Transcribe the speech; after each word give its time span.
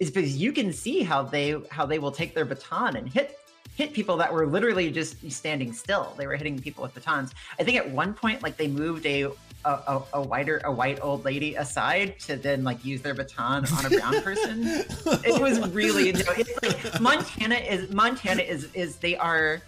is 0.00 0.10
because 0.10 0.36
you 0.36 0.52
can 0.52 0.72
see 0.72 1.02
how 1.02 1.22
they 1.22 1.56
how 1.70 1.86
they 1.86 1.98
will 1.98 2.12
take 2.12 2.34
their 2.34 2.44
baton 2.44 2.96
and 2.96 3.08
hit 3.08 3.38
hit 3.76 3.92
people 3.92 4.16
that 4.16 4.32
were 4.32 4.46
literally 4.46 4.90
just 4.90 5.30
standing 5.30 5.72
still. 5.72 6.14
They 6.16 6.26
were 6.26 6.36
hitting 6.36 6.58
people 6.58 6.82
with 6.82 6.94
batons. 6.94 7.32
I 7.58 7.64
think 7.64 7.76
at 7.76 7.90
one 7.90 8.14
point, 8.14 8.42
like 8.42 8.56
they 8.56 8.68
moved 8.68 9.06
a 9.06 9.30
a, 9.64 10.02
a, 10.12 10.20
whiter 10.20 10.60
a 10.64 10.70
white 10.70 10.98
old 11.00 11.24
lady 11.24 11.54
aside 11.54 12.18
to 12.20 12.36
then 12.36 12.64
like 12.64 12.84
use 12.84 13.00
their 13.00 13.14
baton 13.14 13.64
on 13.78 13.86
a 13.86 13.90
brown 13.90 14.20
person. 14.20 14.60
it 14.62 15.40
was 15.40 15.58
really 15.70 16.10
it's 16.10 16.62
like 16.62 17.00
Montana 17.00 17.54
is 17.54 17.90
Montana 17.90 18.42
is 18.42 18.70
is 18.74 18.96
they 18.96 19.16
are 19.16 19.62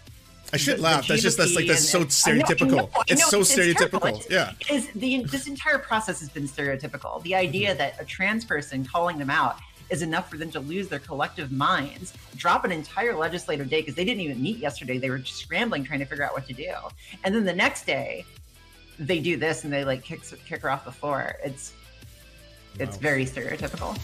I 0.52 0.58
should 0.58 0.78
the, 0.78 0.82
laugh. 0.82 1.06
The 1.06 1.14
that's 1.14 1.22
just 1.22 1.38
that's 1.38 1.56
like 1.56 1.66
that's 1.66 1.88
so 1.88 2.04
stereotypical. 2.04 2.62
I 2.62 2.66
know, 2.66 2.76
I 2.76 2.82
know, 2.82 3.04
it's 3.08 3.30
so 3.30 3.40
it's, 3.40 3.54
stereotypical. 3.54 4.16
It's, 4.18 4.30
yeah. 4.30 4.52
Is 4.70 4.88
the 4.88 5.22
this 5.24 5.46
entire 5.48 5.78
process 5.78 6.20
has 6.20 6.28
been 6.28 6.46
stereotypical. 6.46 7.22
The 7.22 7.34
idea 7.34 7.70
mm-hmm. 7.70 7.78
that 7.78 8.00
a 8.00 8.04
trans 8.04 8.44
person 8.44 8.84
calling 8.84 9.18
them 9.18 9.30
out 9.30 9.56
is 9.90 10.02
enough 10.02 10.30
for 10.30 10.36
them 10.36 10.50
to 10.50 10.60
lose 10.60 10.88
their 10.88 10.98
collective 10.98 11.52
minds, 11.52 12.12
drop 12.36 12.64
an 12.64 12.72
entire 12.72 13.14
legislative 13.14 13.68
day 13.68 13.80
because 13.80 13.94
they 13.94 14.04
didn't 14.04 14.20
even 14.20 14.42
meet 14.42 14.58
yesterday. 14.58 14.98
They 14.98 15.10
were 15.10 15.18
just 15.18 15.38
scrambling 15.38 15.84
trying 15.84 16.00
to 16.00 16.04
figure 16.06 16.24
out 16.24 16.32
what 16.32 16.46
to 16.46 16.52
do. 16.52 16.72
And 17.24 17.34
then 17.34 17.44
the 17.44 17.54
next 17.54 17.86
day, 17.86 18.24
they 18.98 19.20
do 19.20 19.36
this 19.36 19.64
and 19.64 19.72
they 19.72 19.84
like 19.84 20.02
kick 20.02 20.22
kick 20.46 20.62
her 20.62 20.70
off 20.70 20.84
the 20.84 20.92
floor. 20.92 21.36
It's 21.44 21.74
it's 22.78 22.96
very 22.96 23.24
stereotypical. 23.24 23.96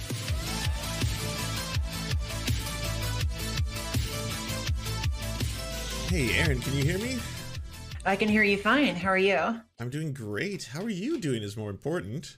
Hey, 6.09 6.39
Erin, 6.39 6.61
can 6.61 6.75
you 6.75 6.85
hear 6.85 6.99
me? 6.99 7.19
I 8.05 8.17
can 8.17 8.29
hear 8.29 8.43
you 8.43 8.59
fine. 8.59 8.97
How 8.97 9.09
are 9.09 9.17
you? 9.17 9.39
I'm 9.79 9.89
doing 9.89 10.13
great. 10.13 10.65
How 10.65 10.83
are 10.83 10.91
you 10.91 11.19
doing 11.19 11.43
is 11.43 11.57
more 11.57 11.71
important. 11.71 12.37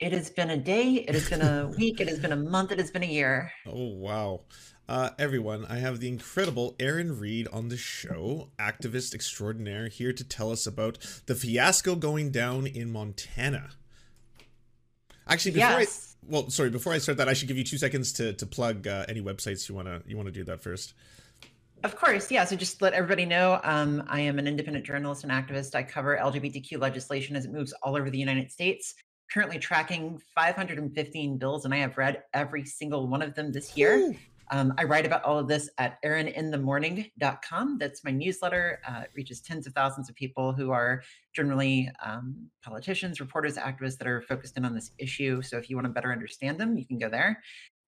It 0.00 0.12
has 0.12 0.30
been 0.30 0.48
a 0.48 0.56
day, 0.56 1.04
it 1.06 1.14
has 1.14 1.28
been 1.28 1.42
a 1.42 1.68
week, 1.78 2.00
it 2.00 2.08
has 2.08 2.18
been 2.18 2.32
a 2.32 2.36
month, 2.36 2.72
it 2.72 2.78
has 2.78 2.90
been 2.90 3.02
a 3.02 3.06
year. 3.06 3.52
Oh, 3.66 3.88
wow. 3.88 4.40
Uh, 4.88 5.10
everyone, 5.18 5.66
I 5.66 5.76
have 5.76 6.00
the 6.00 6.08
incredible 6.08 6.74
Erin 6.80 7.20
Reed 7.20 7.46
on 7.52 7.68
the 7.68 7.76
show, 7.76 8.48
activist 8.58 9.14
extraordinaire, 9.14 9.88
here 9.88 10.14
to 10.14 10.24
tell 10.24 10.50
us 10.50 10.66
about 10.66 10.98
the 11.26 11.34
fiasco 11.34 11.96
going 11.96 12.30
down 12.30 12.66
in 12.66 12.90
Montana. 12.90 13.70
Actually, 15.28 15.52
before 15.52 15.80
yes. 15.80 16.16
I 16.16 16.26
well, 16.32 16.50
sorry, 16.50 16.70
before 16.70 16.92
I 16.92 16.98
start 16.98 17.18
that, 17.18 17.28
I 17.28 17.34
should 17.34 17.48
give 17.48 17.56
you 17.56 17.64
two 17.64 17.78
seconds 17.78 18.12
to 18.14 18.32
to 18.32 18.46
plug 18.46 18.86
uh, 18.86 19.04
any 19.08 19.20
websites 19.20 19.68
you 19.68 19.74
wanna 19.74 20.02
you 20.06 20.16
wanna 20.16 20.30
do 20.32 20.44
that 20.44 20.60
first. 20.62 20.94
Of 21.84 21.96
course, 21.96 22.30
yeah. 22.30 22.44
So 22.44 22.56
just 22.56 22.82
let 22.82 22.92
everybody 22.92 23.24
know, 23.26 23.60
um, 23.62 24.02
I 24.08 24.20
am 24.20 24.38
an 24.38 24.46
independent 24.46 24.84
journalist 24.84 25.24
and 25.24 25.32
activist. 25.32 25.74
I 25.74 25.82
cover 25.82 26.18
LGBTQ 26.20 26.78
legislation 26.78 27.36
as 27.36 27.46
it 27.46 27.52
moves 27.52 27.72
all 27.82 27.96
over 27.96 28.10
the 28.10 28.18
United 28.18 28.50
States. 28.50 28.94
Currently 29.32 29.58
tracking 29.58 30.20
515 30.34 31.38
bills, 31.38 31.64
and 31.64 31.72
I 31.72 31.78
have 31.78 31.96
read 31.96 32.22
every 32.34 32.64
single 32.64 33.06
one 33.06 33.22
of 33.22 33.34
them 33.34 33.52
this 33.52 33.76
year. 33.76 33.98
Ooh. 33.98 34.16
Um, 34.52 34.74
I 34.78 34.84
write 34.84 35.06
about 35.06 35.22
all 35.22 35.38
of 35.38 35.46
this 35.46 35.70
at 35.78 36.02
erininthemorning.com. 36.02 37.78
That's 37.78 38.02
my 38.02 38.10
newsletter. 38.10 38.80
Uh, 38.86 39.02
it 39.02 39.10
reaches 39.14 39.40
tens 39.40 39.66
of 39.68 39.72
thousands 39.74 40.08
of 40.08 40.16
people 40.16 40.52
who 40.52 40.72
are 40.72 41.02
generally 41.32 41.88
um, 42.04 42.50
politicians, 42.62 43.20
reporters, 43.20 43.56
activists 43.56 43.96
that 43.98 44.08
are 44.08 44.22
focused 44.22 44.56
in 44.56 44.64
on 44.64 44.74
this 44.74 44.90
issue. 44.98 45.40
So 45.42 45.56
if 45.56 45.70
you 45.70 45.76
want 45.76 45.86
to 45.86 45.92
better 45.92 46.10
understand 46.10 46.58
them, 46.58 46.76
you 46.76 46.84
can 46.84 46.98
go 46.98 47.08
there. 47.08 47.40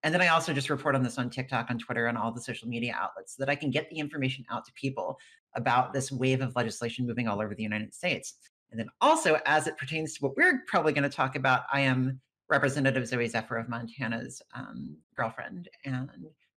And 0.03 0.13
then 0.13 0.21
I 0.21 0.27
also 0.29 0.53
just 0.53 0.69
report 0.69 0.95
on 0.95 1.03
this 1.03 1.17
on 1.17 1.29
TikTok, 1.29 1.67
on 1.69 1.77
Twitter, 1.79 2.07
on 2.07 2.15
all 2.15 2.31
the 2.31 2.41
social 2.41 2.67
media 2.67 2.95
outlets 2.97 3.35
so 3.35 3.43
that 3.43 3.49
I 3.49 3.55
can 3.55 3.69
get 3.69 3.89
the 3.89 3.99
information 3.99 4.45
out 4.49 4.65
to 4.65 4.73
people 4.73 5.17
about 5.55 5.93
this 5.93 6.11
wave 6.11 6.41
of 6.41 6.55
legislation 6.55 7.05
moving 7.05 7.27
all 7.27 7.41
over 7.41 7.55
the 7.55 7.63
United 7.63 7.93
States. 7.93 8.35
And 8.73 8.79
then 8.79 8.89
also, 8.99 9.39
as 9.45 9.67
it 9.67 9.77
pertains 9.77 10.15
to 10.15 10.25
what 10.25 10.35
we're 10.35 10.63
probably 10.67 10.91
going 10.91 11.09
to 11.09 11.15
talk 11.15 11.35
about, 11.35 11.61
I 11.71 11.81
am 11.81 12.19
Representative 12.49 13.03
Zooey 13.03 13.29
Zephyr 13.29 13.57
of 13.57 13.69
Montana's 13.69 14.41
um, 14.53 14.97
girlfriend. 15.15 15.69
And 15.85 16.09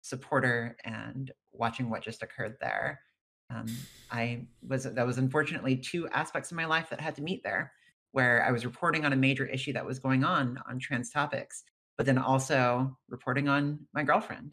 supporter 0.06 0.78
and 0.86 1.32
watching 1.52 1.90
what 1.90 2.04
just 2.04 2.22
occurred 2.22 2.56
there. 2.62 3.02
Um, 3.50 3.66
I 4.12 4.46
was 4.68 4.84
that 4.84 5.06
was 5.06 5.18
unfortunately 5.18 5.78
two 5.78 6.08
aspects 6.10 6.52
of 6.52 6.58
my 6.58 6.66
life 6.66 6.90
that 6.90 7.02
had 7.02 7.16
to 7.16 7.24
meet 7.24 7.44
there, 7.44 7.72
where 8.12 8.44
I 8.46 8.52
was 8.52 8.66
reporting 8.66 9.04
on 9.04 9.14
a 9.14 9.18
major 9.18 9.46
issue 9.46 9.74
that 9.74 9.86
was 9.86 10.00
going 10.00 10.24
on 10.24 10.60
on 10.70 10.80
trans 10.80 11.10
topics, 11.10 11.64
but 11.98 12.06
then 12.06 12.18
also 12.18 12.98
reporting 13.10 13.48
on 13.48 13.80
my 13.94 14.04
girlfriend. 14.04 14.52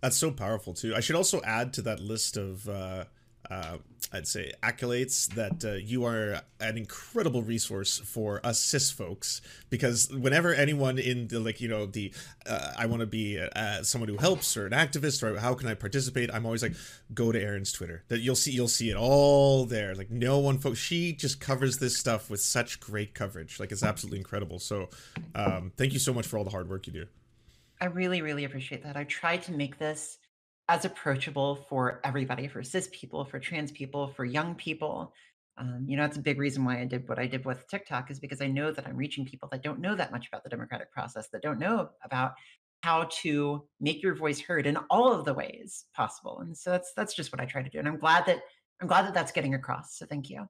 That's 0.00 0.16
so 0.16 0.32
powerful 0.32 0.74
too. 0.74 0.94
I 0.94 1.00
should 1.00 1.16
also 1.16 1.40
add 1.42 1.72
to 1.74 1.82
that 1.82 2.00
list 2.00 2.36
of 2.36 2.68
uh, 2.68 3.04
uh, 3.50 3.78
I'd 4.12 4.26
say 4.26 4.52
accolades 4.62 5.28
that 5.34 5.64
uh, 5.64 5.72
you 5.74 6.04
are 6.04 6.42
an 6.60 6.76
incredible 6.76 7.42
resource 7.42 7.98
for 7.98 8.44
us 8.44 8.60
cis 8.60 8.90
folks 8.90 9.40
because 9.70 10.12
whenever 10.12 10.54
anyone 10.54 10.98
in 10.98 11.28
the 11.28 11.40
like 11.40 11.60
you 11.60 11.68
know 11.68 11.86
the 11.86 12.12
uh, 12.46 12.72
I 12.76 12.86
want 12.86 13.00
to 13.00 13.06
be 13.06 13.40
uh, 13.40 13.82
someone 13.82 14.08
who 14.08 14.18
helps 14.18 14.56
or 14.56 14.66
an 14.66 14.72
activist 14.72 15.22
or 15.22 15.38
how 15.38 15.54
can 15.54 15.68
I 15.68 15.74
participate 15.74 16.32
I'm 16.32 16.44
always 16.44 16.62
like 16.62 16.74
go 17.14 17.32
to 17.32 17.40
Erin's 17.40 17.72
Twitter. 17.72 18.04
That 18.08 18.20
you'll 18.20 18.36
see 18.36 18.52
you'll 18.52 18.68
see 18.68 18.90
it 18.90 18.96
all 18.96 19.64
there. 19.64 19.94
Like 19.94 20.10
no 20.10 20.38
one 20.38 20.58
folks 20.58 20.78
she 20.78 21.12
just 21.12 21.40
covers 21.40 21.78
this 21.78 21.96
stuff 21.96 22.30
with 22.30 22.40
such 22.40 22.80
great 22.80 23.14
coverage. 23.14 23.58
Like 23.58 23.72
it's 23.72 23.82
absolutely 23.82 24.18
incredible. 24.18 24.58
So 24.58 24.88
um, 25.34 25.72
thank 25.76 25.92
you 25.92 25.98
so 25.98 26.12
much 26.12 26.26
for 26.26 26.38
all 26.38 26.44
the 26.44 26.50
hard 26.50 26.68
work 26.68 26.86
you 26.86 26.92
do. 26.92 27.06
I 27.80 27.86
really 27.86 28.22
really 28.22 28.44
appreciate 28.44 28.84
that. 28.84 28.96
I 28.96 29.04
tried 29.04 29.42
to 29.44 29.52
make 29.52 29.78
this 29.78 30.18
as 30.72 30.86
approachable 30.86 31.54
for 31.68 32.00
everybody, 32.02 32.48
for 32.48 32.62
cis 32.62 32.88
people, 32.92 33.26
for 33.26 33.38
trans 33.38 33.70
people, 33.70 34.08
for 34.08 34.24
young 34.24 34.54
people. 34.54 35.12
Um, 35.58 35.84
you 35.86 35.98
know, 35.98 36.02
that's 36.04 36.16
a 36.16 36.22
big 36.22 36.38
reason 36.38 36.64
why 36.64 36.80
I 36.80 36.86
did 36.86 37.06
what 37.10 37.18
I 37.18 37.26
did 37.26 37.44
with 37.44 37.68
TikTok 37.68 38.10
is 38.10 38.18
because 38.18 38.40
I 38.40 38.46
know 38.46 38.72
that 38.72 38.86
I'm 38.86 38.96
reaching 38.96 39.26
people 39.26 39.50
that 39.52 39.62
don't 39.62 39.80
know 39.80 39.94
that 39.94 40.10
much 40.10 40.28
about 40.28 40.44
the 40.44 40.48
democratic 40.48 40.90
process, 40.90 41.28
that 41.28 41.42
don't 41.42 41.58
know 41.58 41.90
about 42.02 42.32
how 42.82 43.06
to 43.20 43.68
make 43.80 44.02
your 44.02 44.14
voice 44.14 44.40
heard 44.40 44.66
in 44.66 44.78
all 44.88 45.12
of 45.12 45.26
the 45.26 45.34
ways 45.34 45.84
possible. 45.94 46.38
And 46.40 46.56
so 46.56 46.70
that's 46.70 46.94
that's 46.96 47.12
just 47.12 47.32
what 47.32 47.40
I 47.42 47.44
try 47.44 47.62
to 47.62 47.68
do. 47.68 47.78
And 47.78 47.86
I'm 47.86 47.98
glad 47.98 48.24
that 48.24 48.40
I'm 48.80 48.88
glad 48.88 49.04
that 49.04 49.12
that's 49.12 49.30
getting 49.30 49.52
across. 49.52 49.98
So 49.98 50.06
thank 50.06 50.30
you. 50.30 50.48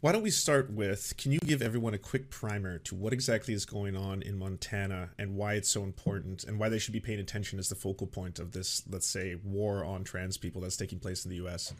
Why 0.00 0.12
don't 0.12 0.22
we 0.22 0.30
start 0.30 0.70
with 0.70 1.14
can 1.18 1.32
you 1.32 1.40
give 1.40 1.60
everyone 1.60 1.92
a 1.92 1.98
quick 1.98 2.30
primer 2.30 2.78
to 2.78 2.94
what 2.94 3.12
exactly 3.12 3.52
is 3.52 3.64
going 3.64 3.96
on 3.96 4.22
in 4.22 4.38
Montana 4.38 5.10
and 5.18 5.34
why 5.34 5.54
it's 5.54 5.68
so 5.68 5.82
important 5.82 6.44
and 6.44 6.56
why 6.56 6.68
they 6.68 6.78
should 6.78 6.92
be 6.92 7.00
paying 7.00 7.18
attention 7.18 7.58
as 7.58 7.68
the 7.68 7.74
focal 7.74 8.06
point 8.06 8.38
of 8.38 8.52
this, 8.52 8.84
let's 8.88 9.08
say, 9.08 9.34
war 9.42 9.84
on 9.84 10.04
trans 10.04 10.38
people 10.38 10.60
that's 10.60 10.76
taking 10.76 11.00
place 11.00 11.24
in 11.24 11.30
the 11.30 11.44
US? 11.44 11.74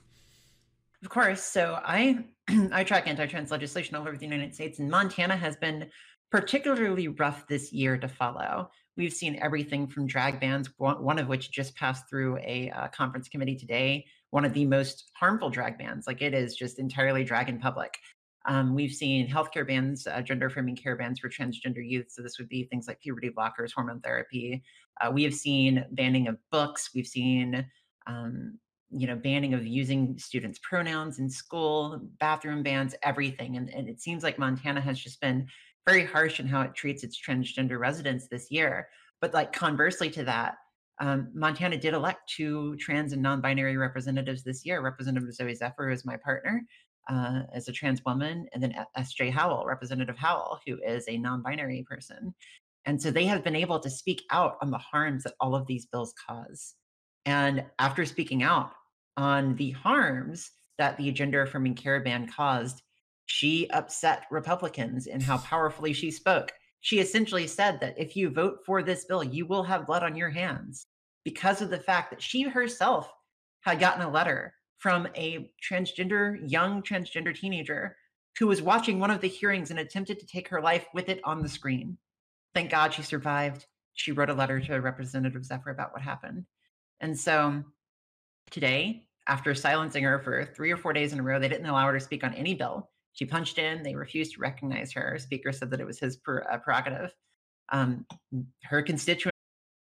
Of 1.05 1.11
course. 1.11 1.45
So 1.45 1.79
I 1.85 2.25
I 2.73 2.83
track 2.83 3.07
anti-trans 3.07 3.53
legislation 3.53 3.95
all 3.95 4.03
over 4.03 4.17
the 4.17 4.25
United 4.25 4.53
States, 4.53 4.81
and 4.81 4.91
Montana 4.91 5.37
has 5.37 5.55
been 5.55 5.89
particularly 6.33 7.07
rough 7.07 7.47
this 7.47 7.73
year 7.73 7.97
to 7.99 8.09
follow. 8.09 8.69
We've 8.97 9.13
seen 9.13 9.39
everything 9.41 9.87
from 9.87 10.09
drag 10.09 10.41
bans, 10.41 10.69
one 10.77 11.21
of 11.21 11.29
which 11.29 11.53
just 11.53 11.77
passed 11.77 12.09
through 12.11 12.39
a 12.39 12.69
uh, 12.71 12.89
conference 12.89 13.29
committee 13.29 13.55
today, 13.55 14.07
one 14.31 14.45
of 14.45 14.53
the 14.53 14.67
most 14.67 15.11
harmful 15.15 15.51
drag 15.51 15.79
bans. 15.79 16.07
Like 16.07 16.23
it 16.23 16.35
is 16.35 16.55
just 16.57 16.79
entirely 16.79 17.25
drag 17.25 17.49
in 17.49 17.59
public. 17.59 17.95
Um, 18.47 18.75
we've 18.75 18.93
seen 18.93 19.29
healthcare 19.29 19.67
bans, 19.67 20.07
uh, 20.07 20.23
gender 20.23 20.47
affirming 20.47 20.77
care 20.77 20.97
bans 20.97 21.19
for 21.19 21.29
transgender 21.29 21.87
youth. 21.87 22.07
So 22.09 22.23
this 22.23 22.39
would 22.39 22.49
be 22.49 22.65
things 22.65 22.89
like 22.89 23.01
puberty 23.01 23.31
blockers, 23.31 23.73
hormone 23.75 24.01
therapy. 24.01 24.63
Uh, 25.01 25.11
we 25.11 25.23
have 25.25 25.35
seen 25.35 25.85
banning 25.93 26.29
of 26.29 26.39
books. 26.51 26.91
We've 26.95 27.07
seen, 27.07 27.67
um, 28.07 28.59
you 28.91 29.07
know, 29.07 29.17
banning 29.17 29.53
of 29.53 29.67
using 29.67 30.19
students' 30.19 30.59
pronouns 30.63 31.19
in 31.19 31.29
school, 31.29 32.01
bathroom 32.21 32.63
bans, 32.63 32.95
everything. 33.03 33.57
And, 33.57 33.69
and 33.69 33.87
it 33.87 34.01
seems 34.01 34.23
like 34.23 34.39
Montana 34.39 34.81
has 34.81 34.99
just 34.99 35.21
been 35.21 35.47
very 35.87 36.05
harsh 36.05 36.41
in 36.41 36.47
how 36.47 36.63
it 36.63 36.75
treats 36.75 37.05
its 37.05 37.21
transgender 37.21 37.79
residents 37.79 38.29
this 38.29 38.51
year. 38.51 38.89
But 39.21 39.35
like 39.35 39.53
conversely 39.53 40.09
to 40.11 40.25
that, 40.25 40.55
um, 41.01 41.31
Montana 41.35 41.77
did 41.77 41.95
elect 41.95 42.29
two 42.29 42.77
trans 42.77 43.13
and 43.13 43.23
non-binary 43.23 43.77
representatives 43.77 44.43
this 44.43 44.65
year. 44.65 44.81
Representative 44.81 45.29
Zooey 45.31 45.57
Zephyr 45.57 45.91
is 45.91 46.05
my 46.05 46.17
partner 46.17 46.63
uh, 47.09 47.43
as 47.55 47.69
a 47.69 47.73
trans 47.73 48.05
woman, 48.05 48.47
and 48.53 48.63
then 48.63 48.75
S.J. 48.97 49.31
Howell, 49.31 49.65
Representative 49.67 50.17
Howell, 50.17 50.61
who 50.67 50.79
is 50.85 51.05
a 51.09 51.17
non-binary 51.19 51.85
person. 51.89 52.35
And 52.85 53.01
so 53.01 53.11
they 53.11 53.27
have 53.27 53.45
been 53.45 53.57
able 53.57 53.81
to 53.81 53.91
speak 53.91 54.23
out 54.31 54.57
on 54.63 54.71
the 54.71 54.79
harms 54.79 55.25
that 55.25 55.35
all 55.41 55.55
of 55.55 55.67
these 55.67 55.87
bills 55.87 56.15
cause. 56.27 56.75
And 57.27 57.65
after 57.79 58.05
speaking 58.05 58.43
out 58.43 58.73
on 59.17 59.57
the 59.57 59.71
harms 59.73 60.51
that 60.79 60.97
the 60.97 61.11
gender 61.13 61.43
affirming 61.43 61.75
care 61.75 62.01
ban 62.01 62.29
caused, 62.29 62.83
she 63.27 63.69
upset 63.71 64.25
Republicans 64.31 65.07
in 65.07 65.21
how 65.21 65.39
powerfully 65.39 65.93
she 65.93 66.11
spoke 66.11 66.53
she 66.81 67.01
essentially 67.01 67.47
said 67.47 67.81
that 67.81 67.99
if 67.99 68.17
you 68.17 68.31
vote 68.31 68.61
for 68.65 68.83
this 68.83 69.05
bill, 69.05 69.25
you 69.25 69.47
will 69.47 69.63
have 69.63 69.87
blood 69.87 70.03
on 70.03 70.17
your 70.17 70.31
hands 70.31 70.87
because 71.29 71.61
of 71.61 71.69
the 71.69 71.79
fact 71.79 72.09
that 72.09 72.23
she 72.23 72.45
herself 72.45 73.13
had 73.61 73.79
gotten 73.79 74.01
a 74.01 74.11
letter 74.11 74.55
from 74.79 75.07
a 75.15 75.51
transgender, 75.63 76.39
young 76.51 76.81
transgender 76.83 77.39
teenager 77.39 77.95
who 78.39 78.47
was 78.47 78.63
watching 78.63 78.99
one 78.99 79.11
of 79.11 79.21
the 79.21 79.29
hearings 79.29 79.71
and 79.71 79.79
attempted 79.79 80.19
to 80.19 80.27
take 80.27 80.49
her 80.49 80.63
life 80.63 80.87
with 80.95 81.11
it 81.11 81.21
on 81.25 81.43
the 81.43 81.49
screen. 81.49 81.99
Thank 82.55 82.71
God 82.71 82.95
she 82.95 83.03
survived. 83.03 83.67
She 83.93 84.11
wrote 84.11 84.31
a 84.31 84.35
letter 84.35 84.59
to 84.59 84.77
Representative 84.77 85.45
Zephyr 85.45 85.69
about 85.69 85.93
what 85.93 86.01
happened. 86.01 86.47
And 87.01 87.19
so 87.19 87.63
today, 88.51 89.05
after 89.27 89.55
silencing 89.55 90.05
her 90.05 90.21
for 90.21 90.47
three 90.47 90.71
or 90.71 90.79
four 90.79 90.95
days 90.95 91.13
in 91.13 91.21
a 91.21 91.23
row, 91.23 91.39
they 91.39 91.51
didn't 91.51 91.67
allow 91.67 91.85
her 91.89 91.99
to 91.99 92.01
speak 92.03 92.25
on 92.25 92.33
any 92.33 92.55
bill. 92.55 92.89
She 93.13 93.27
punched 93.27 93.59
in. 93.59 93.83
They 93.83 93.95
refused 93.95 94.33
to 94.37 94.41
recognize 94.41 94.93
her. 94.93 95.19
Speaker 95.19 95.53
said 95.53 95.71
that 95.73 95.81
it 95.81 95.87
was 95.87 95.99
his 95.99 96.17
uh, 96.27 96.57
prerogative. 96.57 97.15
Um, 97.71 98.07
her 98.63 98.81
constituents 98.81 99.38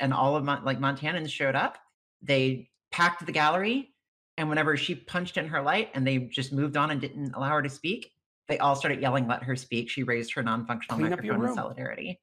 And 0.00 0.12
all 0.12 0.36
of 0.36 0.44
Mon- 0.44 0.64
like 0.64 0.78
Montanans 0.78 1.30
showed 1.30 1.54
up. 1.54 1.78
They 2.22 2.70
packed 2.92 3.24
the 3.24 3.32
gallery. 3.32 3.90
And 4.36 4.48
whenever 4.48 4.76
she 4.76 4.94
punched 4.94 5.36
in 5.36 5.46
her 5.46 5.62
light 5.62 5.90
and 5.94 6.06
they 6.06 6.18
just 6.18 6.52
moved 6.52 6.76
on 6.76 6.90
and 6.90 7.00
didn't 7.00 7.34
allow 7.34 7.50
her 7.50 7.62
to 7.62 7.70
speak, 7.70 8.10
they 8.48 8.58
all 8.58 8.76
started 8.76 9.00
yelling, 9.00 9.28
let 9.28 9.42
her 9.44 9.56
speak. 9.56 9.88
She 9.88 10.02
raised 10.02 10.32
her 10.34 10.42
non-functional 10.42 10.98
Clean 10.98 11.10
microphone 11.10 11.46
in 11.46 11.54
solidarity. 11.54 12.20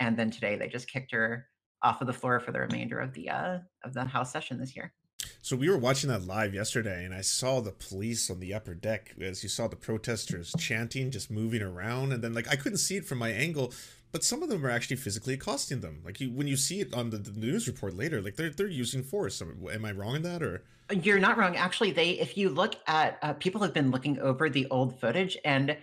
And 0.00 0.16
then 0.16 0.30
today 0.30 0.56
they 0.56 0.68
just 0.68 0.90
kicked 0.90 1.12
her 1.12 1.46
off 1.82 2.00
of 2.00 2.06
the 2.06 2.12
floor 2.12 2.40
for 2.40 2.52
the 2.52 2.60
remainder 2.60 2.98
of 3.00 3.12
the 3.12 3.28
uh 3.28 3.58
of 3.84 3.92
the 3.92 4.04
house 4.04 4.32
session 4.32 4.58
this 4.58 4.74
year. 4.76 4.92
So 5.40 5.56
we 5.56 5.68
were 5.68 5.78
watching 5.78 6.10
that 6.10 6.26
live 6.26 6.54
yesterday, 6.54 7.04
and 7.04 7.14
I 7.14 7.20
saw 7.20 7.60
the 7.60 7.72
police 7.72 8.30
on 8.30 8.40
the 8.40 8.54
upper 8.54 8.74
deck 8.74 9.14
as 9.20 9.42
you 9.42 9.48
saw 9.48 9.68
the 9.68 9.76
protesters 9.76 10.52
chanting, 10.58 11.10
just 11.10 11.30
moving 11.30 11.62
around, 11.62 12.12
and 12.12 12.22
then 12.22 12.34
like 12.34 12.48
I 12.48 12.56
couldn't 12.56 12.78
see 12.78 12.96
it 12.96 13.04
from 13.04 13.18
my 13.18 13.30
angle, 13.30 13.72
but 14.12 14.22
some 14.22 14.42
of 14.42 14.48
them 14.48 14.64
are 14.64 14.70
actually 14.70 14.96
physically 14.96 15.34
accosting 15.34 15.80
them. 15.80 16.02
Like 16.04 16.20
you, 16.20 16.30
when 16.30 16.46
you 16.46 16.56
see 16.56 16.80
it 16.80 16.94
on 16.94 17.10
the, 17.10 17.16
the 17.16 17.38
news 17.38 17.66
report 17.66 17.94
later, 17.96 18.20
like 18.20 18.36
they're 18.36 18.50
they're 18.50 18.68
using 18.68 19.02
force. 19.02 19.42
Am 19.42 19.84
I 19.84 19.92
wrong 19.92 20.16
in 20.16 20.22
that, 20.22 20.42
or 20.42 20.64
You're 20.90 21.18
not 21.18 21.38
wrong. 21.38 21.56
Actually, 21.56 21.92
they 21.92 22.10
if 22.10 22.36
you 22.36 22.50
look 22.50 22.76
at 22.86 23.18
uh, 23.22 23.32
people 23.34 23.62
have 23.62 23.72
been 23.72 23.90
looking 23.90 24.18
over 24.20 24.50
the 24.50 24.66
old 24.70 25.00
footage 25.00 25.36
and 25.44 25.76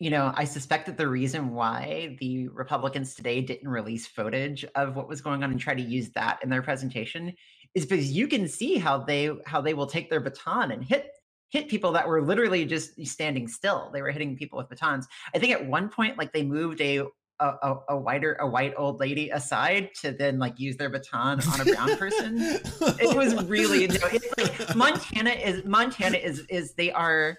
you 0.00 0.10
know, 0.10 0.32
I 0.36 0.44
suspect 0.44 0.86
that 0.86 0.96
the 0.96 1.08
reason 1.08 1.54
why 1.54 2.16
the 2.20 2.46
Republicans 2.48 3.16
today 3.16 3.40
didn't 3.40 3.68
release 3.68 4.06
footage 4.06 4.64
of 4.76 4.94
what 4.94 5.08
was 5.08 5.20
going 5.20 5.42
on 5.42 5.50
and 5.50 5.58
try 5.58 5.74
to 5.74 5.82
use 5.82 6.10
that 6.10 6.38
in 6.44 6.50
their 6.50 6.62
presentation 6.62 7.34
is 7.74 7.84
because 7.84 8.12
you 8.12 8.28
can 8.28 8.46
see 8.46 8.78
how 8.78 8.98
they 8.98 9.30
how 9.44 9.60
they 9.60 9.74
will 9.74 9.88
take 9.88 10.08
their 10.08 10.20
baton 10.20 10.70
and 10.70 10.84
hit 10.84 11.10
hit 11.50 11.68
people 11.68 11.92
that 11.92 12.06
were 12.06 12.22
literally 12.22 12.64
just 12.64 13.04
standing 13.06 13.48
still. 13.48 13.90
They 13.92 14.02
were 14.02 14.10
hitting 14.10 14.36
people 14.36 14.58
with 14.58 14.68
batons. 14.68 15.08
I 15.34 15.38
think 15.38 15.52
at 15.52 15.66
one 15.66 15.88
point, 15.88 16.18
like 16.18 16.32
they 16.32 16.44
moved 16.44 16.80
a 16.80 17.06
a, 17.40 17.46
a, 17.62 17.76
a 17.90 17.96
whiter 17.96 18.34
a 18.40 18.46
white 18.46 18.74
old 18.76 19.00
lady 19.00 19.30
aside 19.30 19.90
to 20.02 20.12
then 20.12 20.38
like 20.38 20.58
use 20.58 20.76
their 20.76 20.90
baton 20.90 21.40
on 21.52 21.60
a 21.60 21.64
brown 21.64 21.96
person. 21.96 22.38
it 22.40 23.16
was 23.16 23.44
really 23.44 23.82
you 23.82 23.88
know, 23.88 23.98
it's 24.12 24.36
like 24.38 24.76
Montana 24.76 25.30
is 25.30 25.64
Montana 25.64 26.18
is 26.18 26.40
is 26.48 26.72
they 26.74 26.90
are 26.92 27.38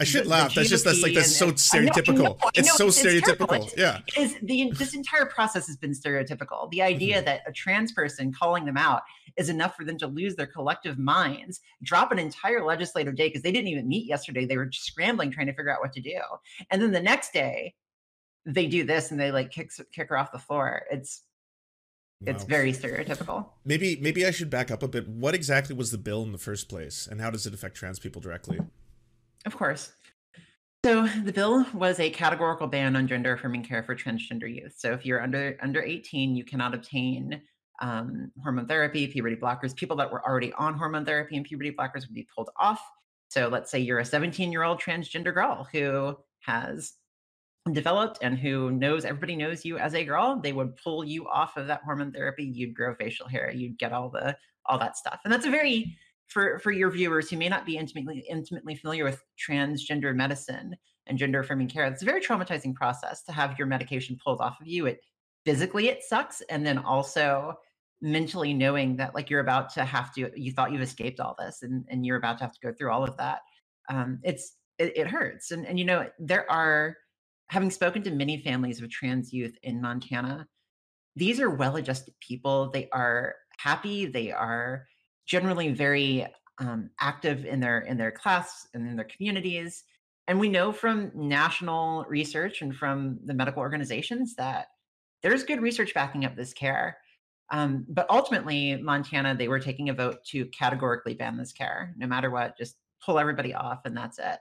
I 0.00 0.04
should 0.04 0.20
the- 0.20 0.24
the 0.24 0.30
laugh. 0.30 0.54
That's 0.54 0.70
just 0.70 0.84
that's 0.86 1.02
like 1.02 1.12
that's 1.14 1.36
so 1.36 1.48
and- 1.48 1.60
I 1.74 1.78
know, 1.80 1.90
I 1.92 2.00
stereotypical. 2.00 2.22
know, 2.22 2.36
I 2.42 2.50
it's 2.54 2.76
so 2.76 2.86
it's- 2.86 3.04
it's 3.04 3.28
stereotypical. 3.28 3.76
Yeah. 3.76 4.00
is 4.16 4.36
the 4.42 4.70
this 4.78 4.94
entire 4.94 5.26
process 5.26 5.66
has 5.66 5.76
been 5.76 5.90
stereotypical. 5.92 6.70
The 6.70 6.82
idea 6.82 7.16
Mm-hmm. 7.16 7.24
that 7.26 7.42
a 7.46 7.52
trans 7.52 7.92
person 7.92 8.32
calling 8.32 8.64
them 8.64 8.76
out 8.78 9.02
is 9.36 9.48
enough 9.48 9.74
for 9.76 9.84
them 9.84 9.98
to 9.98 10.06
lose 10.06 10.34
their 10.36 10.46
collective 10.46 10.98
minds, 10.98 11.60
drop 11.82 12.10
an 12.12 12.18
entire 12.18 12.64
legislative 12.64 13.16
day 13.16 13.28
because 13.28 13.42
they 13.42 13.52
didn't 13.52 13.68
even 13.68 13.88
meet 13.88 14.06
yesterday. 14.06 14.44
They 14.46 14.56
were 14.56 14.70
scrambling 14.72 15.30
trying 15.30 15.46
to 15.48 15.52
figure 15.52 15.70
out 15.72 15.80
what 15.80 15.92
to 15.94 16.00
do, 16.00 16.18
and 16.70 16.80
then 16.80 16.90
the 16.92 17.00
next 17.00 17.32
day 17.32 17.74
they 18.46 18.66
do 18.66 18.84
this 18.84 19.10
and 19.10 19.20
they 19.20 19.30
like 19.30 19.50
kick 19.50 19.70
kick 19.92 20.08
her 20.08 20.16
off 20.16 20.32
the 20.32 20.38
floor. 20.38 20.82
It's 20.90 21.22
it's 22.26 22.44
very 22.44 22.72
stereotypical. 22.72 23.46
Maybe 23.64 23.98
maybe 24.00 24.24
I 24.26 24.30
should 24.30 24.50
back 24.50 24.70
up 24.70 24.82
a 24.82 24.88
bit. 24.88 25.08
What 25.08 25.34
exactly 25.34 25.74
was 25.74 25.90
the 25.90 25.98
bill 25.98 26.22
in 26.22 26.32
the 26.32 26.38
first 26.38 26.68
place, 26.68 27.08
and 27.10 27.20
how 27.20 27.30
does 27.30 27.46
it 27.46 27.54
affect 27.54 27.76
trans 27.76 27.98
people 27.98 28.20
directly? 28.20 28.60
Of 29.44 29.56
course. 29.56 29.92
So 30.84 31.06
the 31.06 31.32
bill 31.32 31.64
was 31.74 32.00
a 32.00 32.10
categorical 32.10 32.66
ban 32.66 32.96
on 32.96 33.06
gender 33.06 33.32
affirming 33.32 33.62
care 33.62 33.84
for 33.84 33.94
transgender 33.94 34.52
youth. 34.52 34.74
So 34.76 34.92
if 34.92 35.06
you're 35.06 35.22
under 35.22 35.56
under 35.62 35.82
18, 35.82 36.34
you 36.36 36.44
cannot 36.44 36.74
obtain 36.74 37.40
um, 37.80 38.30
hormone 38.42 38.66
therapy, 38.66 39.06
puberty 39.06 39.36
blockers. 39.36 39.74
People 39.74 39.96
that 39.96 40.10
were 40.10 40.24
already 40.26 40.52
on 40.54 40.74
hormone 40.74 41.04
therapy 41.04 41.36
and 41.36 41.44
puberty 41.44 41.72
blockers 41.72 42.02
would 42.02 42.14
be 42.14 42.26
pulled 42.34 42.50
off. 42.58 42.80
So 43.28 43.48
let's 43.48 43.70
say 43.70 43.78
you're 43.78 44.00
a 44.00 44.04
17 44.04 44.52
year 44.52 44.62
old 44.62 44.80
transgender 44.80 45.32
girl 45.32 45.66
who 45.72 46.16
has 46.40 46.94
developed 47.70 48.18
and 48.22 48.38
who 48.38 48.72
knows 48.72 49.04
everybody 49.04 49.36
knows 49.36 49.64
you 49.64 49.78
as 49.78 49.94
a 49.94 50.04
girl 50.04 50.40
they 50.42 50.52
would 50.52 50.76
pull 50.76 51.04
you 51.04 51.28
off 51.28 51.56
of 51.56 51.68
that 51.68 51.80
hormone 51.84 52.10
therapy 52.10 52.42
you'd 52.42 52.74
grow 52.74 52.92
facial 52.92 53.28
hair 53.28 53.52
you'd 53.52 53.78
get 53.78 53.92
all 53.92 54.10
the 54.10 54.36
all 54.66 54.78
that 54.78 54.96
stuff. 54.96 55.20
And 55.24 55.32
that's 55.32 55.46
a 55.46 55.50
very 55.50 55.96
for 56.28 56.58
for 56.60 56.72
your 56.72 56.90
viewers 56.90 57.28
who 57.28 57.36
may 57.36 57.48
not 57.48 57.66
be 57.66 57.76
intimately 57.76 58.24
intimately 58.28 58.74
familiar 58.74 59.04
with 59.04 59.22
transgender 59.38 60.14
medicine 60.14 60.76
and 61.06 61.18
gender 61.18 61.40
affirming 61.40 61.68
care 61.68 61.84
it's 61.84 62.02
a 62.02 62.06
very 62.06 62.20
traumatizing 62.20 62.74
process 62.74 63.22
to 63.24 63.32
have 63.32 63.58
your 63.58 63.66
medication 63.66 64.16
pulled 64.24 64.40
off 64.40 64.60
of 64.60 64.66
you. 64.66 64.86
It 64.86 65.00
physically 65.44 65.88
it 65.88 66.02
sucks 66.02 66.40
and 66.42 66.64
then 66.64 66.78
also 66.78 67.54
mentally 68.00 68.52
knowing 68.52 68.96
that 68.96 69.14
like 69.14 69.30
you're 69.30 69.40
about 69.40 69.72
to 69.74 69.84
have 69.84 70.12
to 70.14 70.30
you 70.36 70.52
thought 70.52 70.72
you've 70.72 70.82
escaped 70.82 71.20
all 71.20 71.36
this 71.38 71.62
and 71.62 71.84
and 71.88 72.06
you're 72.06 72.16
about 72.16 72.38
to 72.38 72.44
have 72.44 72.52
to 72.52 72.60
go 72.60 72.72
through 72.72 72.90
all 72.90 73.04
of 73.04 73.16
that 73.16 73.40
um 73.88 74.20
it's 74.22 74.56
it, 74.78 74.96
it 74.96 75.06
hurts. 75.06 75.50
And 75.50 75.66
and 75.66 75.78
you 75.78 75.84
know 75.84 76.08
there 76.18 76.50
are 76.50 76.96
having 77.52 77.70
spoken 77.70 78.02
to 78.02 78.10
many 78.10 78.38
families 78.38 78.80
of 78.80 78.88
trans 78.88 79.30
youth 79.30 79.54
in 79.62 79.78
Montana, 79.78 80.48
these 81.16 81.38
are 81.38 81.50
well 81.50 81.76
adjusted 81.76 82.14
people. 82.18 82.70
They 82.70 82.88
are 82.92 83.34
happy. 83.58 84.06
They 84.06 84.32
are 84.32 84.86
generally 85.26 85.70
very 85.70 86.26
um, 86.58 86.88
active 86.98 87.44
in 87.44 87.60
their 87.60 87.80
in 87.80 87.98
their 87.98 88.10
class 88.10 88.66
and 88.72 88.88
in 88.88 88.96
their 88.96 89.04
communities. 89.04 89.84
And 90.28 90.40
we 90.40 90.48
know 90.48 90.72
from 90.72 91.12
national 91.14 92.06
research 92.08 92.62
and 92.62 92.74
from 92.74 93.18
the 93.26 93.34
medical 93.34 93.60
organizations 93.60 94.34
that 94.36 94.68
there's 95.22 95.44
good 95.44 95.60
research 95.60 95.92
backing 95.92 96.24
up 96.24 96.34
this 96.34 96.54
care. 96.54 96.96
Um, 97.50 97.84
but 97.86 98.06
ultimately, 98.08 98.76
Montana, 98.76 99.34
they 99.34 99.48
were 99.48 99.60
taking 99.60 99.90
a 99.90 99.94
vote 99.94 100.24
to 100.28 100.46
categorically 100.46 101.12
ban 101.12 101.36
this 101.36 101.52
care, 101.52 101.92
no 101.98 102.06
matter 102.06 102.30
what, 102.30 102.56
just 102.56 102.76
pull 103.04 103.18
everybody 103.18 103.52
off, 103.52 103.80
and 103.84 103.94
that's 103.94 104.18
it 104.18 104.38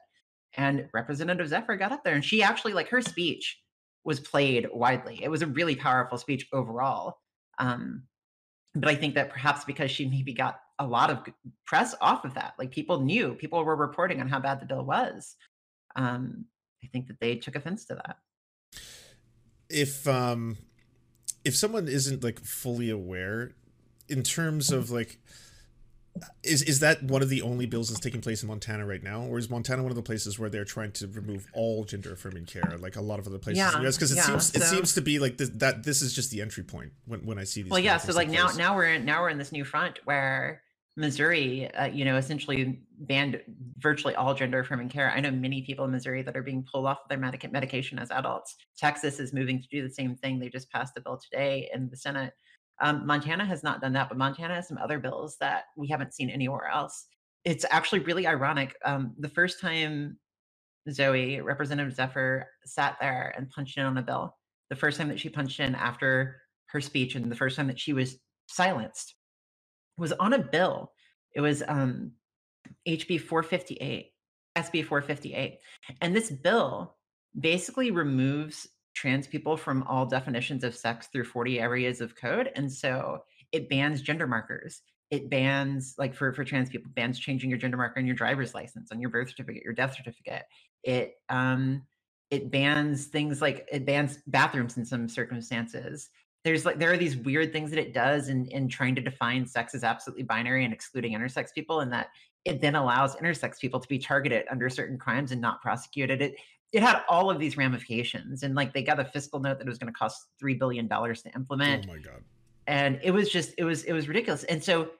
and 0.57 0.87
representative 0.93 1.47
zephyr 1.47 1.75
got 1.75 1.91
up 1.91 2.03
there 2.03 2.15
and 2.15 2.25
she 2.25 2.43
actually 2.43 2.73
like 2.73 2.89
her 2.89 3.01
speech 3.01 3.59
was 4.03 4.19
played 4.19 4.67
widely. 4.73 5.23
It 5.23 5.29
was 5.29 5.43
a 5.43 5.47
really 5.47 5.75
powerful 5.75 6.17
speech 6.17 6.47
overall 6.51 7.17
um 7.59 8.03
but 8.73 8.89
i 8.89 8.95
think 8.95 9.15
that 9.15 9.29
perhaps 9.29 9.65
because 9.65 9.91
she 9.91 10.07
maybe 10.07 10.33
got 10.33 10.59
a 10.79 10.85
lot 10.85 11.09
of 11.09 11.19
press 11.65 11.93
off 12.01 12.25
of 12.25 12.33
that 12.33 12.53
like 12.57 12.71
people 12.71 13.01
knew 13.01 13.33
people 13.35 13.63
were 13.63 13.75
reporting 13.75 14.19
on 14.21 14.27
how 14.27 14.39
bad 14.39 14.59
the 14.59 14.65
bill 14.65 14.83
was 14.83 15.35
um 15.95 16.45
i 16.83 16.87
think 16.87 17.07
that 17.07 17.19
they 17.19 17.35
took 17.35 17.55
offense 17.55 17.85
to 17.85 17.95
that. 17.95 18.17
If 19.69 20.07
um 20.07 20.57
if 21.43 21.55
someone 21.55 21.87
isn't 21.87 22.23
like 22.23 22.39
fully 22.39 22.89
aware 22.89 23.51
in 24.07 24.23
terms 24.23 24.71
of 24.71 24.91
like 24.91 25.19
is 26.43 26.61
is 26.63 26.79
that 26.81 27.03
one 27.03 27.21
of 27.21 27.29
the 27.29 27.41
only 27.41 27.65
bills 27.65 27.89
that's 27.89 27.99
taking 27.99 28.21
place 28.21 28.43
in 28.43 28.47
Montana 28.47 28.85
right 28.85 29.01
now, 29.01 29.23
or 29.23 29.37
is 29.37 29.49
Montana 29.49 29.81
one 29.81 29.91
of 29.91 29.95
the 29.95 30.01
places 30.01 30.37
where 30.37 30.49
they're 30.49 30.65
trying 30.65 30.91
to 30.93 31.07
remove 31.07 31.47
all 31.53 31.83
gender 31.83 32.13
affirming 32.13 32.45
care, 32.45 32.77
like 32.79 32.95
a 32.95 33.01
lot 33.01 33.19
of 33.19 33.27
other 33.27 33.39
places? 33.39 33.59
Yeah, 33.59 33.79
because 33.79 34.11
it 34.11 34.17
yeah, 34.17 34.23
seems 34.23 34.55
it 34.55 34.63
seems 34.63 34.93
to 34.93 35.01
be 35.01 35.19
like 35.19 35.37
this, 35.37 35.49
that. 35.55 35.83
This 35.83 36.01
is 36.01 36.13
just 36.13 36.31
the 36.31 36.41
entry 36.41 36.63
point 36.63 36.91
when, 37.05 37.25
when 37.25 37.37
I 37.39 37.43
see 37.43 37.61
these. 37.63 37.71
well 37.71 37.79
yeah 37.79 37.97
so 37.97 38.13
like 38.13 38.29
now 38.29 38.45
place. 38.45 38.57
now 38.57 38.75
we're 38.75 38.93
in 38.93 39.05
now 39.05 39.21
we're 39.21 39.29
in 39.29 39.37
this 39.37 39.51
new 39.51 39.63
front 39.63 39.99
where 40.05 40.61
missouri 40.97 41.73
uh, 41.75 41.85
you 41.85 42.03
know 42.03 42.17
essentially 42.17 42.81
banned 42.99 43.41
virtually 43.77 44.13
all 44.15 44.33
gender 44.33 44.59
affirming 44.59 44.89
care 44.89 45.09
i 45.15 45.21
know 45.21 45.31
many 45.31 45.61
people 45.61 45.85
in 45.85 45.91
missouri 45.91 46.21
that 46.21 46.35
are 46.35 46.43
being 46.43 46.65
pulled 46.69 46.85
off 46.85 46.99
of 47.03 47.09
their 47.09 47.17
medic- 47.17 47.49
medication 47.51 47.97
as 47.97 48.11
adults 48.11 48.57
texas 48.77 49.19
is 49.19 49.31
moving 49.31 49.61
to 49.61 49.67
do 49.69 49.81
the 49.81 49.93
same 49.93 50.15
thing 50.15 50.37
they 50.37 50.49
just 50.49 50.69
passed 50.69 50.97
a 50.97 51.01
bill 51.01 51.17
today 51.17 51.69
in 51.73 51.89
the 51.89 51.95
senate 51.95 52.33
um, 52.81 53.05
montana 53.05 53.45
has 53.45 53.63
not 53.63 53.81
done 53.81 53.93
that 53.93 54.09
but 54.09 54.17
montana 54.17 54.55
has 54.55 54.67
some 54.67 54.77
other 54.77 54.99
bills 54.99 55.37
that 55.39 55.65
we 55.77 55.87
haven't 55.87 56.13
seen 56.13 56.29
anywhere 56.29 56.67
else 56.67 57.07
it's 57.43 57.65
actually 57.69 57.99
really 57.99 58.27
ironic 58.27 58.75
um, 58.85 59.13
the 59.19 59.29
first 59.29 59.59
time 59.59 60.17
zooey 60.89 61.43
representative 61.43 61.93
zephyr 61.93 62.47
sat 62.65 62.97
there 62.99 63.33
and 63.37 63.49
punched 63.49 63.77
in 63.77 63.85
on 63.85 63.97
a 63.97 64.01
bill 64.01 64.35
the 64.69 64.75
first 64.75 64.97
time 64.97 65.09
that 65.09 65.19
she 65.19 65.29
punched 65.29 65.59
in 65.59 65.75
after 65.75 66.41
her 66.67 66.81
speech 66.81 67.15
and 67.15 67.29
the 67.29 67.35
first 67.35 67.57
time 67.57 67.67
that 67.67 67.79
she 67.79 67.93
was 67.93 68.17
silenced 68.47 69.15
was 69.97 70.13
on 70.13 70.33
a 70.33 70.39
bill. 70.39 70.91
It 71.35 71.41
was 71.41 71.61
um, 71.67 72.13
HB 72.87 73.21
458, 73.21 74.11
SB 74.57 74.85
458. 74.85 75.59
And 76.01 76.15
this 76.15 76.31
bill 76.31 76.95
basically 77.37 77.91
removes 77.91 78.67
trans 78.93 79.27
people 79.27 79.57
from 79.57 79.83
all 79.83 80.05
definitions 80.05 80.63
of 80.63 80.75
sex 80.75 81.07
through 81.07 81.25
40 81.25 81.59
areas 81.59 82.01
of 82.01 82.15
code. 82.15 82.49
And 82.55 82.71
so 82.71 83.23
it 83.51 83.69
bans 83.69 84.01
gender 84.01 84.27
markers. 84.27 84.81
It 85.09 85.29
bans, 85.29 85.95
like 85.97 86.15
for, 86.15 86.31
for 86.33 86.43
trans 86.43 86.69
people, 86.69 86.91
bans 86.95 87.19
changing 87.19 87.49
your 87.49 87.59
gender 87.59 87.77
marker 87.77 87.99
on 87.99 88.05
your 88.05 88.15
driver's 88.15 88.53
license, 88.53 88.91
on 88.91 89.01
your 89.01 89.09
birth 89.09 89.29
certificate, 89.29 89.63
your 89.63 89.73
death 89.73 89.95
certificate. 89.95 90.43
It 90.83 91.15
um, 91.29 91.83
it 92.29 92.49
bans 92.49 93.07
things 93.07 93.41
like 93.41 93.67
it 93.69 93.85
bans 93.85 94.19
bathrooms 94.25 94.77
in 94.77 94.85
some 94.85 95.09
circumstances 95.09 96.09
there's 96.43 96.65
like 96.65 96.79
there 96.79 96.91
are 96.91 96.97
these 96.97 97.17
weird 97.17 97.53
things 97.53 97.69
that 97.69 97.79
it 97.79 97.93
does 97.93 98.29
in 98.29 98.45
in 98.47 98.67
trying 98.67 98.95
to 98.95 99.01
define 99.01 99.45
sex 99.45 99.75
as 99.75 99.83
absolutely 99.83 100.23
binary 100.23 100.65
and 100.65 100.73
excluding 100.73 101.13
intersex 101.13 101.53
people, 101.53 101.81
and 101.81 101.91
that 101.91 102.07
it 102.45 102.61
then 102.61 102.75
allows 102.75 103.15
intersex 103.17 103.59
people 103.59 103.79
to 103.79 103.87
be 103.87 103.99
targeted 103.99 104.45
under 104.49 104.69
certain 104.69 104.97
crimes 104.97 105.31
and 105.31 105.39
not 105.39 105.61
prosecuted. 105.61 106.21
It 106.21 106.35
it 106.71 106.81
had 106.81 107.01
all 107.09 107.29
of 107.29 107.39
these 107.39 107.57
ramifications, 107.57 108.43
and 108.43 108.55
like 108.55 108.73
they 108.73 108.83
got 108.83 108.99
a 108.99 109.05
fiscal 109.05 109.39
note 109.39 109.57
that 109.57 109.67
it 109.67 109.69
was 109.69 109.77
going 109.77 109.91
to 109.91 109.97
cost 109.97 110.27
three 110.39 110.53
billion 110.53 110.87
dollars 110.87 111.21
to 111.23 111.33
implement. 111.35 111.85
Oh 111.89 111.93
my 111.93 111.99
god! 111.99 112.23
And 112.67 112.99
it 113.03 113.11
was 113.11 113.29
just 113.29 113.53
it 113.57 113.63
was 113.63 113.83
it 113.83 113.93
was 113.93 114.07
ridiculous. 114.07 114.43
And 114.45 114.63
so 114.63 114.91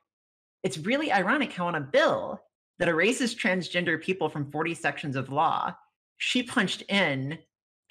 it's 0.63 0.77
really 0.77 1.11
ironic 1.11 1.53
how 1.53 1.67
on 1.67 1.75
a 1.75 1.81
bill 1.81 2.41
that 2.79 2.87
erases 2.87 3.35
transgender 3.35 4.01
people 4.01 4.29
from 4.29 4.51
40 4.51 4.73
sections 4.73 5.15
of 5.15 5.31
law, 5.31 5.75
she 6.17 6.43
punched 6.43 6.83
in 6.89 7.37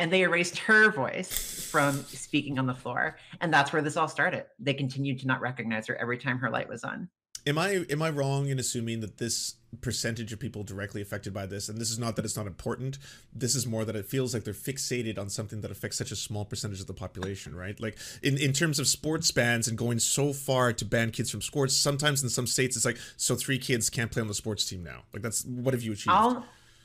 and 0.00 0.12
they 0.12 0.22
erased 0.22 0.58
her 0.58 0.90
voice 0.90 1.68
from 1.70 2.02
speaking 2.04 2.58
on 2.58 2.66
the 2.66 2.74
floor 2.74 3.18
and 3.40 3.52
that's 3.52 3.72
where 3.72 3.82
this 3.82 3.98
all 3.98 4.08
started 4.08 4.46
they 4.58 4.72
continued 4.72 5.20
to 5.20 5.26
not 5.26 5.42
recognize 5.42 5.86
her 5.86 5.96
every 5.96 6.16
time 6.16 6.38
her 6.38 6.48
light 6.48 6.68
was 6.68 6.82
on 6.84 7.08
am 7.46 7.58
i 7.58 7.84
am 7.90 8.02
i 8.02 8.10
wrong 8.10 8.48
in 8.48 8.58
assuming 8.58 9.00
that 9.00 9.18
this 9.18 9.54
percentage 9.80 10.32
of 10.32 10.40
people 10.40 10.64
directly 10.64 11.00
affected 11.00 11.32
by 11.32 11.46
this 11.46 11.68
and 11.68 11.80
this 11.80 11.92
is 11.92 11.98
not 11.98 12.16
that 12.16 12.24
it's 12.24 12.36
not 12.36 12.48
important 12.48 12.98
this 13.32 13.54
is 13.54 13.68
more 13.68 13.84
that 13.84 13.94
it 13.94 14.04
feels 14.04 14.34
like 14.34 14.42
they're 14.42 14.52
fixated 14.52 15.16
on 15.16 15.30
something 15.30 15.60
that 15.60 15.70
affects 15.70 15.96
such 15.96 16.10
a 16.10 16.16
small 16.16 16.44
percentage 16.44 16.80
of 16.80 16.88
the 16.88 16.92
population 16.94 17.54
right? 17.54 17.80
Like 17.80 17.96
in 18.22 18.38
in 18.38 18.52
terms 18.52 18.78
of 18.78 18.88
sports 18.88 19.30
bans 19.30 19.68
and 19.68 19.76
going 19.76 19.98
so 19.98 20.32
far 20.32 20.72
to 20.72 20.84
ban 20.84 21.10
kids 21.10 21.30
from 21.30 21.42
sports 21.42 21.76
sometimes 21.76 22.22
in 22.22 22.28
some 22.28 22.46
states 22.46 22.76
it's 22.76 22.84
like 22.84 22.98
so 23.16 23.34
three 23.34 23.58
kids 23.58 23.90
can't 23.90 24.10
play 24.10 24.22
on 24.22 24.28
the 24.28 24.34
sports 24.34 24.64
team 24.64 24.82
now. 24.82 25.02
Like 25.12 25.22
that's 25.22 25.44
what 25.44 25.74
have 25.74 25.82
you 25.82 25.92
achieved? 25.92 26.10
I'll 26.10 26.44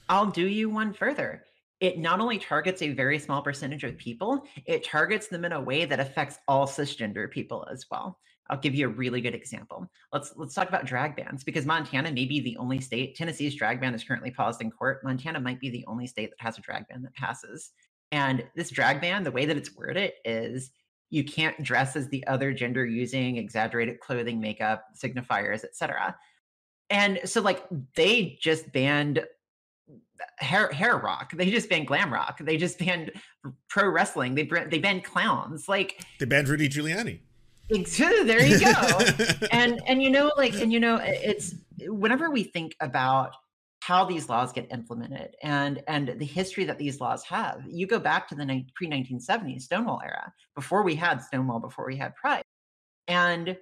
i'll 0.10 0.28
do 0.28 0.48
you 0.48 0.70
one 0.70 0.94
further. 0.94 1.44
It 1.80 2.00
not 2.00 2.20
only 2.20 2.38
targets 2.38 2.82
a 2.82 2.94
very 2.94 3.20
small 3.20 3.42
percentage 3.42 3.84
of 3.84 3.98
people, 3.98 4.46
it 4.66 4.84
targets 4.84 5.28
them 5.28 5.44
in 5.46 5.52
a 5.52 5.62
way 5.62 5.86
that 5.86 6.00
affects 6.00 6.38
all 6.48 6.68
cisgender 6.68 7.30
people 7.30 7.68
as 7.72 7.86
well. 7.92 8.18
I'll 8.50 8.60
give 8.60 8.76
you 8.76 8.88
a 8.88 8.92
really 8.92 9.22
good 9.22 9.34
example. 9.34 9.90
Let's 10.14 10.34
let's 10.36 10.54
talk 10.54 10.70
about 10.70 10.86
drag 10.86 11.16
bans 11.16 11.44
because 11.44 11.66
Montana 11.66 12.12
may 12.12 12.26
be 12.26 12.40
the 12.40 12.58
only 12.58 12.80
state. 12.80 13.16
Tennessee's 13.16 13.56
drag 13.56 13.82
ban 13.82 13.96
is 13.96 14.04
currently 14.04 14.32
paused 14.32 14.62
in 14.62 14.72
court. 14.72 15.04
Montana 15.04 15.40
might 15.40 15.60
be 15.60 15.70
the 15.70 15.86
only 15.88 16.08
state 16.08 16.30
that 16.30 16.44
has 16.44 16.58
a 16.58 16.62
drag 16.62 16.88
ban 16.88 17.02
that 17.04 17.16
passes. 17.16 17.72
And 18.12 18.44
this 18.56 18.70
drag 18.70 19.02
ban, 19.02 19.24
the 19.24 19.32
way 19.32 19.46
that 19.46 19.58
it's 19.58 19.76
worded 19.76 20.14
is 20.24 20.72
you 21.10 21.24
can't 21.24 21.62
dress 21.64 21.96
as 21.96 22.10
the 22.10 22.26
other 22.28 22.54
gender 22.54 22.86
using 22.86 23.38
exaggerated 23.38 24.00
clothing, 24.00 24.40
makeup, 24.40 24.86
signifiers, 24.96 25.64
etc. 25.64 26.16
And 26.90 27.20
so 27.26 27.42
like 27.42 27.64
they 27.96 28.38
just 28.40 28.72
banned 28.72 29.26
hair 30.38 30.72
hair 30.72 30.98
rock. 30.98 31.32
They 31.34 31.50
just 31.50 31.70
banned 31.70 31.88
glam 31.88 32.14
rock. 32.14 32.40
They 32.40 32.58
just 32.58 32.78
banned 32.78 33.12
pro 33.70 33.90
wrestling. 33.90 34.36
They 34.36 34.44
they 34.70 34.80
banned 34.80 35.04
clowns. 35.04 35.68
Like 35.68 36.06
they 36.20 36.26
banned 36.26 36.48
Rudy 36.48 36.70
Giuliani. 36.70 37.20
There 38.26 38.46
you 38.46 38.60
go. 38.60 39.00
and 39.52 39.82
and 39.88 40.02
you 40.02 40.10
know 40.10 40.32
like 40.38 40.54
and 40.56 40.72
you 40.72 40.80
know 40.80 41.00
it's 41.02 41.56
whenever 41.88 42.30
we 42.30 42.44
think 42.44 42.76
about 42.80 43.34
how 43.82 44.04
these 44.04 44.30
laws 44.30 44.52
get 44.52 44.72
implemented 44.72 45.36
and 45.44 45.84
and 45.88 46.16
the 46.18 46.26
history 46.26 46.66
that 46.66 46.78
these 46.78 47.00
laws 47.00 47.24
have. 47.24 47.62
You 47.68 47.86
go 47.86 48.00
back 48.00 48.28
to 48.30 48.36
the 48.36 48.66
pre 48.76 48.88
1970s 48.88 49.62
Stonewall 49.62 50.02
era 50.04 50.34
before 50.56 50.84
we 50.84 50.96
had 50.96 51.22
Stonewall 51.22 51.60
before 51.60 51.86
we 51.86 51.96
had 51.96 52.16
Pride. 52.16 52.44
And 53.08 53.56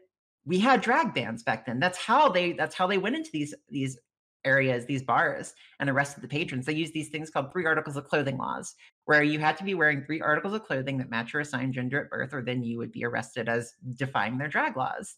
we 0.46 0.60
had 0.60 0.82
drag 0.82 1.14
bands 1.14 1.44
back 1.44 1.66
then. 1.66 1.80
That's 1.80 1.98
how 1.98 2.30
they 2.30 2.54
that's 2.54 2.76
how 2.76 2.88
they 2.88 2.98
went 2.98 3.16
into 3.16 3.32
these 3.34 3.54
these 3.70 3.98
areas, 4.46 4.86
these 4.86 5.04
bars, 5.04 5.54
and 5.80 5.90
arrested 5.90 6.24
the 6.24 6.28
patrons. 6.28 6.66
They 6.66 6.74
used 6.74 6.94
these 6.94 7.10
things 7.10 7.30
called 7.30 7.52
three 7.52 7.66
articles 7.66 7.98
of 7.98 8.08
clothing 8.08 8.38
laws, 8.38 8.76
where 9.06 9.24
you 9.24 9.40
had 9.40 9.58
to 9.58 9.64
be 9.64 9.74
wearing 9.74 10.04
three 10.04 10.22
articles 10.22 10.54
of 10.54 10.64
clothing 10.64 10.98
that 10.98 11.10
match 11.10 11.34
your 11.34 11.42
assigned 11.42 11.74
gender 11.74 12.02
at 12.02 12.10
birth, 12.10 12.34
or 12.34 12.42
then 12.42 12.64
you 12.64 12.78
would 12.78 12.92
be 12.92 13.06
arrested 13.06 13.50
as 13.50 13.74
defying 13.96 14.38
their 14.38 14.48
drag 14.48 14.78
laws. 14.78 15.16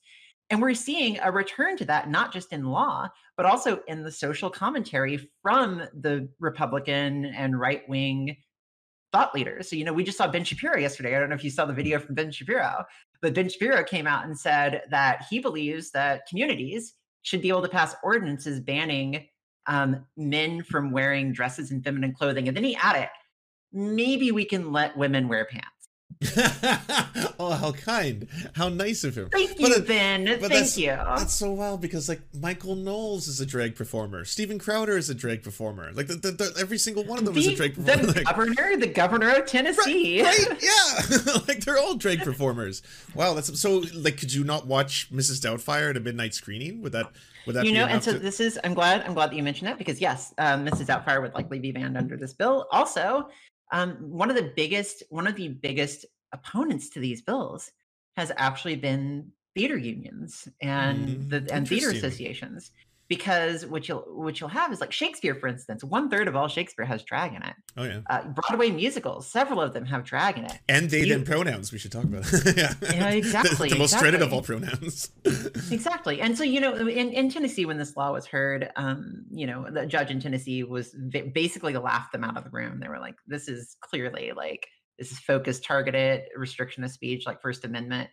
And 0.49 0.61
we're 0.61 0.75
seeing 0.75 1.17
a 1.23 1.31
return 1.31 1.75
to 1.77 1.85
that, 1.85 2.09
not 2.09 2.31
just 2.31 2.53
in 2.53 2.65
law, 2.65 3.09
but 3.35 3.47
also 3.47 3.79
in 3.87 4.03
the 4.03 4.11
social 4.11 4.49
commentary 4.49 5.29
from 5.41 5.81
the 5.93 6.29
Republican 6.39 7.25
and 7.25 7.59
right 7.59 7.87
wing 7.89 8.37
thought 9.11 9.33
leaders. 9.33 9.69
So, 9.69 9.75
you 9.75 9.85
know, 9.85 9.93
we 9.93 10.03
just 10.03 10.17
saw 10.17 10.27
Ben 10.27 10.43
Shapiro 10.43 10.77
yesterday. 10.77 11.15
I 11.15 11.19
don't 11.19 11.29
know 11.29 11.35
if 11.35 11.43
you 11.43 11.49
saw 11.49 11.65
the 11.65 11.73
video 11.73 11.99
from 11.99 12.15
Ben 12.15 12.31
Shapiro, 12.31 12.83
but 13.21 13.33
Ben 13.33 13.49
Shapiro 13.49 13.83
came 13.83 14.05
out 14.05 14.25
and 14.25 14.37
said 14.37 14.83
that 14.89 15.25
he 15.29 15.39
believes 15.39 15.89
that 15.91 16.27
communities 16.27 16.93
should 17.25 17.41
be 17.41 17.49
able 17.49 17.63
to 17.63 17.67
pass 17.67 17.95
ordinances 18.03 18.59
banning 18.59 19.27
um, 19.65 20.05
men 20.15 20.61
from 20.61 20.91
wearing 20.91 21.33
dresses 21.33 21.71
and 21.71 21.83
feminine 21.83 22.13
clothing. 22.13 22.47
And 22.47 22.55
then 22.55 22.63
he 22.63 22.75
added, 22.75 23.09
maybe 23.73 24.31
we 24.31 24.45
can 24.45 24.71
let 24.71 24.95
women 24.95 25.27
wear 25.27 25.45
pants. 25.45 25.67
oh, 27.39 27.57
how 27.59 27.71
kind! 27.73 28.27
How 28.53 28.69
nice 28.69 29.03
of 29.03 29.17
him. 29.17 29.29
Thank 29.31 29.59
you, 29.59 29.67
but, 29.67 29.85
Ben. 29.85 30.25
But 30.25 30.39
Thank 30.39 30.53
that's, 30.53 30.77
you. 30.77 30.87
That's 30.87 31.33
so 31.33 31.51
wild 31.51 31.81
because 31.81 32.07
like 32.07 32.21
Michael 32.39 32.75
Knowles 32.75 33.27
is 33.27 33.41
a 33.41 33.45
drag 33.45 33.75
performer. 33.75 34.23
Stephen 34.23 34.57
Crowder 34.57 34.97
is 34.97 35.09
a 35.09 35.15
drag 35.15 35.43
performer. 35.43 35.91
Like 35.93 36.07
the, 36.07 36.15
the, 36.15 36.31
the, 36.31 36.55
every 36.57 36.77
single 36.77 37.03
one 37.03 37.19
of 37.19 37.25
them 37.25 37.33
the, 37.33 37.41
is 37.41 37.47
a 37.47 37.55
drag 37.55 37.75
performer. 37.75 38.05
The 38.05 38.13
like, 38.15 38.25
governor, 38.25 38.77
the 38.77 38.87
governor 38.87 39.29
of 39.35 39.45
Tennessee. 39.45 40.23
Right, 40.23 40.47
right 40.47 40.63
yeah. 40.63 41.33
like 41.47 41.65
they're 41.65 41.77
all 41.77 41.95
drag 41.95 42.19
performers. 42.19 42.81
Wow, 43.13 43.33
that's 43.33 43.59
so. 43.59 43.83
Like, 43.93 44.17
could 44.17 44.33
you 44.33 44.43
not 44.43 44.67
watch 44.67 45.11
Mrs. 45.11 45.41
Doubtfire 45.41 45.89
at 45.89 45.97
a 45.97 45.99
midnight 45.99 46.33
screening? 46.33 46.81
Would 46.81 46.93
that? 46.93 47.11
Would 47.45 47.55
that 47.55 47.65
you 47.65 47.73
know? 47.73 47.85
And 47.85 48.01
so 48.01 48.13
to... 48.13 48.19
this 48.19 48.39
is. 48.39 48.57
I'm 48.63 48.73
glad. 48.73 49.01
I'm 49.01 49.13
glad 49.13 49.31
that 49.31 49.35
you 49.35 49.43
mentioned 49.43 49.67
that 49.67 49.77
because 49.77 49.99
yes, 49.99 50.33
um, 50.37 50.65
Mrs. 50.65 50.85
Doubtfire 50.85 51.21
would 51.21 51.33
likely 51.33 51.59
be 51.59 51.73
banned 51.73 51.97
under 51.97 52.15
this 52.15 52.33
bill. 52.33 52.67
Also, 52.71 53.27
um, 53.75 53.97
one 53.99 54.29
of 54.29 54.37
the 54.37 54.53
biggest 54.55 55.03
one 55.09 55.27
of 55.27 55.35
the 55.35 55.49
biggest 55.49 56.05
opponents 56.31 56.89
to 56.89 56.99
these 56.99 57.21
bills 57.21 57.71
has 58.15 58.31
actually 58.37 58.77
been 58.77 59.31
theater 59.53 59.77
unions 59.77 60.47
and 60.61 61.09
mm, 61.09 61.29
the 61.29 61.53
and 61.53 61.67
theater 61.67 61.89
associations 61.89 62.71
because 63.07 63.65
what 63.65 63.87
you'll 63.87 64.01
what 64.07 64.39
you'll 64.39 64.49
have 64.49 64.71
is 64.73 64.81
like 64.81 64.91
Shakespeare, 64.91 65.35
for 65.35 65.47
instance, 65.47 65.83
one 65.83 66.09
third 66.09 66.27
of 66.27 66.35
all 66.35 66.47
Shakespeare 66.47 66.85
has 66.85 67.03
drag 67.03 67.33
in 67.33 67.43
it. 67.43 67.53
Oh 67.77 67.83
yeah. 67.83 67.99
Uh, 68.09 68.23
Broadway 68.29 68.71
musicals, 68.71 69.27
several 69.27 69.61
of 69.61 69.73
them 69.73 69.85
have 69.85 70.03
drag 70.03 70.37
in 70.37 70.45
it. 70.45 70.59
And 70.67 70.89
they 70.89 71.07
then 71.07 71.23
pronouns. 71.23 71.71
We 71.71 71.77
should 71.77 71.91
talk 71.91 72.05
about. 72.05 72.25
yeah. 72.57 72.73
yeah, 72.81 73.09
exactly. 73.09 73.69
the, 73.69 73.75
the 73.75 73.79
most 73.79 73.93
exactly. 73.93 74.11
dreaded 74.11 74.21
of 74.25 74.33
all 74.33 74.41
pronouns. 74.41 75.11
exactly. 75.71 76.21
And 76.21 76.37
so 76.37 76.43
you 76.43 76.59
know, 76.59 76.75
in, 76.75 77.11
in 77.11 77.29
Tennessee, 77.29 77.65
when 77.65 77.77
this 77.77 77.95
law 77.95 78.11
was 78.11 78.25
heard, 78.25 78.71
um, 78.75 79.25
you 79.29 79.45
know, 79.45 79.69
the 79.69 79.85
judge 79.85 80.09
in 80.09 80.19
Tennessee 80.19 80.63
was 80.63 80.95
basically 81.33 81.75
laughed 81.75 82.11
them 82.11 82.23
out 82.23 82.37
of 82.37 82.43
the 82.43 82.49
room. 82.49 82.79
They 82.79 82.87
were 82.87 82.99
like, 82.99 83.15
"This 83.27 83.47
is 83.47 83.77
clearly 83.81 84.31
like." 84.35 84.67
This 84.97 85.11
is 85.11 85.19
focused, 85.19 85.65
targeted 85.65 86.21
restriction 86.37 86.81
of 86.85 86.89
speech, 86.89 87.25
like 87.25 87.41
First 87.41 87.65
Amendment. 87.65 88.09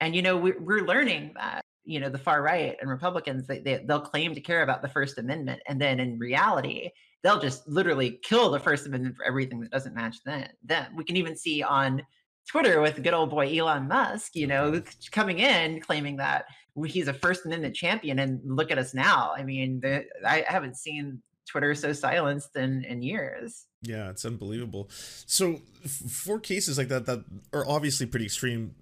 And 0.00 0.14
you 0.14 0.20
know, 0.20 0.36
we're, 0.36 0.60
we're 0.60 0.84
learning 0.84 1.32
that 1.34 1.64
you 1.86 2.00
know 2.00 2.10
the 2.10 2.18
far 2.18 2.42
right 2.42 2.76
and 2.80 2.90
republicans 2.90 3.46
they, 3.46 3.60
they, 3.60 3.84
they'll 3.86 4.00
claim 4.00 4.34
to 4.34 4.40
care 4.40 4.62
about 4.62 4.82
the 4.82 4.88
first 4.88 5.18
amendment 5.18 5.62
and 5.68 5.80
then 5.80 6.00
in 6.00 6.18
reality 6.18 6.90
they'll 7.22 7.40
just 7.40 7.66
literally 7.66 8.20
kill 8.22 8.50
the 8.50 8.60
first 8.60 8.86
amendment 8.86 9.16
for 9.16 9.24
everything 9.24 9.60
that 9.60 9.70
doesn't 9.70 9.94
match 9.94 10.22
them 10.24 10.46
them. 10.64 10.94
We 10.94 11.04
can 11.04 11.16
even 11.16 11.36
see 11.36 11.62
on 11.62 12.02
twitter 12.48 12.80
with 12.80 13.02
good 13.02 13.14
old 13.14 13.30
boy 13.30 13.56
elon 13.58 13.88
musk 13.88 14.36
you 14.36 14.46
know 14.46 14.72
mm-hmm. 14.72 14.90
coming 15.10 15.38
in 15.38 15.80
claiming 15.80 16.16
that 16.16 16.44
he's 16.86 17.08
a 17.08 17.14
first 17.14 17.46
amendment 17.46 17.74
champion 17.74 18.18
and 18.18 18.38
look 18.44 18.70
at 18.70 18.78
us 18.78 18.92
now. 18.92 19.32
I 19.36 19.42
mean 19.42 19.80
the, 19.80 20.04
i 20.26 20.44
haven't 20.46 20.76
seen 20.76 21.22
twitter 21.48 21.74
so 21.74 21.92
silenced 21.92 22.54
in 22.56 22.84
in 22.84 23.02
years. 23.02 23.66
Yeah 23.82 24.10
it's 24.10 24.24
unbelievable. 24.24 24.88
So 24.90 25.60
f- 25.84 25.90
for 25.90 26.38
cases 26.38 26.78
like 26.78 26.88
that 26.88 27.06
that 27.06 27.24
are 27.52 27.66
obviously 27.68 28.06
pretty 28.06 28.26
extreme 28.26 28.74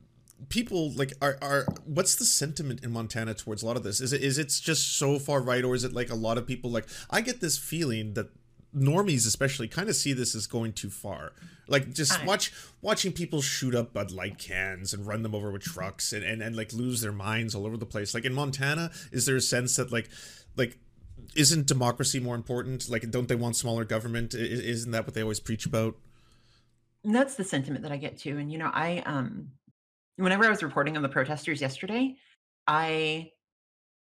people 0.49 0.93
like 0.93 1.13
are 1.21 1.39
are 1.43 1.67
what's 1.85 2.17
the 2.17 2.25
sentiment 2.25 2.83
in 2.85 2.91
Montana 2.91 3.35
towards 3.35 3.63
a 3.63 3.67
lot 3.67 3.77
of 3.77 3.83
this? 3.83 4.01
Is 4.01 4.13
it 4.13 4.23
is 4.23 4.39
it 4.39 4.49
just 4.49 4.99
so 4.99 5.19
far 5.19 5.41
right, 5.41 5.65
or 5.65 5.75
is 5.75 5.85
it 5.85 5.93
like 5.93 6.11
a 6.11 6.15
lot 6.15 6.39
of 6.39 6.47
people 6.47 6.71
like 6.71 6.87
I 7.11 7.21
get 7.21 7.41
this 7.41 7.59
feeling 7.59 8.15
that 8.15 8.31
normies 8.75 9.27
especially 9.27 9.69
kind 9.69 9.89
of 9.89 9.97
see 9.97 10.13
this 10.13 10.35
as 10.35 10.47
going 10.47 10.73
too 10.73 10.91
far. 10.91 11.33
Like 11.69 11.93
just 11.93 12.25
watch 12.25 12.53
watching 12.83 13.13
people 13.13 13.41
shoot 13.41 13.75
up 13.75 13.93
Bud 13.93 14.11
Light 14.11 14.39
cans 14.39 14.93
and 14.93 15.07
run 15.07 15.23
them 15.23 15.35
over 15.35 15.51
with 15.51 15.63
trucks 15.63 16.13
and, 16.13 16.25
and, 16.25 16.43
and 16.43 16.57
like 16.57 16.73
lose 16.73 17.01
their 17.01 17.13
minds 17.13 17.55
all 17.55 17.67
over 17.67 17.77
the 17.77 17.87
place. 17.87 18.15
Like 18.15 18.25
in 18.25 18.35
Montana, 18.35 18.91
is 19.13 19.27
there 19.27 19.37
a 19.37 19.41
sense 19.41 19.77
that 19.77 19.93
like 19.93 20.11
like 20.57 20.79
isn't 21.37 21.67
democracy 21.67 22.21
more 22.21 22.35
important? 22.35 22.89
Like 22.91 23.09
don't 23.11 23.29
they 23.29 23.37
want 23.37 23.57
smaller 23.57 23.85
government? 23.85 24.35
Isn't 24.35 24.91
that 24.91 25.07
what 25.07 25.15
they 25.15 25.23
always 25.23 25.41
preach 25.41 25.67
about? 25.67 25.97
That's 27.05 27.37
the 27.37 27.45
sentiment 27.45 27.83
that 27.83 27.93
I 27.93 27.97
get 27.97 28.19
too. 28.19 28.39
And 28.39 28.51
you 28.51 28.59
know, 28.59 28.71
I 28.73 29.03
um 29.07 29.53
whenever 30.17 30.45
I 30.45 30.51
was 30.51 30.63
reporting 30.63 30.97
on 30.97 31.03
the 31.03 31.09
protesters 31.09 31.61
yesterday, 31.61 32.17
I 32.67 33.33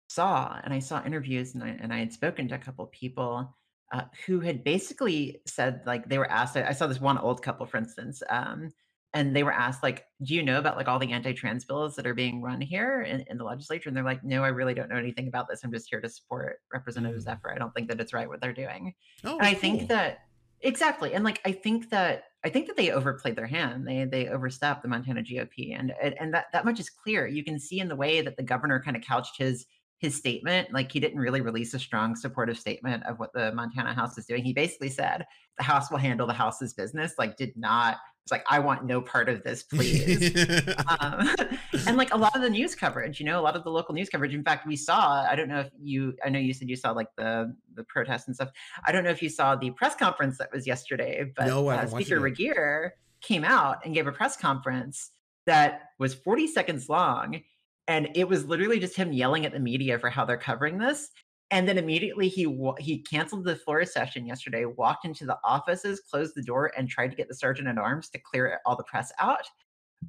saw 0.08 0.60
and 0.62 0.72
I 0.72 0.78
saw 0.78 1.04
interviews 1.04 1.54
and 1.54 1.64
I, 1.64 1.68
and 1.80 1.92
I 1.92 1.98
had 1.98 2.12
spoken 2.12 2.48
to 2.48 2.54
a 2.54 2.58
couple 2.58 2.86
people 2.86 3.54
uh, 3.92 4.02
who 4.26 4.40
had 4.40 4.64
basically 4.64 5.40
said 5.46 5.82
like 5.86 6.08
they 6.08 6.18
were 6.18 6.30
asked. 6.30 6.56
I, 6.56 6.68
I 6.68 6.72
saw 6.72 6.86
this 6.86 7.00
one 7.00 7.18
old 7.18 7.42
couple, 7.42 7.66
for 7.66 7.76
instance, 7.76 8.22
um, 8.28 8.72
and 9.12 9.34
they 9.34 9.44
were 9.44 9.52
asked 9.52 9.82
like, 9.82 10.04
"Do 10.22 10.34
you 10.34 10.42
know 10.42 10.58
about 10.58 10.76
like 10.76 10.88
all 10.88 10.98
the 10.98 11.12
anti-trans 11.12 11.64
bills 11.64 11.94
that 11.96 12.06
are 12.06 12.14
being 12.14 12.42
run 12.42 12.60
here 12.60 13.02
in, 13.02 13.24
in 13.28 13.38
the 13.38 13.44
legislature?" 13.44 13.88
And 13.88 13.96
they're 13.96 14.04
like, 14.04 14.24
"No, 14.24 14.42
I 14.42 14.48
really 14.48 14.74
don't 14.74 14.88
know 14.88 14.96
anything 14.96 15.28
about 15.28 15.48
this. 15.48 15.62
I'm 15.62 15.72
just 15.72 15.88
here 15.88 16.00
to 16.00 16.08
support 16.08 16.60
Representative 16.72 17.20
mm. 17.20 17.24
Zephyr. 17.24 17.52
I 17.52 17.58
don't 17.58 17.72
think 17.74 17.88
that 17.88 18.00
it's 18.00 18.12
right 18.12 18.28
what 18.28 18.40
they're 18.40 18.52
doing." 18.52 18.94
Oh, 19.24 19.38
and 19.38 19.46
I 19.46 19.52
cool. 19.52 19.60
think 19.60 19.88
that 19.88 20.20
exactly, 20.60 21.14
and 21.14 21.22
like 21.22 21.40
I 21.44 21.52
think 21.52 21.90
that 21.90 22.24
I 22.44 22.50
think 22.50 22.66
that 22.66 22.76
they 22.76 22.90
overplayed 22.90 23.36
their 23.36 23.46
hand. 23.46 23.86
They 23.86 24.04
they 24.04 24.28
overstepped 24.28 24.82
the 24.82 24.88
Montana 24.88 25.22
GOP, 25.22 25.78
and 25.78 25.92
and 26.20 26.34
that 26.34 26.46
that 26.52 26.64
much 26.64 26.78
is 26.78 26.90
clear. 26.90 27.26
You 27.26 27.42
can 27.42 27.58
see 27.58 27.80
in 27.80 27.88
the 27.88 27.96
way 27.96 28.20
that 28.20 28.36
the 28.36 28.42
governor 28.42 28.82
kind 28.84 28.96
of 28.96 29.02
couched 29.02 29.38
his 29.38 29.66
his 29.98 30.14
statement. 30.14 30.72
Like 30.72 30.92
he 30.92 31.00
didn't 31.00 31.18
really 31.18 31.40
release 31.40 31.74
a 31.74 31.78
strong 31.78 32.16
supportive 32.16 32.58
statement 32.58 33.04
of 33.04 33.18
what 33.18 33.32
the 33.32 33.52
Montana 33.52 33.94
House 33.94 34.18
is 34.18 34.26
doing. 34.26 34.44
He 34.44 34.52
basically 34.52 34.90
said 34.90 35.24
the 35.58 35.64
House 35.64 35.90
will 35.90 35.98
handle 35.98 36.26
the 36.26 36.32
House's 36.32 36.74
business. 36.74 37.14
Like 37.18 37.36
did 37.36 37.56
not. 37.56 37.96
It's 38.24 38.32
like 38.32 38.44
I 38.48 38.58
want 38.58 38.86
no 38.86 39.02
part 39.02 39.28
of 39.28 39.42
this, 39.42 39.62
please. 39.62 40.34
um, 41.00 41.28
and 41.86 41.96
like 41.96 42.12
a 42.14 42.16
lot 42.16 42.34
of 42.34 42.42
the 42.42 42.50
news 42.50 42.74
coverage, 42.74 43.20
you 43.20 43.26
know, 43.26 43.38
a 43.38 43.42
lot 43.42 43.54
of 43.54 43.64
the 43.64 43.70
local 43.70 43.94
news 43.94 44.08
coverage. 44.08 44.34
In 44.34 44.42
fact, 44.42 44.66
we 44.66 44.76
saw. 44.76 45.26
I 45.28 45.36
don't 45.36 45.48
know 45.48 45.60
if 45.60 45.70
you. 45.80 46.14
I 46.24 46.30
know 46.30 46.38
you 46.38 46.54
said 46.54 46.68
you 46.68 46.76
saw 46.76 46.92
like 46.92 47.08
the 47.16 47.54
the 47.74 47.84
protests 47.84 48.26
and 48.26 48.34
stuff. 48.34 48.50
I 48.86 48.92
don't 48.92 49.04
know 49.04 49.10
if 49.10 49.22
you 49.22 49.28
saw 49.28 49.56
the 49.56 49.70
press 49.72 49.94
conference 49.94 50.38
that 50.38 50.50
was 50.52 50.66
yesterday, 50.66 51.32
but 51.36 51.46
no, 51.46 51.68
uh, 51.68 51.86
Speaker 51.86 52.18
Regier 52.20 52.94
came 53.20 53.44
out 53.44 53.78
and 53.84 53.94
gave 53.94 54.06
a 54.06 54.12
press 54.12 54.36
conference 54.36 55.10
that 55.46 55.90
was 55.98 56.14
40 56.14 56.46
seconds 56.46 56.88
long 56.88 57.42
and 57.86 58.08
it 58.14 58.28
was 58.28 58.46
literally 58.46 58.78
just 58.78 58.96
him 58.96 59.12
yelling 59.12 59.44
at 59.44 59.52
the 59.52 59.60
media 59.60 59.98
for 59.98 60.10
how 60.10 60.24
they're 60.24 60.36
covering 60.36 60.78
this 60.78 61.10
and 61.50 61.68
then 61.68 61.78
immediately 61.78 62.28
he 62.28 62.46
he 62.78 62.98
canceled 62.98 63.44
the 63.44 63.56
floor 63.56 63.84
session 63.84 64.26
yesterday 64.26 64.64
walked 64.64 65.04
into 65.04 65.26
the 65.26 65.38
offices 65.44 66.00
closed 66.00 66.34
the 66.34 66.42
door 66.42 66.72
and 66.76 66.88
tried 66.88 67.08
to 67.08 67.16
get 67.16 67.28
the 67.28 67.34
sergeant 67.34 67.68
at 67.68 67.78
arms 67.78 68.08
to 68.10 68.18
clear 68.18 68.60
all 68.66 68.76
the 68.76 68.84
press 68.84 69.12
out. 69.20 69.46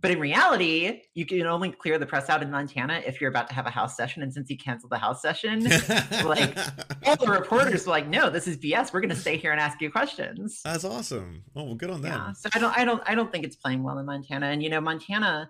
But 0.01 0.11
in 0.11 0.19
reality 0.19 1.01
you 1.13 1.25
can 1.25 1.45
only 1.45 1.71
clear 1.71 1.97
the 1.97 2.05
press 2.05 2.29
out 2.29 2.41
in 2.41 2.51
montana 2.51 3.01
if 3.05 3.21
you're 3.21 3.29
about 3.29 3.47
to 3.49 3.53
have 3.53 3.65
a 3.65 3.69
house 3.69 3.95
session 3.95 4.23
and 4.23 4.33
since 4.33 4.49
he 4.49 4.57
canceled 4.57 4.91
the 4.91 4.97
house 4.97 5.21
session 5.21 5.63
like 6.25 6.57
all 7.05 7.15
the 7.15 7.27
reporters 7.29 7.85
were 7.85 7.91
like 7.91 8.07
no 8.07 8.29
this 8.29 8.47
is 8.47 8.57
bs 8.57 8.91
we're 8.91 8.99
going 8.99 9.09
to 9.09 9.15
stay 9.15 9.37
here 9.37 9.51
and 9.51 9.61
ask 9.61 9.79
you 9.81 9.91
questions. 9.91 10.61
That's 10.65 10.83
awesome. 10.83 11.43
Oh 11.55 11.63
well 11.63 11.75
good 11.75 11.91
on 11.91 12.01
that 12.01 12.07
yeah 12.07 12.31
so 12.33 12.49
i 12.53 12.59
don't 12.59 12.77
i 12.77 12.83
don't 12.83 13.03
i 13.05 13.13
don't 13.13 13.31
think 13.31 13.45
it's 13.45 13.55
playing 13.55 13.83
well 13.83 13.99
in 13.99 14.05
montana 14.05 14.47
and 14.47 14.63
you 14.63 14.69
know 14.69 14.81
montana 14.81 15.49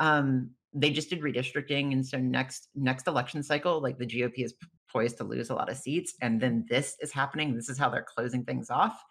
um 0.00 0.50
they 0.76 0.90
just 0.90 1.10
did 1.10 1.22
redistricting 1.22 1.92
and 1.92 2.06
so 2.06 2.18
next 2.18 2.68
next 2.74 3.06
election 3.06 3.42
cycle 3.42 3.80
like 3.80 3.98
the 3.98 4.06
gop 4.06 4.34
is 4.36 4.54
poised 4.92 5.16
to 5.16 5.24
lose 5.24 5.50
a 5.50 5.54
lot 5.54 5.70
of 5.70 5.76
seats 5.76 6.14
and 6.20 6.40
then 6.40 6.64
this 6.68 6.96
is 7.00 7.12
happening 7.12 7.54
this 7.54 7.68
is 7.68 7.78
how 7.78 7.88
they're 7.88 8.06
closing 8.16 8.44
things 8.44 8.70
off. 8.70 9.02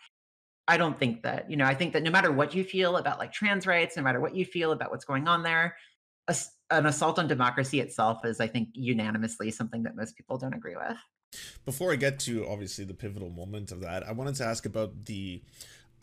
I 0.67 0.77
don't 0.77 0.98
think 0.98 1.22
that 1.22 1.50
you 1.50 1.57
know 1.57 1.65
i 1.65 1.75
think 1.75 1.93
that 1.93 2.01
no 2.01 2.10
matter 2.10 2.31
what 2.31 2.55
you 2.55 2.63
feel 2.63 2.98
about 2.98 3.19
like 3.19 3.31
trans 3.31 3.67
rights 3.67 3.95
no 3.95 4.01
matter 4.01 4.19
what 4.19 4.36
you 4.36 4.45
feel 4.45 4.72
about 4.72 4.89
what's 4.89 5.05
going 5.05 5.27
on 5.27 5.43
there 5.43 5.75
a, 6.27 6.36
an 6.72 6.88
assault 6.88 7.19
on 7.19 7.27
democracy 7.27 7.79
itself 7.79 8.25
is 8.25 8.39
i 8.39 8.48
think 8.48 8.69
unanimously 8.74 9.51
something 9.51 9.84
that 9.84 9.95
most 9.95 10.17
people 10.17 10.39
don't 10.39 10.55
agree 10.55 10.75
with. 10.75 10.98
Before 11.65 11.93
i 11.93 11.95
get 11.95 12.17
to 12.22 12.48
obviously 12.48 12.84
the 12.84 12.95
pivotal 12.95 13.29
moment 13.29 13.72
of 13.72 13.81
that 13.81 14.07
i 14.07 14.12
wanted 14.12 14.34
to 14.36 14.43
ask 14.43 14.65
about 14.65 15.05
the 15.05 15.43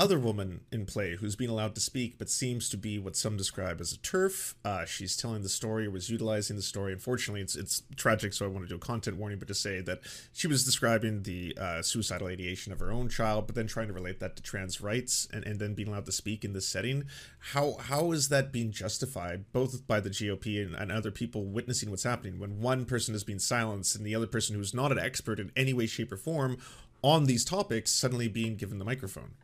other 0.02 0.18
woman 0.18 0.62
in 0.72 0.84
play 0.84 1.14
who's 1.14 1.36
been 1.36 1.48
allowed 1.48 1.76
to 1.76 1.80
speak 1.80 2.18
but 2.18 2.28
seems 2.28 2.68
to 2.68 2.76
be 2.76 2.98
what 2.98 3.14
some 3.14 3.36
describe 3.36 3.80
as 3.80 3.92
a 3.92 3.98
turf. 3.98 4.56
Uh, 4.64 4.84
she's 4.84 5.16
telling 5.16 5.42
the 5.42 5.48
story, 5.48 5.86
or 5.86 5.92
was 5.92 6.10
utilizing 6.10 6.56
the 6.56 6.62
story. 6.62 6.92
Unfortunately, 6.92 7.40
it's 7.40 7.54
it's 7.54 7.84
tragic, 7.94 8.32
so 8.32 8.44
I 8.44 8.48
want 8.48 8.64
to 8.64 8.68
do 8.68 8.74
a 8.74 8.80
content 8.80 9.16
warning, 9.16 9.38
but 9.38 9.46
to 9.46 9.54
say 9.54 9.80
that 9.82 10.00
she 10.32 10.48
was 10.48 10.64
describing 10.64 11.22
the 11.22 11.56
uh, 11.56 11.82
suicidal 11.82 12.26
ideation 12.26 12.72
of 12.72 12.80
her 12.80 12.90
own 12.90 13.08
child, 13.08 13.46
but 13.46 13.54
then 13.54 13.68
trying 13.68 13.86
to 13.86 13.92
relate 13.92 14.18
that 14.18 14.34
to 14.34 14.42
trans 14.42 14.80
rights 14.80 15.28
and, 15.32 15.46
and 15.46 15.60
then 15.60 15.74
being 15.74 15.86
allowed 15.86 16.06
to 16.06 16.12
speak 16.12 16.44
in 16.44 16.52
this 16.52 16.66
setting. 16.66 17.04
How 17.52 17.76
how 17.78 18.10
is 18.10 18.28
that 18.28 18.50
being 18.50 18.72
justified, 18.72 19.52
both 19.52 19.86
by 19.86 20.00
the 20.00 20.10
GOP 20.10 20.60
and, 20.60 20.74
and 20.74 20.90
other 20.90 21.12
people 21.12 21.44
witnessing 21.44 21.90
what's 21.90 22.02
happening, 22.02 22.40
when 22.40 22.60
one 22.60 22.86
person 22.86 23.14
is 23.14 23.22
being 23.22 23.38
silenced 23.38 23.94
and 23.94 24.04
the 24.04 24.16
other 24.16 24.26
person 24.26 24.56
who's 24.56 24.74
not 24.74 24.90
an 24.90 24.98
expert 24.98 25.38
in 25.38 25.52
any 25.54 25.72
way, 25.72 25.86
shape, 25.86 26.10
or 26.10 26.16
form 26.16 26.56
on 27.02 27.26
these 27.26 27.44
topics 27.44 27.92
suddenly 27.92 28.26
being 28.26 28.56
given 28.56 28.78
the 28.80 28.84
microphone? 28.84 29.34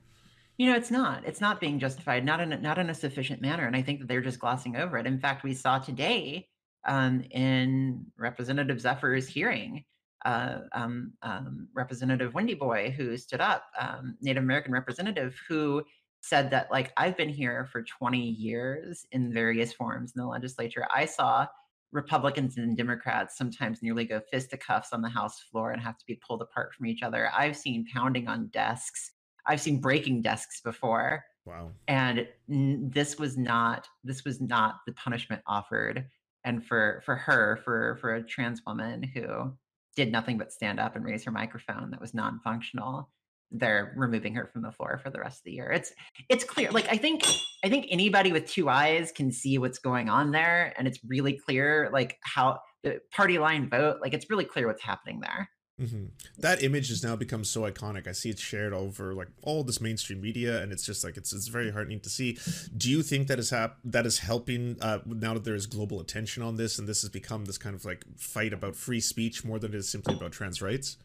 You 0.58 0.70
know, 0.70 0.76
it's 0.76 0.90
not. 0.90 1.24
It's 1.24 1.40
not 1.40 1.60
being 1.60 1.78
justified, 1.78 2.24
not 2.24 2.40
in 2.40 2.60
not 2.60 2.78
in 2.78 2.90
a 2.90 2.94
sufficient 2.94 3.40
manner, 3.40 3.66
and 3.66 3.76
I 3.76 3.82
think 3.82 4.00
that 4.00 4.08
they're 4.08 4.20
just 4.20 4.40
glossing 4.40 4.76
over 4.76 4.98
it. 4.98 5.06
In 5.06 5.20
fact, 5.20 5.44
we 5.44 5.54
saw 5.54 5.78
today 5.78 6.48
um, 6.84 7.22
in 7.30 8.04
Representative 8.18 8.80
Zephyr's 8.80 9.28
hearing, 9.28 9.84
uh, 10.24 10.60
um, 10.72 11.12
um, 11.22 11.68
Representative 11.74 12.34
Windy 12.34 12.54
Boy, 12.54 12.92
who 12.96 13.16
stood 13.16 13.40
up, 13.40 13.66
um, 13.78 14.16
Native 14.20 14.42
American 14.42 14.72
representative, 14.72 15.40
who 15.48 15.84
said 16.22 16.50
that 16.50 16.72
like 16.72 16.92
I've 16.96 17.16
been 17.16 17.28
here 17.28 17.68
for 17.70 17.82
20 17.82 18.18
years 18.18 19.06
in 19.12 19.32
various 19.32 19.72
forms 19.72 20.12
in 20.16 20.20
the 20.20 20.26
legislature. 20.28 20.86
I 20.92 21.04
saw 21.04 21.46
Republicans 21.92 22.58
and 22.58 22.76
Democrats 22.76 23.38
sometimes 23.38 23.80
nearly 23.80 24.04
go 24.04 24.20
fisticuffs 24.28 24.92
on 24.92 25.02
the 25.02 25.08
House 25.08 25.40
floor 25.40 25.70
and 25.70 25.80
have 25.80 25.98
to 25.98 26.04
be 26.06 26.20
pulled 26.26 26.42
apart 26.42 26.74
from 26.74 26.86
each 26.86 27.04
other. 27.04 27.30
I've 27.32 27.56
seen 27.56 27.86
pounding 27.94 28.26
on 28.26 28.48
desks 28.48 29.12
I've 29.48 29.60
seen 29.60 29.80
breaking 29.80 30.22
desks 30.22 30.60
before. 30.60 31.24
Wow. 31.46 31.70
And 31.88 32.28
this 32.46 33.18
was 33.18 33.38
not 33.38 33.88
this 34.04 34.24
was 34.24 34.40
not 34.40 34.80
the 34.86 34.92
punishment 34.92 35.42
offered. 35.46 36.06
And 36.44 36.64
for 36.64 37.02
for 37.04 37.16
her, 37.16 37.58
for 37.64 37.96
for 38.00 38.14
a 38.14 38.22
trans 38.22 38.62
woman 38.66 39.02
who 39.02 39.52
did 39.96 40.12
nothing 40.12 40.38
but 40.38 40.52
stand 40.52 40.78
up 40.78 40.94
and 40.94 41.04
raise 41.04 41.24
her 41.24 41.32
microphone 41.32 41.90
that 41.90 42.00
was 42.00 42.14
non-functional, 42.14 43.10
they're 43.50 43.94
removing 43.96 44.34
her 44.34 44.46
from 44.46 44.62
the 44.62 44.70
floor 44.70 45.00
for 45.02 45.10
the 45.10 45.18
rest 45.18 45.38
of 45.38 45.44
the 45.44 45.52
year. 45.52 45.70
It's 45.70 45.92
it's 46.28 46.44
clear. 46.44 46.70
Like 46.70 46.88
I 46.90 46.96
think 46.96 47.24
I 47.64 47.68
think 47.68 47.86
anybody 47.90 48.30
with 48.30 48.46
two 48.46 48.68
eyes 48.68 49.10
can 49.10 49.32
see 49.32 49.58
what's 49.58 49.78
going 49.78 50.08
on 50.08 50.30
there, 50.32 50.74
and 50.76 50.86
it's 50.86 51.00
really 51.06 51.32
clear 51.32 51.88
like 51.92 52.18
how 52.22 52.60
the 52.82 53.00
party 53.10 53.38
line 53.38 53.68
vote. 53.68 53.98
Like 54.02 54.12
it's 54.12 54.28
really 54.28 54.44
clear 54.44 54.66
what's 54.66 54.82
happening 54.82 55.20
there. 55.20 55.48
Mm-hmm. 55.80 56.06
That 56.38 56.62
image 56.62 56.88
has 56.88 57.04
now 57.04 57.14
become 57.14 57.44
so 57.44 57.62
iconic. 57.62 58.08
I 58.08 58.12
see 58.12 58.30
it 58.30 58.38
shared 58.40 58.72
over 58.72 59.14
like 59.14 59.28
all 59.42 59.62
this 59.62 59.80
mainstream 59.80 60.20
media, 60.20 60.60
and 60.60 60.72
it's 60.72 60.84
just 60.84 61.04
like 61.04 61.16
it's 61.16 61.32
it's 61.32 61.46
very 61.46 61.70
heartening 61.70 62.00
to 62.00 62.08
see. 62.08 62.36
Do 62.76 62.90
you 62.90 63.02
think 63.02 63.28
that 63.28 63.38
is 63.38 63.50
hap- 63.50 63.78
that 63.84 64.04
is 64.04 64.18
helping 64.18 64.76
uh, 64.80 64.98
now 65.06 65.34
that 65.34 65.44
there 65.44 65.54
is 65.54 65.66
global 65.66 66.00
attention 66.00 66.42
on 66.42 66.56
this, 66.56 66.78
and 66.80 66.88
this 66.88 67.02
has 67.02 67.10
become 67.10 67.44
this 67.44 67.58
kind 67.58 67.76
of 67.76 67.84
like 67.84 68.04
fight 68.16 68.52
about 68.52 68.74
free 68.74 69.00
speech 69.00 69.44
more 69.44 69.60
than 69.60 69.72
it 69.72 69.76
is 69.76 69.88
simply 69.88 70.14
about 70.14 70.32
trans 70.32 70.60
rights? 70.60 70.96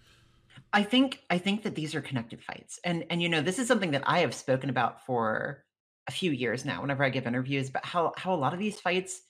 I 0.72 0.82
think 0.82 1.22
I 1.30 1.38
think 1.38 1.62
that 1.64 1.76
these 1.76 1.94
are 1.94 2.02
connected 2.02 2.42
fights, 2.42 2.80
and 2.84 3.06
and 3.12 3.22
you 3.22 3.30
know 3.30 3.42
this 3.42 3.60
is 3.60 3.68
something 3.68 3.92
that 3.92 4.04
I 4.08 4.20
have 4.20 4.34
spoken 4.34 4.72
about 4.72 5.06
for 5.06 5.64
a 6.08 6.12
few 6.12 6.32
years 6.32 6.66
now. 6.66 6.82
Whenever 6.82 7.04
I 7.04 7.10
give 7.10 7.28
interviews, 7.28 7.70
but 7.70 7.86
how 7.86 8.14
how 8.18 8.34
a 8.34 8.36
lot 8.36 8.54
of 8.54 8.60
these 8.60 8.80
fights 8.80 9.22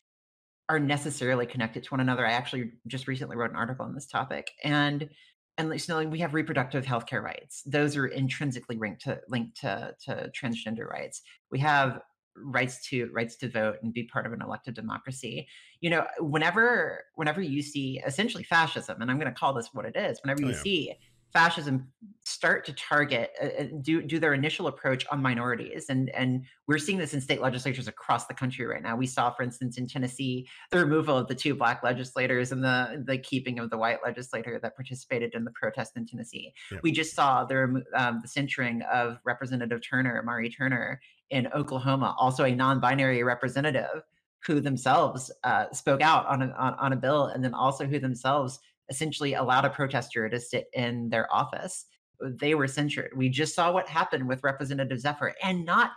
are 0.70 0.80
necessarily 0.80 1.46
connected 1.46 1.84
to 1.84 1.90
one 1.90 2.00
another. 2.00 2.26
I 2.26 2.32
actually 2.32 2.72
just 2.88 3.10
recently 3.10 3.36
wrote 3.36 3.52
an 3.52 3.58
article 3.58 3.86
on 3.86 3.94
this 3.94 4.08
topic, 4.08 4.52
and 4.64 5.10
and 5.58 5.80
so 5.82 6.06
we 6.08 6.20
have 6.20 6.34
reproductive 6.34 6.86
health 6.86 7.06
care 7.06 7.22
rights. 7.22 7.62
Those 7.66 7.96
are 7.96 8.08
intrinsically 8.08 8.78
linked 8.78 9.02
to 9.04 9.20
linked 9.30 9.62
to, 9.62 9.94
to 10.06 10.32
transgender 10.36 10.88
rights. 10.88 11.22
We 11.52 11.60
have 11.60 12.02
rights 12.36 12.88
to 12.88 13.10
rights 13.14 13.36
to 13.38 13.50
vote 13.50 13.76
and 13.84 13.94
be 13.94 14.04
part 14.04 14.26
of 14.26 14.34
an 14.34 14.42
elected 14.42 14.74
democracy. 14.74 15.48
You 15.82 15.92
know 15.92 16.08
whenever 16.20 17.04
whenever 17.16 17.42
you 17.42 17.62
see 17.62 18.02
essentially 18.06 18.44
fascism 18.44 19.02
and 19.02 19.12
i'm 19.12 19.20
going 19.20 19.32
to 19.32 19.38
call 19.38 19.54
this 19.54 19.70
what 19.74 19.86
it 19.86 19.96
is 19.96 20.20
whenever 20.24 20.42
oh, 20.44 20.48
you 20.48 20.54
oh, 20.54 20.56
yeah. 20.56 20.64
see 20.64 20.94
fascism 21.34 21.88
start 22.26 22.64
to 22.64 22.72
target 22.74 23.32
uh, 23.42 23.64
uh, 23.64 23.66
do 23.82 24.02
do 24.02 24.20
their 24.20 24.34
initial 24.34 24.68
approach 24.68 25.06
on 25.12 25.22
minorities 25.22 25.86
and 25.90 26.10
and 26.12 26.46
we're 26.68 26.78
seeing 26.78 26.98
this 26.98 27.14
in 27.14 27.20
state 27.20 27.42
legislatures 27.42 27.88
across 27.88 28.28
the 28.28 28.34
country 28.34 28.66
right 28.66 28.84
now 28.84 28.96
we 28.96 29.08
saw 29.08 29.32
for 29.32 29.44
instance 29.44 29.78
in 29.78 29.88
Tennessee 29.88 30.48
the 30.72 30.78
removal 30.78 31.18
of 31.18 31.28
the 31.28 31.36
two 31.36 31.56
black 31.56 31.84
legislators 31.84 32.52
and 32.52 32.64
the 32.64 33.04
the 33.06 33.18
keeping 33.18 33.60
of 33.60 33.70
the 33.72 33.78
white 33.78 33.98
legislator 34.06 34.60
that 34.62 34.76
participated 34.76 35.34
in 35.34 35.44
the 35.44 35.52
protest 35.52 35.98
in 35.98 36.06
Tennessee 36.06 36.54
yep. 36.72 36.82
we 36.84 36.92
just 36.92 37.16
saw 37.16 37.44
the 37.44 37.84
um, 37.96 38.20
the 38.22 38.28
censuring 38.28 38.82
of 38.84 39.18
representative 39.26 39.82
Turner 39.82 40.22
Mauree 40.24 40.50
Turner 40.50 41.02
in 41.32 41.48
Oklahoma 41.48 42.16
also 42.20 42.46
a 42.46 42.56
non-binary 42.56 43.24
representative 43.24 44.04
who 44.46 44.60
themselves 44.60 45.32
uh, 45.44 45.66
spoke 45.72 46.02
out 46.02 46.26
on 46.28 46.42
a, 46.42 46.48
on, 46.58 46.74
on 46.76 46.94
a 46.94 46.98
bill 46.98 47.26
and 47.26 47.44
then 47.44 47.54
also 47.54 47.86
who 47.86 47.98
themselves 47.98 48.60
essentially 48.90 49.34
allowed 49.34 49.66
a 49.66 49.70
protester 49.70 50.30
to 50.30 50.40
sit 50.40 50.66
in 50.74 51.10
their 51.10 51.34
office. 51.34 51.86
They 52.22 52.56
were 52.56 52.68
censured. 52.68 53.12
We 53.16 53.30
just 53.30 53.56
saw 53.56 53.72
what 53.72 53.88
happened 53.88 54.28
with 54.28 54.44
Representative 54.44 55.00
Zephyr, 55.00 55.34
and 55.42 55.66
not 55.66 55.92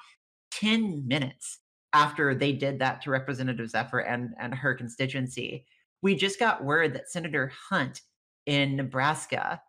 10 0.52 1.06
minutes 1.06 1.60
after 1.92 2.34
they 2.34 2.52
did 2.52 2.78
that 2.78 3.00
to 3.02 3.10
Representative 3.10 3.70
Zephyr 3.70 4.00
and, 4.00 4.30
and 4.38 4.54
her 4.54 4.74
constituency, 4.74 5.64
we 6.02 6.14
just 6.14 6.38
got 6.38 6.64
word 6.64 6.94
that 6.94 7.10
Senator 7.10 7.50
Hunt 7.70 8.02
in 8.44 8.76
Nebraska, 8.76 9.60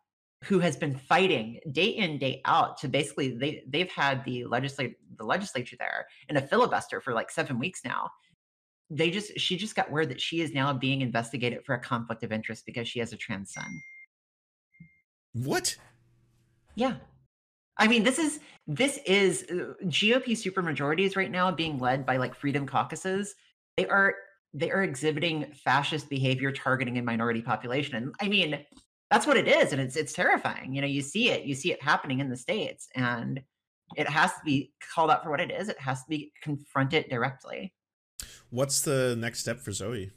who 0.44 0.60
has 0.60 0.76
been 0.76 0.96
fighting 0.96 1.60
day 1.72 1.88
in, 1.88 2.18
day 2.18 2.42
out 2.46 2.78
to 2.80 2.88
basically 2.88 3.30
they 3.38 3.64
they've 3.68 3.92
had 3.92 4.24
the 4.26 4.46
legislature 4.46 4.94
the 5.18 5.24
legislature 5.24 5.76
there 5.80 6.06
in 6.30 6.38
a 6.38 6.42
filibuster 6.42 7.02
for 7.02 7.14
like 7.14 7.32
seven 7.32 7.58
weeks 7.58 7.82
now 7.84 8.10
they 8.89 9.12
just 9.12 9.39
she 9.39 9.58
just 9.58 9.76
got 9.76 9.91
word 9.91 10.10
that 10.10 10.21
she 10.21 10.41
is 10.41 10.54
now 10.54 10.73
being 10.73 11.02
investigated 11.02 11.65
for 11.65 11.76
a 11.76 11.80
conflict 11.80 12.23
of 12.23 12.32
interest 12.32 12.65
because 12.65 12.88
she 12.88 13.00
has 13.00 13.13
a 13.13 13.17
trans 13.17 13.54
son. 13.54 13.84
What? 15.34 15.76
Yeah. 16.76 16.95
I 17.78 17.88
mean, 17.88 18.04
this 18.04 18.19
is 18.19 18.39
this 18.67 19.00
is 19.06 19.45
uh, 19.52 19.73
GOP 19.86 20.30
supermajorities 20.32 21.15
right 21.17 21.32
now 21.32 21.52
being 21.52 21.80
led 21.80 22.06
by 22.06 22.17
like 22.17 22.36
freedom 22.36 22.65
caucuses. 22.67 23.36
They 23.78 23.88
are 23.88 24.15
they 24.54 24.71
are 24.71 24.84
exhibiting 24.84 25.52
fascist 25.54 26.10
behavior 26.10 26.52
targeting 26.52 26.97
a 26.97 27.04
minority 27.04 27.41
population. 27.41 27.95
And 27.95 28.15
I 28.21 28.30
mean, 28.30 28.65
that's 29.12 29.28
what 29.28 29.38
it 29.38 29.47
is, 29.47 29.73
and 29.73 29.82
it's 29.82 29.95
it's 29.95 30.13
terrifying. 30.13 30.73
You 30.73 30.82
know, 30.82 30.88
you 30.88 31.02
see 31.02 31.30
it, 31.30 31.45
you 31.45 31.56
see 31.56 31.71
it 31.71 31.82
happening 31.84 32.19
in 32.19 32.30
the 32.30 32.38
states, 32.38 32.88
and 32.95 33.41
It 33.95 34.10
has 34.10 34.32
to 34.34 34.39
be 34.45 34.73
called 34.93 35.12
out 35.12 35.23
for 35.23 35.30
what 35.32 35.39
it 35.41 35.52
is. 35.52 35.69
It 35.69 35.80
has 35.80 36.04
to 36.04 36.10
be 36.10 36.32
confronted 36.43 37.08
directly. 37.10 37.73
What's 38.50 38.82
the 38.82 39.16
next 39.18 39.40
step 39.40 39.60
for 39.60 39.72
Zooey? 39.72 40.12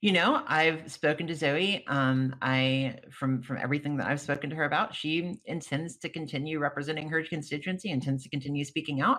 You 0.00 0.12
know, 0.12 0.42
I've 0.46 0.90
spoken 0.90 1.26
to 1.26 1.32
Zooey. 1.32 1.82
Um, 1.88 2.36
I 2.40 3.00
from 3.10 3.42
from 3.42 3.58
everything 3.58 3.96
that 3.96 4.06
I've 4.06 4.20
spoken 4.20 4.48
to 4.50 4.56
her 4.56 4.64
about, 4.64 4.94
she 4.94 5.40
intends 5.44 5.96
to 5.98 6.08
continue 6.08 6.60
representing 6.60 7.08
her 7.08 7.22
constituency, 7.24 7.90
intends 7.90 8.22
to 8.22 8.28
continue 8.28 8.64
speaking 8.64 9.00
out. 9.00 9.18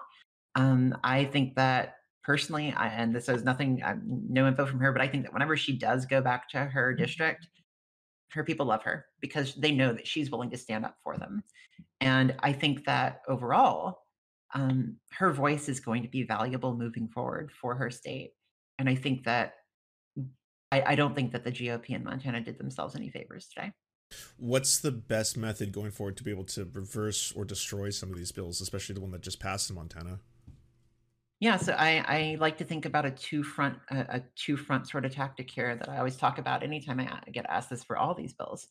Um, 0.55 0.97
I 1.03 1.25
think 1.25 1.55
that 1.55 1.95
personally, 2.23 2.73
I, 2.77 2.87
and 2.87 3.13
this 3.13 3.27
is 3.27 3.43
nothing, 3.43 3.81
uh, 3.83 3.95
no 4.03 4.47
info 4.47 4.65
from 4.65 4.79
her, 4.79 4.91
but 4.91 5.01
I 5.01 5.07
think 5.07 5.23
that 5.23 5.33
whenever 5.33 5.57
she 5.57 5.77
does 5.77 6.05
go 6.05 6.21
back 6.21 6.49
to 6.49 6.59
her 6.59 6.93
mm-hmm. 6.93 7.03
district, 7.03 7.47
her 8.31 8.43
people 8.43 8.65
love 8.65 8.83
her 8.83 9.05
because 9.21 9.55
they 9.55 9.71
know 9.71 9.93
that 9.93 10.07
she's 10.07 10.29
willing 10.31 10.51
to 10.51 10.57
stand 10.57 10.85
up 10.85 10.95
for 11.03 11.17
them. 11.17 11.43
And 12.01 12.35
I 12.39 12.53
think 12.53 12.85
that 12.85 13.21
overall, 13.27 13.99
um, 14.53 14.95
her 15.11 15.31
voice 15.31 15.69
is 15.69 15.79
going 15.79 16.03
to 16.03 16.09
be 16.09 16.23
valuable 16.23 16.75
moving 16.75 17.07
forward 17.07 17.51
for 17.51 17.75
her 17.75 17.89
state. 17.89 18.31
And 18.77 18.89
I 18.89 18.95
think 18.95 19.25
that 19.25 19.53
I, 20.71 20.83
I 20.87 20.95
don't 20.95 21.15
think 21.15 21.31
that 21.31 21.43
the 21.43 21.51
GOP 21.51 21.89
in 21.89 22.03
Montana 22.03 22.41
did 22.41 22.57
themselves 22.57 22.95
any 22.95 23.09
favors 23.09 23.47
today. 23.47 23.71
What's 24.37 24.79
the 24.79 24.91
best 24.91 25.37
method 25.37 25.71
going 25.71 25.91
forward 25.91 26.17
to 26.17 26.23
be 26.23 26.31
able 26.31 26.45
to 26.45 26.67
reverse 26.73 27.31
or 27.31 27.45
destroy 27.45 27.91
some 27.91 28.09
of 28.09 28.17
these 28.17 28.31
bills, 28.31 28.59
especially 28.59 28.95
the 28.95 29.01
one 29.01 29.11
that 29.11 29.21
just 29.21 29.39
passed 29.39 29.69
in 29.69 29.75
Montana? 29.75 30.19
Yeah, 31.39 31.55
so 31.55 31.73
I, 31.73 32.03
I 32.07 32.37
like 32.39 32.57
to 32.57 32.65
think 32.65 32.85
about 32.85 33.05
a 33.05 33.11
two 33.11 33.43
front 33.43 33.77
a, 33.91 33.99
a 34.17 34.23
two 34.35 34.57
front 34.57 34.89
sort 34.89 35.05
of 35.05 35.13
tactic 35.13 35.49
here 35.49 35.75
that 35.75 35.87
I 35.87 35.97
always 35.97 36.17
talk 36.17 36.37
about 36.37 36.63
anytime 36.63 36.99
I 36.99 37.21
get 37.31 37.45
asked 37.47 37.69
this 37.69 37.83
for 37.83 37.97
all 37.97 38.13
these 38.13 38.33
bills. 38.33 38.67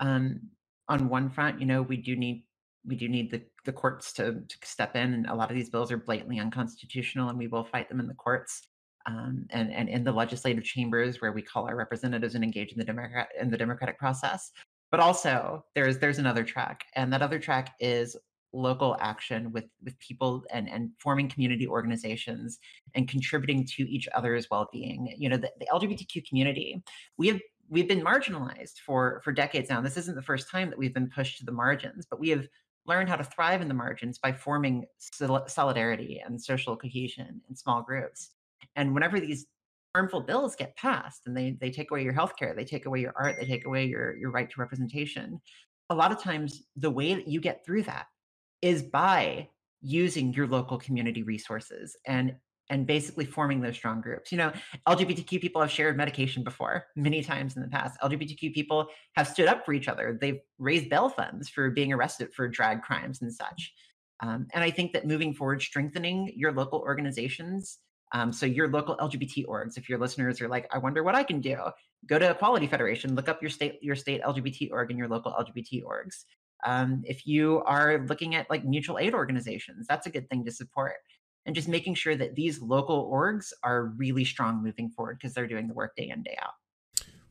Um, 0.00 0.40
on 0.88 1.08
one 1.08 1.28
front, 1.28 1.60
you 1.60 1.66
know, 1.66 1.82
we 1.82 1.96
do 1.96 2.16
need 2.16 2.45
we 2.86 2.96
do 2.96 3.08
need 3.08 3.30
the, 3.30 3.42
the 3.64 3.72
courts 3.72 4.12
to, 4.14 4.34
to 4.34 4.56
step 4.62 4.94
in, 4.96 5.12
and 5.12 5.26
a 5.26 5.34
lot 5.34 5.50
of 5.50 5.56
these 5.56 5.70
bills 5.70 5.90
are 5.90 5.96
blatantly 5.96 6.38
unconstitutional, 6.38 7.28
and 7.28 7.38
we 7.38 7.48
will 7.48 7.64
fight 7.64 7.88
them 7.88 8.00
in 8.00 8.06
the 8.06 8.14
courts 8.14 8.68
um, 9.06 9.46
and 9.50 9.72
and 9.72 9.88
in 9.88 10.04
the 10.04 10.12
legislative 10.12 10.64
chambers 10.64 11.20
where 11.20 11.32
we 11.32 11.42
call 11.42 11.68
our 11.68 11.76
representatives 11.76 12.34
and 12.34 12.44
engage 12.44 12.72
in 12.72 12.78
the 12.78 12.84
democrat 12.84 13.28
in 13.40 13.50
the 13.50 13.56
democratic 13.56 13.98
process. 13.98 14.50
But 14.90 15.00
also 15.00 15.64
there's 15.74 15.98
there's 15.98 16.18
another 16.18 16.44
track, 16.44 16.84
and 16.94 17.12
that 17.12 17.22
other 17.22 17.38
track 17.38 17.74
is 17.80 18.16
local 18.52 18.96
action 19.00 19.52
with 19.52 19.66
with 19.84 19.98
people 19.98 20.44
and 20.50 20.68
and 20.68 20.90
forming 20.98 21.28
community 21.28 21.66
organizations 21.66 22.58
and 22.94 23.08
contributing 23.08 23.64
to 23.76 23.82
each 23.82 24.08
other's 24.14 24.48
well-being. 24.50 25.14
You 25.16 25.28
know, 25.28 25.36
the, 25.36 25.50
the 25.58 25.66
LGBTQ 25.72 26.26
community, 26.28 26.82
we 27.16 27.28
have 27.28 27.40
we've 27.68 27.88
been 27.88 28.04
marginalized 28.04 28.78
for 28.84 29.20
for 29.24 29.32
decades 29.32 29.70
now. 29.70 29.80
This 29.80 29.96
isn't 29.96 30.16
the 30.16 30.22
first 30.22 30.50
time 30.50 30.70
that 30.70 30.78
we've 30.78 30.94
been 30.94 31.10
pushed 31.10 31.38
to 31.38 31.44
the 31.44 31.52
margins, 31.52 32.06
but 32.08 32.20
we 32.20 32.30
have 32.30 32.46
learned 32.86 33.08
how 33.08 33.16
to 33.16 33.24
thrive 33.24 33.62
in 33.62 33.68
the 33.68 33.74
margins 33.74 34.18
by 34.18 34.32
forming 34.32 34.86
solidarity 35.46 36.22
and 36.24 36.40
social 36.40 36.76
cohesion 36.76 37.40
in 37.48 37.56
small 37.56 37.82
groups. 37.82 38.30
And 38.76 38.94
whenever 38.94 39.20
these 39.20 39.46
harmful 39.94 40.20
bills 40.20 40.56
get 40.56 40.76
passed 40.76 41.22
and 41.26 41.36
they 41.36 41.56
they 41.60 41.70
take 41.70 41.90
away 41.90 42.02
your 42.02 42.12
health 42.12 42.36
care, 42.38 42.54
they 42.54 42.64
take 42.64 42.86
away 42.86 43.00
your 43.00 43.14
art, 43.16 43.36
they 43.40 43.46
take 43.46 43.66
away 43.66 43.86
your 43.86 44.16
your 44.16 44.30
right 44.30 44.50
to 44.50 44.60
representation, 44.60 45.40
a 45.90 45.94
lot 45.94 46.12
of 46.12 46.22
times 46.22 46.64
the 46.76 46.90
way 46.90 47.14
that 47.14 47.28
you 47.28 47.40
get 47.40 47.64
through 47.64 47.82
that 47.82 48.06
is 48.62 48.82
by 48.82 49.48
using 49.82 50.32
your 50.32 50.46
local 50.46 50.78
community 50.78 51.22
resources 51.22 51.96
and 52.06 52.34
and 52.70 52.86
basically 52.86 53.24
forming 53.24 53.60
those 53.60 53.74
strong 53.74 54.00
groups. 54.00 54.32
You 54.32 54.38
know, 54.38 54.52
LGBTQ 54.88 55.40
people 55.40 55.60
have 55.60 55.70
shared 55.70 55.96
medication 55.96 56.42
before 56.42 56.86
many 56.96 57.22
times 57.22 57.56
in 57.56 57.62
the 57.62 57.68
past. 57.68 58.00
LGBTQ 58.00 58.52
people 58.54 58.88
have 59.14 59.28
stood 59.28 59.46
up 59.46 59.64
for 59.64 59.72
each 59.72 59.88
other. 59.88 60.18
They've 60.20 60.40
raised 60.58 60.88
bail 60.88 61.08
funds 61.08 61.48
for 61.48 61.70
being 61.70 61.92
arrested 61.92 62.34
for 62.34 62.48
drag 62.48 62.82
crimes 62.82 63.22
and 63.22 63.32
such. 63.32 63.72
Um, 64.20 64.46
and 64.54 64.64
I 64.64 64.70
think 64.70 64.92
that 64.92 65.06
moving 65.06 65.34
forward, 65.34 65.62
strengthening 65.62 66.32
your 66.34 66.52
local 66.52 66.80
organizations 66.80 67.78
um, 68.12 68.32
so 68.32 68.46
your 68.46 68.68
local 68.68 68.96
LGBT 68.96 69.46
orgs, 69.46 69.76
if 69.76 69.88
your 69.88 69.98
listeners 69.98 70.40
are 70.40 70.48
like, 70.48 70.68
I 70.72 70.78
wonder 70.78 71.02
what 71.02 71.14
I 71.14 71.22
can 71.22 71.40
do, 71.40 71.56
go 72.06 72.18
to 72.18 72.30
Equality 72.30 72.66
Federation, 72.66 73.14
look 73.14 73.28
up 73.28 73.42
your 73.42 73.50
state 73.50 73.78
your 73.82 73.96
state 73.96 74.22
LGBT 74.22 74.70
org 74.72 74.90
and 74.90 74.98
your 74.98 75.08
local 75.08 75.32
LGBT 75.32 75.82
orgs. 75.82 76.24
Um, 76.64 77.02
if 77.04 77.26
you 77.26 77.62
are 77.66 78.06
looking 78.08 78.34
at 78.34 78.48
like 78.48 78.64
mutual 78.64 78.98
aid 78.98 79.14
organizations, 79.14 79.86
that's 79.86 80.06
a 80.06 80.10
good 80.10 80.28
thing 80.30 80.44
to 80.44 80.50
support. 80.50 80.94
And 81.46 81.54
just 81.54 81.68
making 81.68 81.94
sure 81.94 82.16
that 82.16 82.34
these 82.34 82.60
local 82.60 83.10
orgs 83.10 83.52
are 83.62 83.86
really 83.96 84.24
strong 84.24 84.62
moving 84.62 84.90
forward 84.90 85.18
because 85.18 85.32
they're 85.32 85.46
doing 85.46 85.68
the 85.68 85.74
work 85.74 85.96
day 85.96 86.10
in 86.10 86.22
day 86.22 86.36
out. 86.42 86.54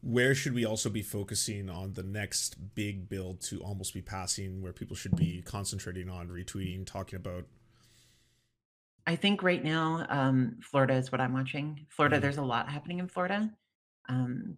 Where 0.02 0.34
should 0.34 0.54
we 0.54 0.66
also 0.66 0.90
be 0.90 1.02
focusing 1.02 1.70
on 1.70 1.94
the 1.94 2.04
next 2.04 2.76
big 2.76 3.10
bill 3.10 3.36
to 3.44 3.60
almost 3.62 3.94
be 3.94 4.02
passing, 4.02 4.62
where 4.62 4.72
people 4.72 4.96
should 4.96 5.16
be 5.16 5.42
concentrating 5.42 6.10
on 6.10 6.30
retweeting, 6.30 6.86
talking 6.86 7.18
about 7.18 7.46
I 9.08 9.16
think 9.16 9.44
right 9.44 9.64
now, 9.64 10.06
um, 10.10 10.58
Florida 10.62 10.96
is 10.96 11.12
what 11.12 11.22
I'm 11.22 11.34
watching. 11.34 11.86
Florida, 11.90 12.16
mm-hmm. 12.16 12.24
there's 12.24 12.38
a 12.38 12.44
lot 12.44 12.70
happening 12.70 13.00
in 13.00 13.08
Florida. 13.08 13.52
Um, 14.10 14.58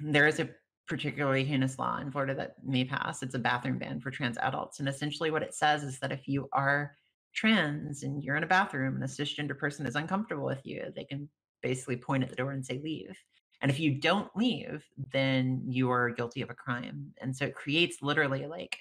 there 0.00 0.26
is 0.26 0.40
a 0.40 0.48
particularly 0.88 1.44
heinous 1.44 1.78
law 1.78 1.98
in 1.98 2.10
Florida 2.10 2.34
that 2.34 2.54
may 2.64 2.84
pass. 2.84 3.22
It's 3.22 3.34
a 3.34 3.38
bathroom 3.38 3.78
ban 3.78 4.00
for 4.00 4.10
trans 4.10 4.38
adults. 4.38 4.80
And 4.80 4.88
essentially, 4.88 5.30
what 5.30 5.42
it 5.42 5.54
says 5.54 5.82
is 5.82 5.98
that 5.98 6.12
if 6.12 6.26
you 6.26 6.48
are 6.52 6.96
trans 7.34 8.02
and 8.02 8.22
you're 8.22 8.36
in 8.36 8.44
a 8.44 8.48
bathroom 8.48 8.94
and 8.94 9.04
a 9.04 9.06
cisgender 9.06 9.56
person 9.56 9.86
is 9.86 9.96
uncomfortable 9.96 10.44
with 10.44 10.60
you, 10.64 10.92
they 10.94 11.04
can 11.04 11.28
basically 11.62 11.96
point 11.96 12.22
at 12.22 12.30
the 12.30 12.36
door 12.36 12.52
and 12.52 12.64
say, 12.64 12.80
leave. 12.82 13.16
And 13.60 13.70
if 13.70 13.78
you 13.78 14.00
don't 14.00 14.28
leave, 14.34 14.84
then 15.12 15.62
you 15.66 15.90
are 15.90 16.10
guilty 16.10 16.42
of 16.42 16.50
a 16.50 16.54
crime. 16.54 17.12
And 17.20 17.34
so 17.34 17.44
it 17.44 17.54
creates 17.54 18.02
literally 18.02 18.46
like 18.46 18.76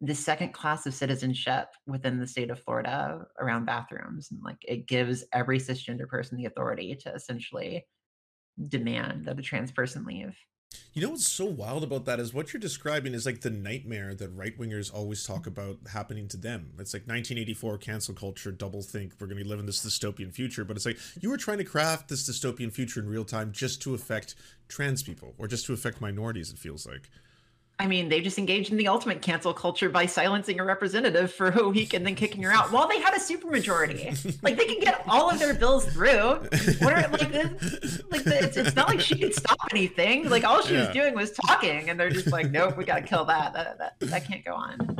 the 0.00 0.14
second 0.14 0.52
class 0.52 0.86
of 0.86 0.94
citizenship 0.94 1.68
within 1.86 2.20
the 2.20 2.26
state 2.26 2.50
of 2.50 2.62
Florida 2.62 3.26
around 3.40 3.64
bathrooms. 3.64 4.28
And 4.30 4.40
like 4.44 4.58
it 4.62 4.86
gives 4.86 5.24
every 5.32 5.58
cisgender 5.58 6.06
person 6.06 6.36
the 6.36 6.44
authority 6.44 6.94
to 7.02 7.14
essentially 7.14 7.86
demand 8.68 9.24
that 9.24 9.38
a 9.38 9.42
trans 9.42 9.72
person 9.72 10.04
leave. 10.04 10.36
You 10.96 11.02
know 11.02 11.10
what's 11.10 11.28
so 11.28 11.44
wild 11.44 11.84
about 11.84 12.06
that 12.06 12.20
is 12.20 12.32
what 12.32 12.54
you're 12.54 12.60
describing 12.60 13.12
is 13.12 13.26
like 13.26 13.42
the 13.42 13.50
nightmare 13.50 14.14
that 14.14 14.30
right 14.30 14.58
wingers 14.58 14.90
always 14.90 15.24
talk 15.24 15.46
about 15.46 15.76
happening 15.92 16.26
to 16.28 16.38
them. 16.38 16.72
It's 16.78 16.94
like 16.94 17.02
1984 17.02 17.76
cancel 17.76 18.14
culture, 18.14 18.50
double 18.50 18.80
think 18.80 19.12
we're 19.20 19.26
going 19.26 19.36
to 19.36 19.44
be 19.44 19.48
living 19.48 19.66
this 19.66 19.84
dystopian 19.84 20.32
future. 20.32 20.64
But 20.64 20.78
it's 20.78 20.86
like 20.86 20.98
you 21.20 21.28
were 21.28 21.36
trying 21.36 21.58
to 21.58 21.64
craft 21.64 22.08
this 22.08 22.26
dystopian 22.26 22.72
future 22.72 22.98
in 22.98 23.10
real 23.10 23.26
time 23.26 23.52
just 23.52 23.82
to 23.82 23.94
affect 23.94 24.36
trans 24.68 25.02
people 25.02 25.34
or 25.36 25.46
just 25.46 25.66
to 25.66 25.74
affect 25.74 26.00
minorities, 26.00 26.50
it 26.50 26.58
feels 26.58 26.86
like. 26.86 27.10
I 27.78 27.86
mean, 27.86 28.08
they 28.08 28.22
just 28.22 28.38
engaged 28.38 28.70
in 28.70 28.78
the 28.78 28.88
ultimate 28.88 29.20
cancel 29.20 29.52
culture 29.52 29.90
by 29.90 30.06
silencing 30.06 30.58
a 30.60 30.64
representative 30.64 31.30
for 31.30 31.48
a 31.50 31.68
week 31.68 31.92
and 31.92 32.06
then 32.06 32.14
kicking 32.14 32.42
her 32.42 32.50
out 32.50 32.72
while 32.72 32.88
they 32.88 33.00
had 33.00 33.12
a 33.12 33.18
supermajority. 33.18 34.42
like 34.42 34.56
they 34.56 34.64
can 34.64 34.80
get 34.80 35.02
all 35.06 35.30
of 35.30 35.38
their 35.38 35.52
bills 35.52 35.84
through. 35.86 36.48
What 36.78 36.92
are 36.94 37.08
like 37.08 37.32
this? 37.32 38.00
Like 38.10 38.24
the, 38.24 38.44
it's, 38.44 38.56
it's, 38.56 38.76
not 38.76 38.88
like 38.88 39.00
she 39.00 39.18
could 39.18 39.34
stop 39.34 39.58
anything. 39.72 40.28
Like 40.30 40.44
all 40.44 40.62
she 40.62 40.74
yeah. 40.74 40.86
was 40.86 40.94
doing 40.94 41.14
was 41.14 41.32
talking, 41.32 41.90
and 41.90 42.00
they're 42.00 42.10
just 42.10 42.28
like, 42.28 42.50
nope, 42.50 42.78
we 42.78 42.84
got 42.84 42.96
to 42.96 43.02
kill 43.02 43.26
that. 43.26 43.52
That, 43.52 43.78
that. 43.78 44.00
that 44.00 44.24
can't 44.26 44.44
go 44.44 44.54
on. 44.54 44.98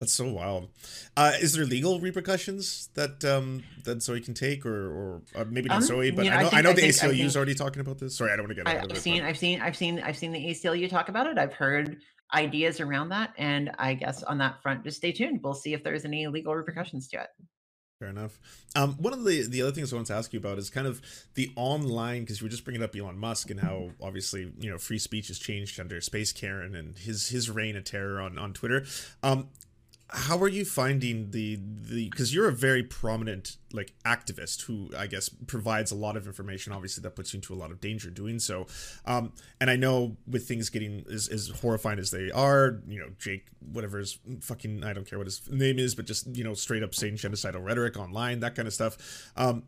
That's 0.00 0.12
so 0.12 0.30
wild. 0.30 0.68
Uh, 1.16 1.32
is 1.40 1.54
there 1.54 1.64
legal 1.64 2.00
repercussions 2.00 2.90
that 2.94 3.24
um, 3.24 3.62
that 3.84 3.98
Zooey 3.98 4.22
can 4.22 4.34
take, 4.34 4.66
or 4.66 4.90
or 4.90 5.22
uh, 5.34 5.44
maybe 5.48 5.70
not 5.70 5.76
um, 5.76 5.82
Zooey, 5.88 6.14
but 6.14 6.26
you 6.26 6.30
know, 6.30 6.36
I 6.36 6.40
know, 6.40 6.46
I, 6.46 6.50
think, 6.50 6.54
I 6.54 6.60
know 6.60 6.72
the 6.74 6.80
think, 6.82 6.94
ACLU 6.94 7.24
is 7.24 7.34
already 7.34 7.54
talking 7.54 7.80
about 7.80 7.98
this. 7.98 8.14
Sorry, 8.14 8.30
I 8.30 8.36
don't 8.36 8.44
want 8.44 8.58
to 8.58 8.62
get. 8.62 8.68
I, 8.68 8.74
have 8.74 8.98
seen, 8.98 9.22
I've 9.22 9.38
seen, 9.38 9.62
I've 9.62 9.76
seen, 9.76 10.00
I've 10.00 10.18
seen 10.18 10.32
the 10.32 10.38
ACLU 10.38 10.90
talk 10.90 11.08
about 11.08 11.26
it. 11.28 11.38
I've 11.38 11.54
heard 11.54 11.96
ideas 12.34 12.78
around 12.80 13.08
that, 13.08 13.32
and 13.38 13.70
I 13.78 13.94
guess 13.94 14.22
on 14.22 14.36
that 14.38 14.60
front, 14.62 14.84
just 14.84 14.98
stay 14.98 15.12
tuned. 15.12 15.40
We'll 15.42 15.54
see 15.54 15.72
if 15.72 15.82
there's 15.82 16.04
any 16.04 16.26
legal 16.26 16.54
repercussions 16.54 17.08
to 17.08 17.22
it. 17.22 17.28
Fair 17.98 18.08
enough. 18.08 18.38
Um, 18.74 18.96
one 18.98 19.14
of 19.14 19.24
the 19.24 19.46
the 19.46 19.62
other 19.62 19.72
things 19.72 19.90
I 19.90 19.96
want 19.96 20.08
to 20.08 20.14
ask 20.14 20.30
you 20.34 20.38
about 20.38 20.58
is 20.58 20.68
kind 20.68 20.86
of 20.86 21.00
the 21.34 21.50
online 21.56 22.20
because 22.20 22.42
you 22.42 22.44
were 22.44 22.50
just 22.50 22.64
bringing 22.64 22.82
up 22.82 22.94
Elon 22.94 23.18
Musk 23.18 23.48
and 23.48 23.58
how 23.58 23.92
obviously 24.02 24.52
you 24.58 24.68
know 24.70 24.76
free 24.76 24.98
speech 24.98 25.28
has 25.28 25.38
changed 25.38 25.80
under 25.80 26.02
Space 26.02 26.32
Karen 26.32 26.74
and 26.74 26.98
his 26.98 27.30
his 27.30 27.48
reign 27.48 27.74
of 27.76 27.84
terror 27.84 28.20
on 28.20 28.36
on 28.36 28.52
Twitter. 28.52 28.84
Um, 29.22 29.48
how 30.10 30.38
are 30.38 30.48
you 30.48 30.64
finding 30.64 31.30
the 31.32 31.58
the 31.60 32.08
because 32.08 32.32
you're 32.32 32.48
a 32.48 32.52
very 32.52 32.82
prominent 32.82 33.56
like 33.72 33.92
activist 34.04 34.62
who 34.62 34.88
i 34.96 35.06
guess 35.06 35.28
provides 35.28 35.90
a 35.90 35.96
lot 35.96 36.16
of 36.16 36.26
information 36.26 36.72
obviously 36.72 37.02
that 37.02 37.16
puts 37.16 37.32
you 37.32 37.38
into 37.38 37.52
a 37.52 37.56
lot 37.56 37.72
of 37.72 37.80
danger 37.80 38.08
doing 38.08 38.38
so. 38.38 38.66
Um 39.04 39.32
and 39.60 39.68
i 39.68 39.74
know 39.74 40.16
with 40.26 40.46
things 40.46 40.70
getting 40.70 41.04
as, 41.12 41.28
as 41.28 41.48
horrifying 41.60 41.98
as 41.98 42.12
they 42.12 42.30
are 42.30 42.80
you 42.86 43.00
know 43.00 43.08
jake 43.18 43.46
whatever 43.72 43.98
his 43.98 44.18
fucking 44.40 44.84
i 44.84 44.92
don't 44.92 45.08
care 45.08 45.18
what 45.18 45.26
his 45.26 45.42
name 45.50 45.78
is 45.78 45.96
but 45.96 46.06
just 46.06 46.34
you 46.36 46.44
know 46.44 46.54
straight 46.54 46.84
up 46.84 46.94
saying 46.94 47.16
genocidal 47.16 47.64
rhetoric 47.64 47.96
online 47.96 48.40
that 48.40 48.54
kind 48.54 48.68
of 48.68 48.74
stuff 48.74 49.32
um 49.36 49.64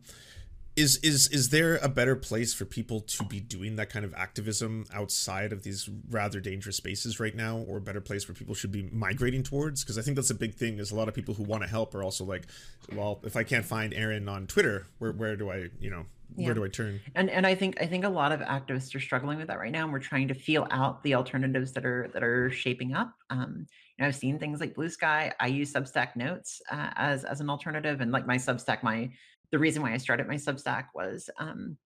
is 0.78 0.96
is 0.98 1.26
is 1.28 1.48
there 1.48 1.76
a 1.82 1.88
better 1.88 2.14
place 2.14 2.54
for 2.54 2.64
people 2.64 3.00
to 3.00 3.24
be 3.24 3.40
doing 3.40 3.76
that 3.76 3.90
kind 3.90 4.04
of 4.04 4.14
activism 4.14 4.86
outside 4.92 5.52
of 5.52 5.64
these 5.64 5.90
rather 6.08 6.40
dangerous 6.40 6.76
spaces 6.76 7.18
right 7.18 7.34
now 7.34 7.58
or 7.58 7.78
a 7.78 7.80
better 7.80 8.00
place 8.00 8.28
where 8.28 8.34
people 8.34 8.54
should 8.54 8.70
be 8.70 8.88
migrating 8.92 9.42
towards 9.42 9.82
because 9.82 9.98
i 9.98 10.02
think 10.02 10.14
that's 10.14 10.30
a 10.30 10.34
big 10.34 10.54
thing 10.54 10.78
is 10.78 10.92
a 10.92 10.94
lot 10.94 11.08
of 11.08 11.14
people 11.14 11.34
who 11.34 11.42
want 11.42 11.62
to 11.62 11.68
help 11.68 11.94
are 11.94 12.02
also 12.02 12.24
like 12.24 12.46
well 12.94 13.20
if 13.24 13.36
i 13.36 13.42
can't 13.42 13.64
find 13.64 13.92
erin 13.92 14.28
on 14.28 14.46
twitter 14.46 14.86
where, 14.98 15.12
where 15.12 15.36
do 15.36 15.50
i 15.50 15.68
you 15.80 15.90
know 15.90 16.06
yeah. 16.36 16.46
where 16.46 16.54
do 16.54 16.64
I 16.64 16.68
turn? 16.68 17.00
And 17.14 17.30
and 17.30 17.46
I 17.46 17.54
think 17.54 17.80
I 17.80 17.86
think 17.86 18.04
a 18.04 18.08
lot 18.08 18.32
of 18.32 18.40
activists 18.40 18.94
are 18.94 19.00
struggling 19.00 19.38
with 19.38 19.46
that 19.48 19.58
right 19.58 19.72
now, 19.72 19.84
and 19.84 19.92
we're 19.92 19.98
trying 19.98 20.28
to 20.28 20.34
feel 20.34 20.66
out 20.70 21.02
the 21.02 21.14
alternatives 21.14 21.72
that 21.72 21.86
are 21.86 22.10
that 22.12 22.22
are 22.22 22.50
shaping 22.50 22.92
up. 22.94 23.14
Um, 23.30 23.66
you 23.96 24.02
know, 24.02 24.08
I've 24.08 24.14
seen 24.14 24.38
things 24.38 24.60
like 24.60 24.74
blue 24.74 24.90
sky 24.90 25.32
I 25.40 25.46
use 25.46 25.72
Substack 25.72 26.16
Notes 26.16 26.60
uh, 26.70 26.90
as 26.96 27.24
as 27.24 27.40
an 27.40 27.48
alternative, 27.48 28.00
and 28.00 28.12
like 28.12 28.26
my 28.26 28.36
Substack, 28.36 28.82
my 28.82 29.10
the 29.52 29.58
reason 29.58 29.82
why 29.82 29.92
I 29.92 29.98
started 29.98 30.28
my 30.28 30.34
Substack 30.34 30.86
was 30.94 31.30
um, 31.38 31.76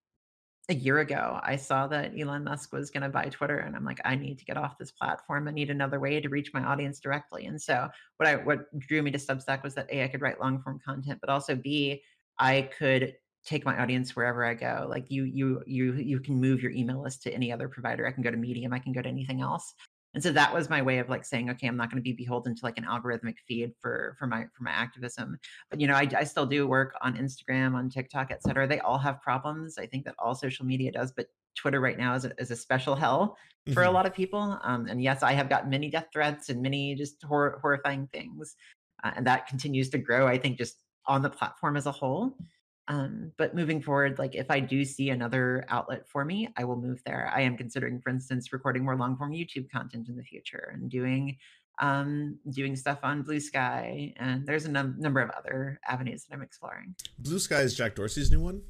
a 0.68 0.74
year 0.74 0.98
ago. 1.00 1.40
I 1.42 1.56
saw 1.56 1.86
that 1.88 2.12
Elon 2.18 2.44
Musk 2.44 2.72
was 2.72 2.90
going 2.90 3.02
to 3.02 3.08
buy 3.08 3.28
Twitter, 3.28 3.58
and 3.58 3.76
I'm 3.76 3.84
like, 3.84 4.00
I 4.04 4.14
need 4.14 4.38
to 4.38 4.44
get 4.44 4.56
off 4.56 4.78
this 4.78 4.90
platform. 4.90 5.48
I 5.48 5.52
need 5.52 5.70
another 5.70 6.00
way 6.00 6.20
to 6.20 6.28
reach 6.28 6.52
my 6.54 6.62
audience 6.62 7.00
directly. 7.00 7.46
And 7.46 7.60
so, 7.60 7.88
what 8.16 8.28
I 8.28 8.36
what 8.36 8.78
drew 8.78 9.02
me 9.02 9.10
to 9.10 9.18
Substack 9.18 9.62
was 9.62 9.74
that 9.74 9.88
a 9.90 10.04
I 10.04 10.08
could 10.08 10.22
write 10.22 10.40
long 10.40 10.62
form 10.62 10.80
content, 10.84 11.18
but 11.20 11.30
also 11.30 11.54
b 11.54 12.02
I 12.38 12.70
could 12.78 13.14
take 13.44 13.64
my 13.64 13.80
audience 13.80 14.14
wherever 14.14 14.44
I 14.44 14.54
go. 14.54 14.86
Like 14.88 15.10
you, 15.10 15.24
you, 15.24 15.62
you, 15.66 15.94
you 15.94 16.20
can 16.20 16.40
move 16.40 16.62
your 16.62 16.70
email 16.72 17.02
list 17.02 17.22
to 17.24 17.32
any 17.32 17.52
other 17.52 17.68
provider. 17.68 18.06
I 18.06 18.12
can 18.12 18.22
go 18.22 18.30
to 18.30 18.36
Medium. 18.36 18.72
I 18.72 18.78
can 18.78 18.92
go 18.92 19.02
to 19.02 19.08
anything 19.08 19.40
else. 19.40 19.74
And 20.14 20.22
so 20.22 20.30
that 20.32 20.52
was 20.52 20.68
my 20.68 20.82
way 20.82 20.98
of 20.98 21.08
like 21.08 21.24
saying, 21.24 21.48
okay, 21.50 21.66
I'm 21.66 21.76
not 21.76 21.90
going 21.90 21.96
to 21.96 22.02
be 22.02 22.12
beholden 22.12 22.54
to 22.54 22.64
like 22.64 22.76
an 22.76 22.84
algorithmic 22.84 23.36
feed 23.48 23.72
for 23.80 24.14
for 24.18 24.26
my 24.26 24.44
for 24.52 24.62
my 24.62 24.70
activism. 24.70 25.38
But 25.70 25.80
you 25.80 25.86
know, 25.86 25.94
I, 25.94 26.08
I 26.16 26.24
still 26.24 26.46
do 26.46 26.66
work 26.66 26.94
on 27.00 27.16
Instagram, 27.16 27.74
on 27.74 27.88
TikTok, 27.88 28.30
et 28.30 28.42
cetera. 28.42 28.66
They 28.66 28.80
all 28.80 28.98
have 28.98 29.22
problems. 29.22 29.78
I 29.78 29.86
think 29.86 30.04
that 30.04 30.14
all 30.18 30.34
social 30.34 30.66
media 30.66 30.92
does, 30.92 31.12
but 31.12 31.26
Twitter 31.54 31.80
right 31.80 31.98
now 31.98 32.14
is 32.14 32.24
a, 32.24 32.32
is 32.38 32.50
a 32.50 32.56
special 32.56 32.94
hell 32.94 33.36
for 33.66 33.80
mm-hmm. 33.80 33.88
a 33.88 33.90
lot 33.90 34.06
of 34.06 34.14
people. 34.14 34.58
Um, 34.62 34.86
and 34.86 35.02
yes, 35.02 35.22
I 35.22 35.32
have 35.32 35.48
got 35.48 35.70
many 35.70 35.90
death 35.90 36.08
threats 36.12 36.48
and 36.50 36.60
many 36.60 36.94
just 36.94 37.22
hor- 37.22 37.58
horrifying 37.62 38.08
things, 38.12 38.56
uh, 39.04 39.12
and 39.16 39.26
that 39.26 39.46
continues 39.46 39.88
to 39.90 39.98
grow. 39.98 40.26
I 40.26 40.38
think 40.38 40.58
just 40.58 40.82
on 41.06 41.22
the 41.22 41.30
platform 41.30 41.76
as 41.76 41.86
a 41.86 41.92
whole. 41.92 42.36
Um, 42.88 43.32
but 43.36 43.54
moving 43.54 43.80
forward, 43.80 44.18
like 44.18 44.34
if 44.34 44.50
I 44.50 44.60
do 44.60 44.84
see 44.84 45.10
another 45.10 45.64
outlet 45.68 46.08
for 46.08 46.24
me, 46.24 46.48
I 46.56 46.64
will 46.64 46.76
move 46.76 47.00
there. 47.06 47.30
I 47.34 47.42
am 47.42 47.56
considering, 47.56 48.00
for 48.00 48.10
instance, 48.10 48.52
recording 48.52 48.84
more 48.84 48.96
long 48.96 49.16
form 49.16 49.32
YouTube 49.32 49.70
content 49.70 50.08
in 50.08 50.16
the 50.16 50.24
future 50.24 50.72
and 50.74 50.90
doing 50.90 51.36
um, 51.80 52.38
doing 52.50 52.76
stuff 52.76 52.98
on 53.02 53.22
Blue 53.22 53.40
Sky. 53.40 54.12
And 54.16 54.46
there's 54.46 54.66
a 54.66 54.70
num- 54.70 54.96
number 54.98 55.20
of 55.20 55.30
other 55.30 55.80
avenues 55.88 56.24
that 56.24 56.34
I'm 56.34 56.42
exploring. 56.42 56.94
Blue 57.18 57.38
Sky 57.38 57.60
is 57.60 57.74
Jack 57.74 57.94
Dorsey's 57.94 58.30
new 58.30 58.40
one. 58.40 58.62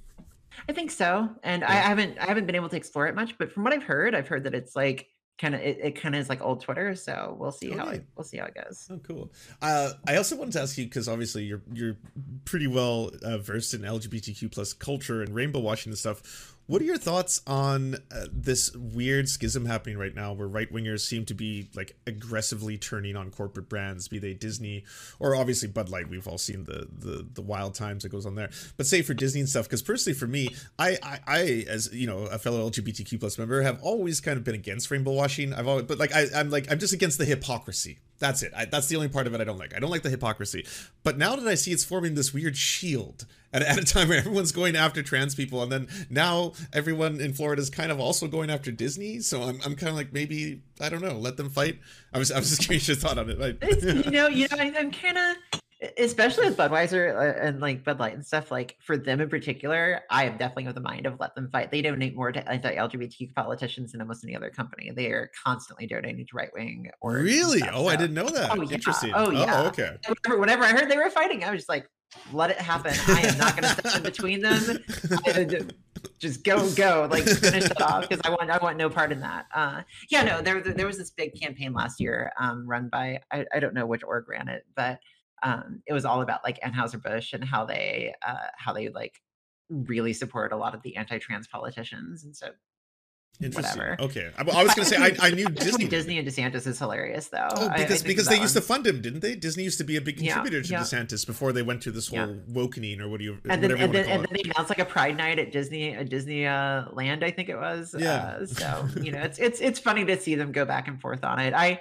I 0.68 0.72
think 0.72 0.90
so, 0.90 1.31
and 1.42 1.62
yeah. 1.62 1.70
I 1.70 1.75
haven't 1.77 2.18
I 2.18 2.27
haven't 2.27 2.44
been 2.44 2.55
able 2.55 2.68
to 2.68 2.77
explore 2.77 3.07
it 3.07 3.14
much, 3.14 3.38
but 3.38 3.51
from 3.51 3.64
what 3.64 3.72
I've 3.72 3.83
heard, 3.83 4.14
I've 4.14 4.29
heard 4.29 4.44
that 4.44 4.55
it's 4.55 4.77
like 4.77 5.09
kind 5.38 5.55
of 5.55 5.61
it, 5.61 5.79
it 5.83 6.01
kind 6.01 6.14
of 6.14 6.21
is 6.21 6.29
like 6.29 6.40
old 6.42 6.61
Twitter. 6.61 6.95
So 6.95 7.37
we'll 7.38 7.53
see 7.53 7.71
okay. 7.71 7.79
how 7.79 7.88
it 7.88 8.07
we'll 8.16 8.25
see 8.25 8.38
how 8.38 8.47
it 8.47 8.55
goes. 8.55 8.88
Oh, 8.90 8.99
cool. 8.99 9.33
Uh, 9.61 9.90
I 10.07 10.16
also 10.16 10.37
wanted 10.37 10.53
to 10.53 10.62
ask 10.62 10.79
you 10.79 10.85
because 10.85 11.09
obviously 11.09 11.45
you're 11.45 11.62
you're 11.73 11.97
pretty 12.45 12.66
well 12.66 13.11
uh, 13.23 13.38
versed 13.38 13.75
in 13.75 13.83
LGBTQ 13.83 14.53
plus 14.53 14.73
culture 14.73 15.23
and 15.23 15.35
rainbow 15.35 15.61
washing 15.61 15.90
and 15.90 15.99
stuff. 15.99 16.57
What 16.72 16.80
are 16.80 16.87
your 16.87 16.96
thoughts 16.96 17.42
on 17.46 17.96
uh, 18.11 18.28
this 18.32 18.74
weird 18.74 19.28
schism 19.28 19.66
happening 19.66 19.98
right 19.98 20.14
now 20.14 20.32
where 20.32 20.48
right 20.48 20.72
wingers 20.72 21.00
seem 21.00 21.26
to 21.26 21.35
be 21.35 21.68
like 21.74 21.98
aggressively 22.06 22.78
turning 22.78 23.14
on 23.14 23.30
corporate 23.30 23.68
brands, 23.68 24.08
be 24.08 24.18
they 24.18 24.32
Disney 24.32 24.85
or 25.20 25.37
obviously 25.37 25.68
Bud 25.68 25.90
Light? 25.90 26.08
We've 26.08 26.26
all 26.26 26.38
seen 26.38 26.64
the 26.64 26.88
the, 26.90 27.28
the 27.30 27.42
wild 27.42 27.74
times 27.74 28.04
that 28.04 28.08
goes 28.08 28.24
on 28.24 28.37
there. 28.37 28.48
But 28.78 28.87
say 28.87 29.02
for 29.02 29.12
Disney 29.12 29.40
and 29.40 29.48
stuff, 29.50 29.66
because 29.66 29.82
personally 29.82 30.18
for 30.18 30.26
me, 30.26 30.48
I, 30.78 30.96
I, 31.02 31.18
I 31.26 31.40
as 31.68 31.92
you 31.92 32.06
know 32.06 32.20
a 32.20 32.38
fellow 32.38 32.70
LGBTQ 32.70 33.20
plus 33.20 33.37
member 33.37 33.61
have 33.61 33.78
always 33.82 34.22
kind 34.22 34.38
of 34.38 34.44
been 34.44 34.54
against 34.54 34.90
rainbow 34.90 35.12
washing. 35.12 35.52
I've 35.52 35.68
always, 35.68 35.85
but 35.85 35.98
like 35.98 36.14
I, 36.14 36.28
I'm 36.35 36.48
like 36.48 36.72
I'm 36.72 36.78
just 36.78 36.94
against 36.94 37.18
the 37.18 37.26
hypocrisy. 37.26 37.98
That's 38.22 38.44
it. 38.44 38.52
I, 38.56 38.66
that's 38.66 38.87
the 38.87 38.94
only 38.94 39.08
part 39.08 39.26
of 39.26 39.35
it 39.35 39.40
I 39.40 39.44
don't 39.44 39.58
like. 39.58 39.74
I 39.74 39.80
don't 39.80 39.90
like 39.90 40.02
the 40.02 40.08
hypocrisy. 40.08 40.64
But 41.02 41.18
now 41.18 41.35
that 41.35 41.48
I 41.48 41.56
see 41.56 41.72
it's 41.72 41.82
forming 41.82 42.14
this 42.14 42.32
weird 42.32 42.56
shield 42.56 43.26
at, 43.52 43.62
at 43.62 43.78
a 43.78 43.85
time 43.85 44.11
where 44.11 44.18
everyone's 44.18 44.52
going 44.52 44.76
after 44.76 45.02
trans 45.02 45.35
people, 45.35 45.61
and 45.61 45.72
then 45.72 45.88
now 46.08 46.52
everyone 46.72 47.20
in 47.20 47.32
Florida 47.32 47.61
is 47.61 47.68
kind 47.68 47.90
of 47.90 47.98
also 47.98 48.28
going 48.28 48.48
after 48.48 48.70
Disney. 48.70 49.18
So 49.18 49.42
I'm, 49.42 49.58
I'm 49.64 49.74
kind 49.74 49.90
of 49.90 49.96
like 49.96 50.12
maybe 50.12 50.62
I 50.80 50.88
don't 50.88 51.02
know. 51.02 51.18
Let 51.18 51.37
them 51.37 51.50
fight. 51.50 51.80
I 52.14 52.18
was 52.18 52.30
I 52.30 52.38
was 52.38 52.50
just 52.50 52.62
curious 52.62 52.87
your 52.87 52.96
thought 52.96 53.18
on 53.18 53.28
it. 53.28 53.42
I, 53.42 53.76
you 53.85 53.94
know, 54.12 54.28
you 54.28 54.46
know, 54.52 54.56
I, 54.56 54.72
I'm 54.78 54.92
kind 54.92 55.18
of 55.18 55.61
especially 55.99 56.47
with 56.47 56.57
Budweiser 56.57 57.14
uh, 57.14 57.40
and 57.40 57.61
like 57.61 57.85
Bud 57.85 57.99
Light 57.99 58.14
and 58.14 58.25
stuff, 58.25 58.51
like 58.51 58.77
for 58.81 58.97
them 58.97 59.21
in 59.21 59.29
particular, 59.29 60.03
I 60.11 60.25
am 60.25 60.37
definitely 60.37 60.66
of 60.66 60.75
the 60.75 60.81
mind 60.81 61.07
of 61.07 61.18
let 61.18 61.35
them 61.35 61.49
fight. 61.51 61.71
They 61.71 61.83
donate 61.83 62.14
more 62.14 62.31
to 62.31 62.49
anti-LGBT 62.49 63.35
politicians 63.35 63.92
than 63.92 64.01
almost 64.01 64.25
any 64.25 64.37
other 64.37 64.51
company. 64.51 64.90
They 64.95 65.07
are 65.07 65.31
constantly 65.45 65.87
donating 65.87 66.27
to 66.27 66.37
right 66.37 66.51
wing 66.55 66.90
or 67.01 67.14
really. 67.14 67.59
Stuff, 67.59 67.71
oh, 67.75 67.85
so. 67.85 67.88
I 67.88 67.97
didn't 67.97 68.14
know 68.14 68.29
that. 68.29 68.51
Oh, 68.57 68.62
yeah. 68.62 68.75
Interesting. 68.75 69.12
Oh, 69.14 69.31
yeah. 69.31 69.62
Oh, 69.62 69.66
okay. 69.68 69.97
Whenever, 70.07 70.40
whenever, 70.40 70.64
I 70.64 70.68
heard 70.68 70.90
they 70.90 70.97
were 70.97 71.11
fighting, 71.11 71.42
I 71.45 71.51
was 71.51 71.61
just 71.61 71.68
like, 71.68 71.87
let 72.33 72.51
it 72.51 72.59
happen. 72.59 72.92
I 73.09 73.21
am 73.23 73.38
not 73.38 73.57
going 73.57 73.62
to 73.62 73.81
step 73.81 73.97
in 73.97 74.03
between 74.03 74.42
them. 74.42 74.79
just 76.18 76.45
go, 76.45 76.71
go, 76.73 77.09
like 77.11 77.25
finish 77.25 77.64
it 77.64 77.81
off 77.81 78.09
because 78.09 78.21
I 78.25 78.31
want, 78.31 78.51
I 78.51 78.59
want 78.59 78.77
no 78.77 78.90
part 78.90 79.12
in 79.12 79.21
that. 79.21 79.47
Uh, 79.55 79.83
yeah, 80.11 80.23
no, 80.23 80.42
there, 80.42 80.61
there 80.61 80.87
was 80.87 80.99
this 80.99 81.11
big 81.11 81.40
campaign 81.40 81.73
last 81.73 82.01
year 82.01 82.33
um, 82.38 82.68
run 82.68 82.88
by, 82.88 83.21
I, 83.33 83.47
I 83.53 83.61
don't 83.61 83.75
know 83.75 83.87
which 83.87 84.05
org 84.05 84.29
ran 84.29 84.49
it, 84.49 84.64
but 84.77 85.01
um, 85.42 85.83
it 85.87 85.92
was 85.92 86.05
all 86.05 86.22
about 86.22 86.44
like 86.44 86.61
Anheuser 86.61 87.02
Busch 87.02 87.33
and 87.33 87.44
how 87.44 87.64
they 87.64 88.14
uh, 88.26 88.48
how 88.57 88.72
they 88.72 88.88
like 88.88 89.20
really 89.68 90.12
support 90.12 90.52
a 90.52 90.57
lot 90.57 90.74
of 90.74 90.83
the 90.83 90.96
anti-trans 90.96 91.48
politicians, 91.48 92.24
and 92.24 92.37
so 92.37 92.48
whatever. 93.40 93.96
Okay, 93.98 94.31
I, 94.37 94.42
I 94.42 94.62
was 94.62 94.74
going 94.74 94.85
to 94.85 94.85
say 94.85 94.96
I, 94.96 95.16
I 95.20 95.31
knew 95.35 95.46
Disney. 95.46 95.88
Disney 95.88 96.18
and 96.18 96.28
DeSantis 96.28 96.66
is 96.66 96.78
hilarious 96.78 97.28
though. 97.28 97.48
Oh, 97.50 97.68
because 97.76 98.05
I, 98.05 98.07
because 98.07 98.28
they 98.28 98.38
used 98.38 98.55
to 98.55 98.61
fund 98.61 98.87
him, 98.87 99.00
didn't 99.02 99.20
they? 99.20 99.35
Disney 99.35 99.64
used 99.64 99.78
to 99.78 99.85
be 99.85 99.96
a 99.96 100.00
big 100.00 100.18
contributor 100.18 100.59
yeah, 100.59 100.62
to 100.62 100.72
yeah. 100.72 100.81
DeSantis 100.81 101.26
before 101.26 101.52
they 101.52 101.62
went 101.62 101.83
to 101.83 101.90
this 101.90 102.09
whole 102.09 102.18
yeah. 102.18 102.35
wokening 102.52 103.00
or 103.00 103.09
what 103.09 103.18
do 103.18 103.24
you 103.24 103.38
and 103.48 103.62
then 103.62 103.72
and 103.72 103.92
then, 103.92 104.09
and 104.09 104.24
then 104.24 104.28
they 104.33 104.42
announced 104.44 104.70
like 104.70 104.78
a 104.78 104.85
Pride 104.85 105.16
night 105.16 105.38
at 105.38 105.50
Disney 105.50 105.94
at 105.94 106.09
Disney 106.09 106.46
uh, 106.46 106.85
Land, 106.92 107.24
I 107.24 107.31
think 107.31 107.48
it 107.48 107.57
was. 107.57 107.94
Yeah. 107.98 108.38
Uh, 108.40 108.46
so 108.46 108.88
you 109.00 109.11
know, 109.11 109.20
it's 109.22 109.38
it's 109.38 109.61
it's 109.61 109.81
funny 109.81 110.05
to 110.05 110.20
see 110.20 110.35
them 110.35 110.52
go 110.52 110.64
back 110.64 110.88
and 110.88 111.00
forth 111.00 111.24
on 111.24 111.38
it. 111.38 111.55
I 111.55 111.81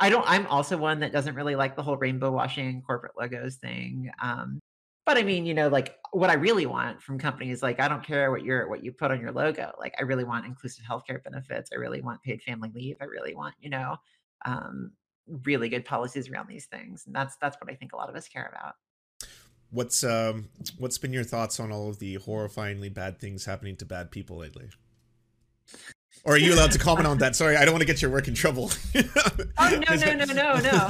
I 0.00 0.10
don't. 0.10 0.24
I'm 0.28 0.46
also 0.46 0.76
one 0.76 1.00
that 1.00 1.12
doesn't 1.12 1.34
really 1.34 1.56
like 1.56 1.74
the 1.76 1.82
whole 1.82 1.96
rainbow 1.96 2.30
washing 2.30 2.82
corporate 2.82 3.12
logos 3.18 3.56
thing. 3.56 4.10
Um, 4.22 4.60
but 5.04 5.16
I 5.16 5.22
mean, 5.22 5.46
you 5.46 5.54
know, 5.54 5.68
like 5.68 5.96
what 6.12 6.30
I 6.30 6.34
really 6.34 6.66
want 6.66 7.02
from 7.02 7.18
companies, 7.18 7.62
like 7.62 7.80
I 7.80 7.88
don't 7.88 8.04
care 8.04 8.30
what 8.30 8.44
you're 8.44 8.68
what 8.68 8.84
you 8.84 8.92
put 8.92 9.10
on 9.10 9.20
your 9.20 9.32
logo. 9.32 9.72
Like 9.78 9.94
I 9.98 10.02
really 10.02 10.24
want 10.24 10.46
inclusive 10.46 10.84
healthcare 10.84 11.22
benefits. 11.24 11.70
I 11.72 11.76
really 11.76 12.00
want 12.00 12.22
paid 12.22 12.42
family 12.42 12.70
leave. 12.74 12.96
I 13.00 13.04
really 13.04 13.34
want, 13.34 13.54
you 13.58 13.70
know, 13.70 13.96
um, 14.44 14.92
really 15.44 15.68
good 15.68 15.84
policies 15.84 16.28
around 16.28 16.48
these 16.48 16.66
things. 16.66 17.04
And 17.06 17.14
that's 17.14 17.36
that's 17.40 17.56
what 17.60 17.70
I 17.70 17.74
think 17.74 17.92
a 17.92 17.96
lot 17.96 18.08
of 18.08 18.16
us 18.16 18.28
care 18.28 18.52
about. 18.54 18.74
What's 19.70 20.04
um 20.04 20.48
what's 20.78 20.98
been 20.98 21.12
your 21.12 21.24
thoughts 21.24 21.58
on 21.58 21.72
all 21.72 21.88
of 21.88 21.98
the 21.98 22.18
horrifyingly 22.18 22.92
bad 22.92 23.18
things 23.18 23.46
happening 23.46 23.76
to 23.76 23.84
bad 23.84 24.10
people 24.10 24.36
lately? 24.36 24.68
Or 26.24 26.34
are 26.34 26.38
you 26.38 26.52
allowed 26.52 26.72
to 26.72 26.78
comment 26.78 27.06
on 27.06 27.18
that? 27.18 27.36
Sorry, 27.36 27.56
I 27.56 27.64
don't 27.64 27.72
want 27.72 27.82
to 27.82 27.86
get 27.86 28.02
your 28.02 28.10
work 28.10 28.28
in 28.28 28.34
trouble. 28.34 28.70
oh 28.94 29.80
no 29.88 29.94
no 29.94 30.14
no 30.14 30.24
no 30.24 30.60
no! 30.60 30.88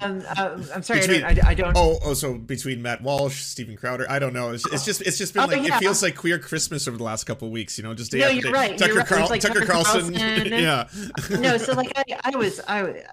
Um, 0.00 0.22
uh, 0.36 0.58
I'm 0.74 0.82
sorry, 0.82 1.00
between, 1.00 1.24
I, 1.24 1.34
don't, 1.34 1.46
I, 1.46 1.54
don't. 1.54 1.76
Oh 1.76 1.98
oh, 2.04 2.14
so 2.14 2.34
between 2.34 2.82
Matt 2.82 3.00
Walsh, 3.00 3.42
Stephen 3.42 3.76
Crowder, 3.76 4.06
I 4.10 4.18
don't 4.18 4.34
know. 4.34 4.50
It's, 4.50 4.70
it's 4.72 4.84
just 4.84 5.00
it's 5.02 5.16
just 5.16 5.34
been 5.34 5.44
oh, 5.44 5.46
like 5.46 5.66
yeah. 5.66 5.76
it 5.76 5.80
feels 5.80 6.02
like 6.02 6.16
queer 6.16 6.38
Christmas 6.38 6.86
over 6.88 6.98
the 6.98 7.04
last 7.04 7.24
couple 7.24 7.50
weeks. 7.50 7.78
You 7.78 7.84
know, 7.84 7.94
just 7.94 8.10
day 8.10 8.18
no, 8.18 8.26
after 8.26 8.36
you're 8.36 8.52
right. 8.52 8.76
Tucker, 8.76 8.92
you're 8.92 8.98
right. 8.98 9.06
Carl, 9.06 9.28
like 9.28 9.40
Tucker, 9.40 9.60
Tucker 9.60 9.72
Carlson. 9.72 10.14
Carlson. 10.18 10.46
yeah. 10.52 10.88
no, 11.30 11.56
so 11.56 11.72
like 11.72 11.92
I, 11.96 12.04
I 12.24 12.36
was 12.36 12.60
I 12.68 13.04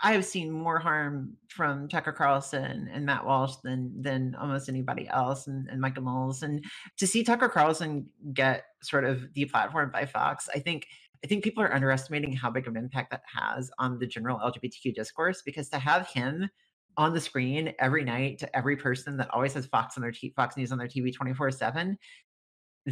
I 0.00 0.12
have 0.12 0.24
seen 0.24 0.50
more 0.50 0.78
harm 0.78 1.36
from 1.58 1.88
Tucker 1.88 2.12
Carlson 2.12 2.88
and 2.92 3.04
Matt 3.04 3.26
Walsh 3.26 3.56
than 3.64 4.00
than 4.00 4.36
almost 4.36 4.68
anybody 4.68 5.08
else, 5.08 5.48
and, 5.48 5.68
and 5.68 5.80
Michael 5.80 6.04
Knowles. 6.04 6.44
And 6.44 6.64
to 6.98 7.06
see 7.06 7.24
Tucker 7.24 7.48
Carlson 7.48 8.06
get 8.32 8.66
sort 8.80 9.04
of 9.04 9.24
deplatformed 9.36 9.92
by 9.92 10.06
Fox, 10.06 10.48
I 10.54 10.60
think 10.60 10.86
I 11.24 11.26
think 11.26 11.42
people 11.42 11.64
are 11.64 11.74
underestimating 11.74 12.32
how 12.32 12.48
big 12.48 12.68
of 12.68 12.76
an 12.76 12.84
impact 12.84 13.10
that 13.10 13.22
has 13.34 13.72
on 13.80 13.98
the 13.98 14.06
general 14.06 14.38
LGBTQ 14.38 14.94
discourse 14.94 15.42
because 15.42 15.68
to 15.70 15.80
have 15.80 16.06
him 16.06 16.48
on 16.96 17.12
the 17.12 17.20
screen 17.20 17.74
every 17.80 18.04
night 18.04 18.38
to 18.38 18.56
every 18.56 18.76
person 18.76 19.16
that 19.16 19.28
always 19.34 19.54
has 19.54 19.66
Fox 19.66 19.96
on 19.96 20.02
their 20.02 20.12
t- 20.12 20.32
Fox 20.36 20.56
News 20.56 20.70
on 20.70 20.78
their 20.78 20.86
TV 20.86 21.12
24/7 21.12 21.96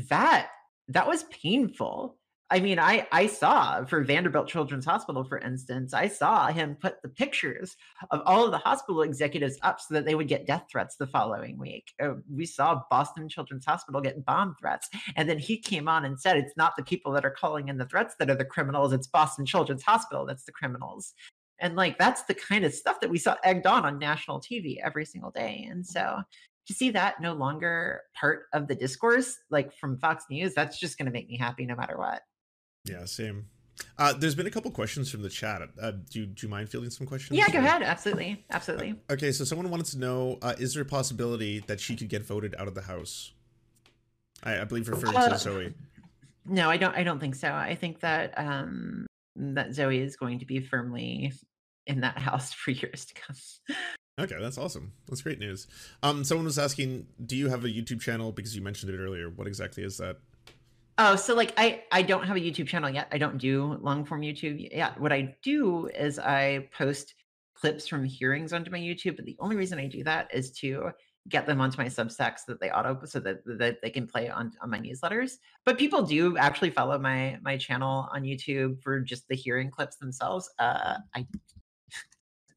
that 0.09 0.49
that 0.89 1.07
was 1.07 1.23
painful 1.25 2.19
I 2.49 2.61
mean, 2.61 2.79
I 2.79 3.09
I 3.11 3.27
saw 3.27 3.85
for 3.85 4.05
Vanderbilt 4.05 4.47
Children's 4.47 4.85
Hospital, 4.85 5.25
for 5.25 5.39
instance, 5.39 5.93
I 5.93 6.07
saw 6.07 6.47
him 6.47 6.77
put 6.81 7.03
the 7.03 7.09
pictures 7.09 7.77
of 8.13 8.23
all 8.25 8.45
of 8.45 8.53
the 8.53 8.59
hospital 8.59 9.03
executives 9.03 9.59
up 9.63 9.81
so 9.81 9.95
that 9.95 10.05
they 10.05 10.15
would 10.15 10.29
get 10.29 10.47
death 10.47 10.67
threats 10.71 10.95
the 10.95 11.09
following 11.09 11.59
week. 11.59 11.91
Uh, 12.01 12.15
we 12.33 12.47
saw 12.47 12.83
Boston 12.89 13.29
Children's 13.29 13.65
Hospital 13.67 14.01
get 14.01 14.25
bomb 14.25 14.55
threats, 14.61 14.89
and 15.17 15.29
then 15.29 15.41
he 15.41 15.59
came 15.59 15.89
on 15.89 16.05
and 16.05 16.21
said, 16.21 16.37
"It's 16.37 16.57
not 16.57 16.77
the 16.77 16.85
people 16.85 17.11
that 17.13 17.25
are 17.25 17.31
calling 17.31 17.69
in 17.69 17.79
the 17.79 17.87
threats 17.87 18.15
that 18.21 18.31
are 18.31 18.37
the 18.37 18.45
criminals; 18.45 18.93
it's 18.93 19.09
Boston 19.09 19.45
Children's 19.45 19.83
Hospital 19.83 20.25
that's 20.25 20.45
the 20.45 20.53
criminals." 20.53 21.15
And 21.59 21.75
like 21.75 21.99
that's 21.99 22.23
the 22.25 22.35
kind 22.35 22.65
of 22.65 22.75
stuff 22.75 23.01
that 23.01 23.11
we 23.11 23.19
saw 23.19 23.37
egged 23.43 23.67
on 23.67 23.85
on 23.85 23.99
national 23.99 24.41
TV 24.41 24.77
every 24.85 25.05
single 25.05 25.33
day. 25.33 25.67
And 25.69 25.85
so 25.85 26.21
to 26.67 26.75
see 26.75 26.91
that 26.91 27.21
no 27.21 27.33
longer 27.33 28.03
part 28.15 28.45
of 28.53 28.69
the 28.69 28.75
discourse, 28.75 29.37
like 29.51 29.73
from 29.75 29.99
Fox 29.99 30.25
News, 30.31 30.55
that's 30.55 30.79
just 30.79 30.99
going 30.99 31.07
to 31.07 31.13
make 31.13 31.29
me 31.29 31.37
happy 31.37 31.65
no 31.67 31.75
matter 31.75 31.97
what. 31.97 32.23
Yeah, 32.89 33.05
same. 33.05 33.47
Uh, 33.99 34.13
there's 34.15 34.35
been 34.35 34.47
a 34.47 34.51
couple 34.51 34.71
questions 34.71 35.11
from 35.11 35.23
the 35.23 35.29
chat. 35.29 35.61
Uh, 35.81 35.93
do, 36.11 36.21
you, 36.21 36.27
do 36.27 36.47
you 36.47 36.51
mind 36.51 36.69
fielding 36.69 36.91
some 36.91 37.07
questions? 37.07 37.39
Yeah, 37.39 37.49
go 37.51 37.59
ahead. 37.59 37.83
Absolutely. 37.83 38.45
Absolutely. 38.51 38.93
Uh, 39.11 39.15
okay, 39.15 39.33
so 39.33 39.45
someone 39.45 39.71
wanted 39.71 39.87
to 39.87 39.99
know 39.99 40.39
uh, 40.43 40.55
is 40.59 40.75
there 40.75 40.83
a 40.83 40.87
possibility 40.87 41.61
that 41.61 41.81
she 41.81 41.95
could 41.97 42.09
get 42.09 42.25
voted 42.25 42.55
out 42.59 42.69
of 42.69 42.75
the 42.75 42.83
House? 42.83 43.33
I, 44.43 44.61
I 44.61 44.65
believe 44.65 44.89
referring 44.89 45.17
Uh, 45.17 45.29
to 45.29 45.35
Zooey. 45.35 45.75
No, 46.47 46.71
I 46.71 46.77
don't. 46.77 46.95
I 46.95 47.03
don't 47.03 47.19
think 47.19 47.35
so. 47.35 47.53
I 47.53 47.75
think 47.75 48.01
that 48.01 48.33
um, 48.37 49.07
that 49.35 49.71
Zooey 49.71 50.01
is 50.01 50.17
going 50.17 50.39
to 50.39 50.47
be 50.47 50.61
firmly 50.61 51.33
in 51.87 52.01
that 52.01 52.19
house 52.19 52.53
for 52.55 52.71
years 52.71 53.07
to 53.07 53.15
come. 53.15 53.37
Okay, 54.19 54.37
that's 54.41 54.57
awesome. 54.57 54.93
That's 55.09 55.21
great 55.23 55.39
news. 55.39 55.67
Um, 56.03 56.25
someone 56.25 56.47
was 56.47 56.59
asking, 56.59 57.07
do 57.27 57.37
you 57.37 57.49
have 57.49 57.65
a 57.65 57.69
YouTube 57.69 58.01
channel? 58.01 58.33
Because 58.33 58.57
you 58.57 58.63
mentioned 58.63 58.95
it 58.95 58.99
earlier. 58.99 59.29
What 59.29 59.47
exactly 59.47 59.83
is 59.83 59.99
that? 59.99 60.17
Oh, 60.99 61.15
so 61.15 61.35
like 61.35 61.53
I 61.59 61.83
I 61.93 62.03
don't 62.03 62.25
have 62.25 62.37
a 62.37 62.41
YouTube 62.41 62.67
channel 62.67 62.89
yet. 62.89 63.09
I 63.13 63.19
don't 63.19 63.39
do 63.39 63.79
long 63.83 64.05
form 64.05 64.23
YouTube 64.23 64.69
yet. 64.73 64.99
What 64.99 65.13
I 65.13 65.37
do 65.43 65.89
is 65.89 66.19
I 66.19 66.69
post 66.77 67.15
clips 67.55 67.87
from 67.87 68.05
hearings 68.05 68.53
onto 68.53 68.71
my 68.71 68.79
YouTube, 68.79 69.17
but 69.17 69.27
the 69.27 69.37
only 69.39 69.57
reason 69.57 69.79
I 69.79 69.87
do 69.87 70.05
that 70.05 70.33
is 70.33 70.53
to 70.53 70.91
get 71.29 71.47
them 71.47 71.61
onto 71.61 71.79
my 71.79 71.87
Substack 71.87 72.39
so 72.39 72.53
that 72.53 72.61
they 72.61 72.71
auto 72.71 73.05
so 73.05 73.21
that 73.21 73.39
that 73.59 73.83
they 73.83 73.91
can 73.91 74.07
play 74.07 74.31
on 74.31 74.53
on 74.63 74.71
my 74.71 74.79
newsletters. 74.79 75.33
But 75.67 75.79
people 75.79 76.03
do 76.03 76.39
actually 76.39 76.71
follow 76.71 76.99
my 76.99 77.39
my 77.43 77.59
channel 77.59 78.09
on 78.13 78.23
YouTube 78.23 78.81
for 78.83 79.01
just 79.01 79.29
the 79.29 79.37
hearing 79.37 79.71
clips 79.71 79.97
themselves. 79.97 80.49
Uh, 80.59 80.95
I 81.15 81.27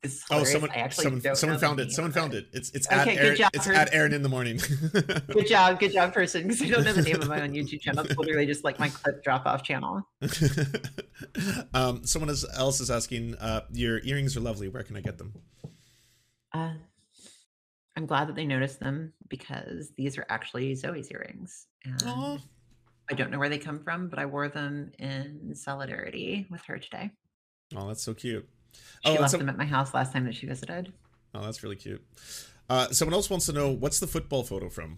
this 0.02 0.14
is 0.16 0.24
Oh, 0.32 0.44
someone, 0.44 0.72
I 0.72 0.76
actually 0.76 1.04
someone, 1.04 1.22
don't 1.22 1.36
someone 1.36 1.56
know 1.56 1.60
the 1.60 1.66
found 1.68 1.80
it. 1.82 1.92
Someone 1.92 2.12
found 2.12 2.34
it. 2.34 2.48
It's 2.54 2.70
it's 2.72 2.88
Okay, 2.88 2.96
at 2.98 3.06
good 3.06 3.18
Erin. 3.26 3.36
job, 3.38 3.52
It's 3.54 3.68
Herb. 3.68 3.76
at 3.76 3.94
Erin 3.94 4.14
in 4.14 4.22
the 4.24 4.30
morning. 4.30 4.58
Good 5.32 5.48
job, 5.48 5.80
good 5.80 5.92
job, 5.92 6.14
person. 6.14 6.44
Because 6.44 6.62
I 6.62 6.70
don't 6.70 6.84
know 6.86 6.94
the 6.94 7.02
name 7.02 7.22
of 7.22 7.28
my 7.28 7.42
own 7.42 7.52
YouTube 7.54 7.82
channel. 7.82 8.06
It's 8.06 8.18
literally 8.18 8.46
just 8.46 8.64
like 8.64 8.80
my 8.80 8.90
clip 8.90 9.24
drop 9.24 9.46
off 9.46 9.64
channel. 9.64 10.08
um, 11.74 12.06
someone 12.06 12.30
else 12.58 12.80
is 12.80 12.90
asking, 12.90 13.36
uh, 13.36 13.62
your 13.72 14.00
earrings 14.04 14.36
are 14.38 14.42
lovely. 14.42 14.70
Where 14.70 14.84
can 14.84 14.96
I 14.96 15.02
get 15.02 15.18
them? 15.18 15.34
Uh, 16.54 16.74
I'm 17.98 18.06
glad 18.06 18.30
that 18.30 18.36
they 18.36 18.46
noticed 18.46 18.80
them 18.80 19.14
because 19.28 19.92
these 19.98 20.18
are 20.18 20.26
actually 20.30 20.74
Zooey's 20.76 21.12
earrings. 21.12 21.68
And 21.84 22.04
Aw. 22.06 22.38
I 23.12 23.14
don't 23.16 23.32
know 23.32 23.40
where 23.40 23.50
they 23.50 23.58
come 23.58 23.80
from, 23.80 24.08
but 24.08 24.20
I 24.20 24.26
wore 24.26 24.48
them 24.50 24.92
in 25.00 25.54
solidarity 25.56 26.48
with 26.50 26.62
her 26.66 26.78
today. 26.78 27.12
Oh, 27.76 27.88
that's 27.88 28.04
so 28.04 28.14
cute. 28.14 28.48
She 29.06 29.12
Oh, 29.18 29.22
left 29.22 29.32
some- 29.32 29.40
them 29.40 29.50
at 29.50 29.58
my 29.58 29.66
house 29.66 29.94
last 29.94 30.12
time 30.14 30.26
that 30.26 30.36
she 30.36 30.46
visited. 30.46 30.92
Oh, 31.34 31.42
that's 31.42 31.64
really 31.64 31.76
cute. 31.76 32.04
Uh, 32.70 32.90
someone 32.92 33.14
else 33.14 33.30
wants 33.30 33.46
to 33.48 33.54
know 33.54 33.70
what's 33.72 34.00
the 34.00 34.08
football 34.08 34.44
photo 34.44 34.70
from? 34.70 34.98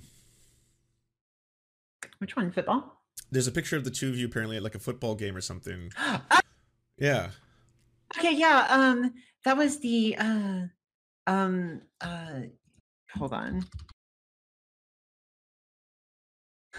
Which 2.20 2.36
one? 2.36 2.52
Football? 2.52 2.98
There's 3.32 3.48
a 3.48 3.52
picture 3.52 3.78
of 3.78 3.84
the 3.84 3.92
two 3.92 4.10
of 4.10 4.18
you 4.18 4.26
apparently 4.26 4.58
at 4.58 4.64
like 4.64 4.76
a 4.76 4.80
football 4.80 5.16
game 5.16 5.36
or 5.36 5.42
something. 5.42 5.92
Ah, 5.98 6.42
Yeah. 6.98 7.32
okay, 8.18 8.36
yeah. 8.36 8.68
Um, 8.70 9.14
that 9.46 9.58
was 9.58 9.80
the 9.80 10.16
uh, 10.18 10.62
um, 11.28 11.82
uh, 12.02 12.42
hold 13.16 13.34
on. 13.34 13.66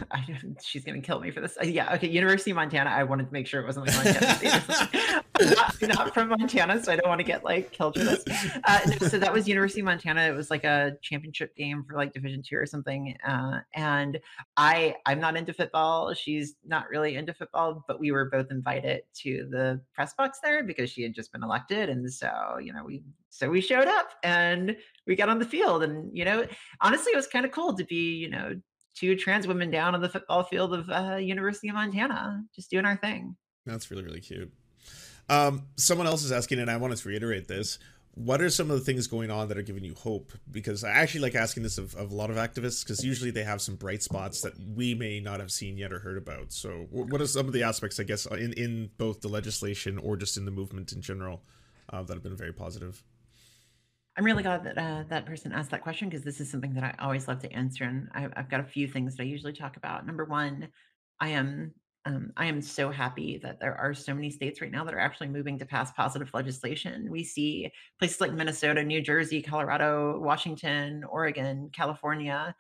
I 0.11 0.25
she's 0.63 0.85
gonna 0.85 1.01
kill 1.01 1.21
me 1.21 1.31
for 1.31 1.41
this. 1.41 1.57
Uh, 1.61 1.67
yeah, 1.67 1.95
okay. 1.95 2.09
University 2.09 2.51
of 2.51 2.57
Montana. 2.57 2.91
I 2.91 3.05
wanted 3.05 3.27
to 3.27 3.33
make 3.33 3.47
sure 3.47 3.61
it 3.61 3.67
wasn't 3.67 3.87
like 3.87 3.97
Montana 3.97 4.35
State. 4.37 5.23
not, 5.57 5.83
not 5.83 6.15
from 6.15 6.29
Montana, 6.29 6.83
so 6.83 6.93
I 6.93 6.97
don't 6.97 7.09
want 7.09 7.21
to 7.21 7.25
get 7.25 7.45
like 7.45 7.73
killed 7.73 7.99
for 7.99 8.05
this. 8.05 8.25
Uh, 8.65 8.81
no, 8.87 9.09
so 9.09 9.19
that 9.19 9.33
was 9.33 9.47
University 9.47 9.81
of 9.81 9.87
Montana. 9.87 10.23
It 10.23 10.35
was 10.35 10.51
like 10.51 10.65
a 10.65 10.97
championship 11.03 11.55
game 11.57 11.85
for 11.87 11.97
like 11.97 12.13
Division 12.13 12.43
two 12.43 12.57
or 12.57 12.67
something. 12.67 13.15
Uh, 13.27 13.61
and 13.75 14.19
I, 14.57 14.97
I'm 15.05 15.21
not 15.21 15.37
into 15.37 15.53
football. 15.53 16.15
She's 16.15 16.55
not 16.67 16.89
really 16.89 17.17
into 17.17 17.35
football, 17.35 17.85
but 17.87 18.01
we 18.01 18.13
were 18.13 18.27
both 18.27 18.51
invited 18.51 19.03
to 19.23 19.47
the 19.51 19.81
press 19.95 20.15
box 20.15 20.39
there 20.43 20.65
because 20.65 20.91
she 20.91 21.03
had 21.03 21.15
just 21.15 21.33
been 21.33 21.43
elected, 21.43 21.89
and 21.91 22.11
so 22.13 22.59
you 22.61 22.73
know 22.73 22.85
we, 22.85 23.03
so 23.29 23.51
we 23.51 23.61
showed 23.61 23.89
up 23.89 24.11
and 24.23 24.77
we 25.07 25.17
got 25.17 25.29
on 25.29 25.39
the 25.39 25.45
field, 25.45 25.83
and 25.83 26.17
you 26.17 26.25
know, 26.25 26.47
honestly, 26.81 27.13
it 27.13 27.17
was 27.17 27.27
kind 27.27 27.45
of 27.45 27.53
cool 27.53 27.75
to 27.75 27.85
be, 27.85 28.15
you 28.17 28.31
know, 28.31 28.55
two 28.95 29.17
trans 29.17 29.47
women 29.47 29.71
down 29.71 29.95
on 29.95 30.01
the 30.01 30.09
football 30.09 30.45
field 30.45 30.75
of 30.75 30.91
uh, 30.91 31.17
University 31.17 31.69
of 31.69 31.75
Montana, 31.75 32.45
just 32.55 32.71
doing 32.71 32.85
our 32.85 32.97
thing. 32.97 33.37
That's 33.67 33.91
really, 33.91 34.03
really 34.05 34.21
cute. 34.21 34.53
Um, 35.29 35.67
someone 35.77 36.07
else 36.07 36.25
is 36.25 36.33
asking, 36.33 36.59
and 36.59 36.71
I 36.71 36.77
wanted 36.77 36.99
to 36.99 37.09
reiterate 37.09 37.49
this. 37.49 37.79
What 38.15 38.43
are 38.43 38.51
some 38.51 38.71
of 38.71 38.79
the 38.79 38.85
things 38.85 39.07
going 39.07 39.31
on 39.31 39.49
that 39.49 39.57
are 39.57 39.63
giving 39.63 39.85
you 39.85 39.95
hope? 39.95 40.33
Because 40.51 40.85
I 40.85 40.91
actually 40.91 41.23
like 41.23 41.35
asking 41.35 41.63
this 41.63 41.79
of, 41.79 41.95
of 41.95 42.13
a 42.13 42.15
lot 42.15 42.31
of 42.31 42.37
activists 42.37 42.85
because 42.85 43.03
usually 43.03 43.31
they 43.31 43.45
have 43.45 43.63
some 43.63 43.77
bright 43.77 44.03
spots 44.03 44.43
that 44.43 44.53
we 44.59 44.95
may 44.95 45.19
not 45.19 45.41
have 45.41 45.51
seen 45.51 45.79
yet 45.79 45.95
or 45.95 46.01
heard 46.01 46.19
about. 46.19 46.53
So, 46.53 46.87
what 46.91 47.23
are 47.23 47.27
some 47.27 47.47
of 47.47 47.55
the 47.55 47.63
aspects, 47.63 47.99
I 47.99 48.03
guess, 48.03 48.27
in, 48.27 48.53
in 48.53 48.91
both 48.99 49.23
the 49.23 49.29
legislation 49.29 49.97
or 49.97 50.19
just 50.19 50.37
in 50.37 50.45
the 50.45 50.51
movement 50.51 50.93
in 50.93 51.01
general 51.01 51.43
uh, 51.91 52.03
that 52.03 52.13
have 52.13 52.23
been 52.23 52.37
very 52.37 52.53
positive? 52.53 53.03
I'm 54.17 54.25
really 54.25 54.43
glad 54.43 54.65
that 54.65 54.79
uh, 54.79 55.05
that 55.09 55.27
person 55.27 55.53
asked 55.53 55.71
that 55.71 55.83
question 55.83 56.09
because 56.09 56.25
this 56.25 56.41
is 56.41 56.51
something 56.51 56.75
that 56.75 56.85
I 56.85 56.95
always 57.03 57.29
love 57.29 57.41
to 57.41 57.53
answer, 57.53 57.85
and 57.85 58.09
I, 58.15 58.29
I've 58.37 58.51
got 58.51 58.61
a 58.61 58.65
few 58.65 58.87
things 58.87 59.17
that 59.17 59.23
I 59.23 59.27
usually 59.27 59.55
talk 59.55 59.77
about. 59.79 60.07
Number 60.07 60.25
one, 60.27 60.69
I 61.21 61.31
am 61.31 61.73
um, 62.05 62.33
I 62.37 62.47
am 62.47 62.61
so 62.61 62.91
happy 62.91 63.39
that 63.43 63.61
there 63.61 63.77
are 63.77 63.95
so 63.95 64.13
many 64.13 64.29
states 64.31 64.61
right 64.61 64.73
now 64.73 64.85
that 64.85 64.93
are 64.93 64.99
actually 64.99 65.29
moving 65.29 65.59
to 65.61 65.65
pass 65.67 65.93
positive 65.93 66.31
legislation. 66.35 67.11
We 67.11 67.23
see 67.25 67.71
places 68.01 68.21
like 68.21 68.33
Minnesota, 68.33 68.83
New 68.85 69.01
Jersey, 69.01 69.41
Colorado, 69.41 70.19
Washington, 70.19 71.05
Oregon, 71.05 71.71
California, 71.73 72.55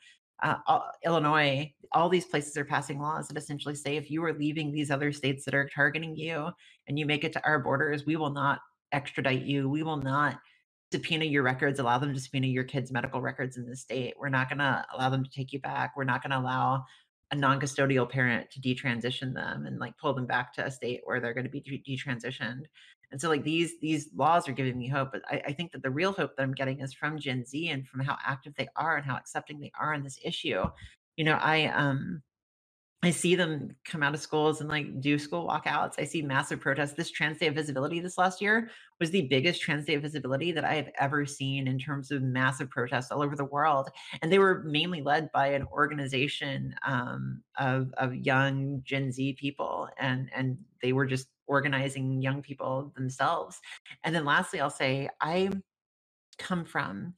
uh, 0.45 0.59
all- 0.69 0.93
Illinois. 1.05 1.75
All 1.93 2.09
these 2.09 2.25
places 2.27 2.57
are 2.57 2.65
passing 2.65 3.01
laws 3.01 3.29
that 3.29 3.37
essentially 3.37 3.75
say 3.75 3.97
if 3.97 4.11
you 4.13 4.25
are 4.25 4.33
leaving 4.33 4.73
these 4.73 4.93
other 4.93 5.13
states 5.13 5.45
that 5.45 5.55
are 5.55 5.69
targeting 5.75 6.17
you 6.17 6.51
and 6.87 6.99
you 6.99 7.05
make 7.05 7.25
it 7.25 7.33
to 7.35 7.45
our 7.45 7.59
borders, 7.59 8.07
we 8.07 8.17
will 8.17 8.31
not 8.31 8.61
extradite 8.93 9.43
you. 9.43 9.69
We 9.69 9.83
will 9.83 9.97
not 9.99 10.39
subpoena 10.93 11.25
your 11.25 11.43
records, 11.43 11.81
allow 11.81 11.99
them 11.99 12.15
to 12.15 12.21
subpoena 12.21 12.47
your 12.47 12.65
kids' 12.65 12.93
medical 12.93 13.21
records 13.21 13.57
in 13.57 13.69
the 13.69 13.77
state. 13.77 14.15
We're 14.19 14.29
not 14.29 14.49
going 14.49 14.59
to 14.59 14.85
allow 14.95 15.11
them 15.11 15.25
to 15.25 15.31
take 15.31 15.53
you 15.53 15.61
back. 15.61 15.97
We're 15.97 16.05
not 16.05 16.23
going 16.23 16.31
to 16.31 16.39
allow 16.39 16.85
a 17.33 17.35
non-custodial 17.35 18.09
parent 18.11 18.51
to 18.51 18.61
detransition 18.61 19.35
them 19.35 19.67
and 19.67 19.79
like 19.79 19.97
pull 19.97 20.13
them 20.13 20.27
back 20.27 20.53
to 20.53 20.67
a 20.67 20.71
state 20.71 21.01
where 21.05 21.19
they're 21.19 21.35
going 21.35 21.47
to 21.47 21.51
be 21.51 21.61
de- 21.61 21.83
detransitioned. 21.97 22.65
And 23.11 23.21
so 23.21 23.29
like 23.29 23.43
these 23.43 23.79
these 23.81 24.09
laws 24.15 24.49
are 24.49 24.53
giving 24.53 24.79
me 24.79 24.89
hope, 24.89 25.13
but 25.13 25.23
I, 25.29 25.43
I 25.49 25.53
think 25.53 25.73
that 25.73 25.83
the 25.83 25.91
real 25.91 26.13
hope 26.13 26.37
that 26.37 26.43
I'm 26.43 26.55
getting 26.55 26.81
is 26.81 26.95
from 26.95 27.19
Gen 27.19 27.45
Z 27.45 27.69
and 27.69 27.87
from 27.87 28.01
how 28.01 28.17
active 28.25 28.55
they 28.57 28.69
are 28.77 28.97
and 28.97 29.05
how 29.05 29.17
accepting 29.17 29.61
they 29.61 29.73
are 29.79 29.93
in 29.95 30.03
this 30.03 30.19
issue. 30.25 30.63
You 31.17 31.25
know, 31.25 31.35
I 31.35 31.67
um 31.67 32.23
I 33.05 33.11
see 33.11 33.35
them 33.35 33.75
come 33.85 34.05
out 34.05 34.15
of 34.15 34.21
schools 34.21 34.61
and 34.61 34.71
like 34.71 35.01
do 35.01 35.19
school 35.19 35.49
walkouts. 35.49 35.95
I 35.99 36.05
see 36.05 36.23
massive 36.23 36.61
protests. 36.61 36.93
This 36.93 37.11
Trans 37.11 37.37
Day 37.39 37.49
of 37.49 37.55
Visibility 37.57 37.99
this 37.99 38.17
last 38.17 38.41
year 38.41 38.71
was 39.01 39.11
the 39.11 39.27
biggest 39.27 39.61
Trans 39.61 39.87
Day 39.87 39.95
of 39.95 40.03
Visibility 40.03 40.53
that 40.53 40.65
I 40.65 40.75
have 40.75 40.89
ever 41.01 41.27
seen 41.27 41.67
in 41.67 41.81
terms 41.81 42.13
of 42.13 42.23
massive 42.23 42.71
protests 42.71 43.11
all 43.11 43.21
over 43.21 43.35
the 43.35 43.45
world. 43.45 43.91
And 44.21 44.31
they 44.31 44.39
were 44.39 44.63
mainly 44.65 45.03
led 45.03 45.33
by 45.33 45.49
an 45.49 45.67
organization 45.73 46.77
um, 46.87 47.43
of, 47.59 47.93
of 47.97 48.15
young 48.15 48.83
Gen 48.85 49.11
Z 49.11 49.33
people. 49.33 49.89
And, 49.99 50.31
and 50.33 50.57
they 50.81 50.93
were 50.93 51.07
just 51.07 51.27
organizing 51.49 52.23
young 52.23 52.41
people 52.41 52.93
themselves. 52.95 53.59
And 54.05 54.15
then 54.15 54.25
lastly, 54.25 54.61
I'll 54.61 54.71
say 54.71 55.09
I 55.21 55.51
come 56.39 56.65
from 56.65 57.15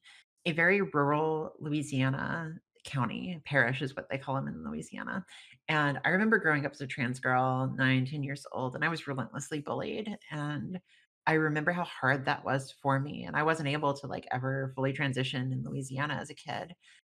a 0.46 0.52
very 0.52 0.80
rural 0.80 1.52
Louisiana 1.60 2.54
county, 2.84 3.40
parish 3.44 3.82
is 3.82 3.96
what 3.96 4.08
they 4.08 4.18
call 4.18 4.34
them 4.34 4.46
in 4.46 4.62
Louisiana. 4.62 5.24
And 5.68 5.98
I 6.04 6.10
remember 6.10 6.38
growing 6.38 6.66
up 6.66 6.72
as 6.72 6.80
a 6.82 6.86
trans 6.86 7.20
girl, 7.20 7.72
nine, 7.76 8.04
10 8.06 8.22
years 8.22 8.46
old, 8.52 8.74
and 8.74 8.84
I 8.84 8.88
was 8.88 9.06
relentlessly 9.06 9.60
bullied. 9.60 10.18
And 10.30 10.78
I 11.26 11.34
remember 11.34 11.72
how 11.72 11.84
hard 11.84 12.26
that 12.26 12.44
was 12.44 12.70
for 12.82 13.00
me. 13.00 13.24
And 13.24 13.34
I 13.36 13.42
wasn't 13.44 13.68
able 13.70 13.94
to 13.94 14.06
like 14.06 14.26
ever 14.30 14.72
fully 14.74 14.92
transition 14.92 15.52
in 15.52 15.62
Louisiana 15.64 16.14
as 16.20 16.28
a 16.30 16.34
kid. 16.34 16.74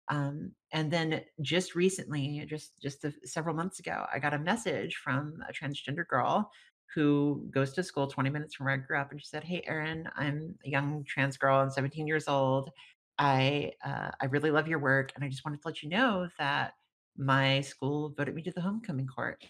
Um, 0.09 0.53
and 0.71 0.91
then 0.91 1.23
just 1.41 1.75
recently, 1.75 2.45
just 2.49 2.79
just 2.81 3.03
a, 3.03 3.13
several 3.25 3.55
months 3.55 3.79
ago, 3.79 4.05
I 4.13 4.19
got 4.19 4.33
a 4.33 4.39
message 4.39 4.95
from 4.95 5.43
a 5.49 5.51
transgender 5.53 6.07
girl 6.07 6.49
who 6.95 7.45
goes 7.51 7.73
to 7.73 7.83
school 7.83 8.07
20 8.07 8.29
minutes 8.29 8.55
from 8.55 8.65
where 8.67 8.75
I 8.75 8.77
grew 8.77 8.97
up, 8.99 9.11
and 9.11 9.19
she 9.21 9.27
said, 9.27 9.43
"Hey, 9.43 9.63
Erin, 9.67 10.09
I'm 10.15 10.57
a 10.65 10.69
young 10.69 11.03
trans 11.05 11.35
girl. 11.37 11.59
I'm 11.59 11.69
17 11.69 12.07
years 12.07 12.27
old. 12.29 12.69
I 13.19 13.73
uh, 13.83 14.11
I 14.21 14.25
really 14.27 14.51
love 14.51 14.67
your 14.69 14.79
work, 14.79 15.11
and 15.15 15.23
I 15.25 15.29
just 15.29 15.43
wanted 15.45 15.61
to 15.61 15.67
let 15.67 15.83
you 15.83 15.89
know 15.89 16.29
that 16.39 16.73
my 17.17 17.61
school 17.61 18.13
voted 18.17 18.35
me 18.35 18.41
to 18.43 18.51
the 18.51 18.61
homecoming 18.61 19.07
court." 19.07 19.43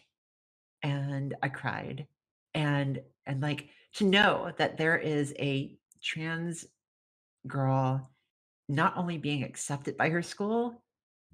And 0.83 1.35
I 1.41 1.49
cried, 1.49 2.07
and 2.53 3.01
and 3.25 3.41
like 3.41 3.69
to 3.95 4.05
know 4.05 4.51
that 4.57 4.77
there 4.77 4.97
is 4.97 5.33
a 5.39 5.77
trans 6.01 6.65
girl 7.47 8.11
not 8.69 8.97
only 8.97 9.17
being 9.17 9.43
accepted 9.43 9.97
by 9.97 10.09
her 10.09 10.21
school, 10.21 10.83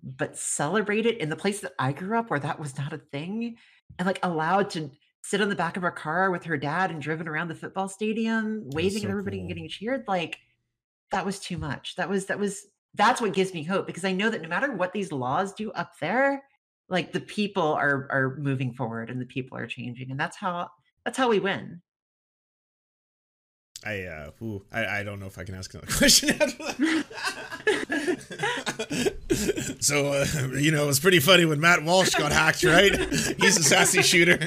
but 0.03 0.37
celebrated 0.37 1.17
in 1.17 1.29
the 1.29 1.35
place 1.35 1.61
that 1.61 1.73
I 1.79 1.91
grew 1.93 2.17
up 2.17 2.29
where 2.29 2.39
that 2.39 2.59
was 2.59 2.77
not 2.77 2.93
a 2.93 2.97
thing, 2.97 3.57
and 3.97 4.05
like 4.05 4.19
allowed 4.23 4.69
to 4.71 4.91
sit 5.23 5.41
on 5.41 5.49
the 5.49 5.55
back 5.55 5.77
of 5.77 5.83
her 5.83 5.91
car 5.91 6.31
with 6.31 6.43
her 6.43 6.57
dad 6.57 6.91
and 6.91 7.01
driven 7.01 7.27
around 7.27 7.47
the 7.47 7.55
football 7.55 7.87
stadium, 7.87 8.63
waving 8.65 9.01
so 9.01 9.07
at 9.07 9.11
everybody 9.11 9.39
and 9.39 9.47
getting 9.47 9.69
cheered. 9.69 10.03
Like 10.07 10.37
that 11.11 11.25
was 11.25 11.39
too 11.39 11.57
much. 11.57 11.95
That 11.95 12.09
was 12.09 12.25
that 12.25 12.39
was 12.39 12.65
that's 12.95 13.21
what 13.21 13.33
gives 13.33 13.53
me 13.53 13.63
hope 13.63 13.87
because 13.87 14.05
I 14.05 14.11
know 14.11 14.29
that 14.29 14.41
no 14.41 14.49
matter 14.49 14.71
what 14.71 14.93
these 14.93 15.11
laws 15.11 15.53
do 15.53 15.71
up 15.71 15.93
there, 15.99 16.43
like 16.89 17.11
the 17.11 17.21
people 17.21 17.73
are 17.73 18.07
are 18.11 18.35
moving 18.37 18.73
forward 18.73 19.09
and 19.09 19.19
the 19.19 19.25
people 19.25 19.57
are 19.57 19.67
changing, 19.67 20.11
and 20.11 20.19
that's 20.19 20.37
how 20.37 20.69
that's 21.05 21.17
how 21.17 21.29
we 21.29 21.39
win. 21.39 21.81
I 23.85 24.03
uh, 24.03 24.31
ooh, 24.41 24.63
I, 24.71 24.99
I 24.99 25.03
don't 25.03 25.19
know 25.19 25.25
if 25.25 25.37
I 25.37 25.43
can 25.43 25.55
ask 25.55 25.73
another 25.73 25.87
question 25.97 26.39
so 29.79 30.13
uh, 30.13 30.25
you 30.53 30.71
know, 30.71 30.83
it 30.83 30.87
was 30.87 30.99
pretty 30.99 31.19
funny 31.19 31.45
when 31.45 31.59
Matt 31.59 31.83
Walsh 31.83 32.15
got 32.15 32.31
hacked, 32.31 32.63
right? 32.63 32.95
He's 33.39 33.57
a 33.57 33.63
sassy 33.63 34.01
shooter. 34.01 34.37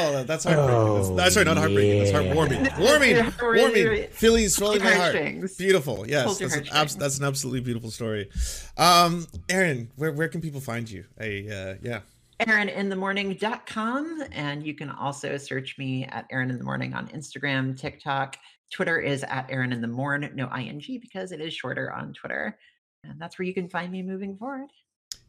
Oh, 0.00 0.24
that's 0.24 0.44
heartbreaking. 0.44 0.94
that's, 0.94 1.10
that's 1.10 1.34
sorry, 1.34 1.44
not 1.46 1.56
heartbreaking. 1.56 2.04
That's 2.04 2.12
heartwarming. 2.12 2.78
Warming, 2.78 3.32
warming. 3.40 4.08
Phillies 4.10 4.56
swelling 4.56 4.82
my 4.82 4.92
heart. 4.92 5.16
Beautiful. 5.58 6.06
Yes, 6.08 6.38
that's 6.38 6.56
an, 6.56 6.68
abs- 6.72 6.96
that's 6.96 7.18
an 7.18 7.24
absolutely 7.24 7.60
beautiful 7.60 7.90
story. 7.90 8.30
Um, 8.76 9.26
Erin, 9.48 9.90
where 9.96 10.12
where 10.12 10.28
can 10.28 10.40
people 10.40 10.60
find 10.60 10.90
you? 10.90 11.04
I 11.18 11.46
uh, 11.50 11.74
yeah 11.82 12.00
erininthemorning.com. 12.40 14.24
And 14.32 14.66
you 14.66 14.74
can 14.74 14.90
also 14.90 15.36
search 15.36 15.76
me 15.78 16.04
at 16.06 16.26
Erin 16.30 16.50
in 16.50 16.58
the 16.58 16.64
Morning 16.64 16.94
on 16.94 17.08
Instagram, 17.08 17.78
TikTok. 17.78 18.36
Twitter 18.70 18.98
is 18.98 19.24
at 19.24 19.50
Erin 19.50 19.72
in 19.72 19.80
the 19.80 19.88
Morn, 19.88 20.30
no 20.34 20.48
ing 20.56 20.82
because 21.00 21.32
it 21.32 21.40
is 21.40 21.52
shorter 21.52 21.92
on 21.92 22.12
Twitter. 22.12 22.58
And 23.04 23.20
that's 23.20 23.38
where 23.38 23.46
you 23.46 23.54
can 23.54 23.68
find 23.68 23.90
me 23.90 24.02
moving 24.02 24.36
forward. 24.36 24.70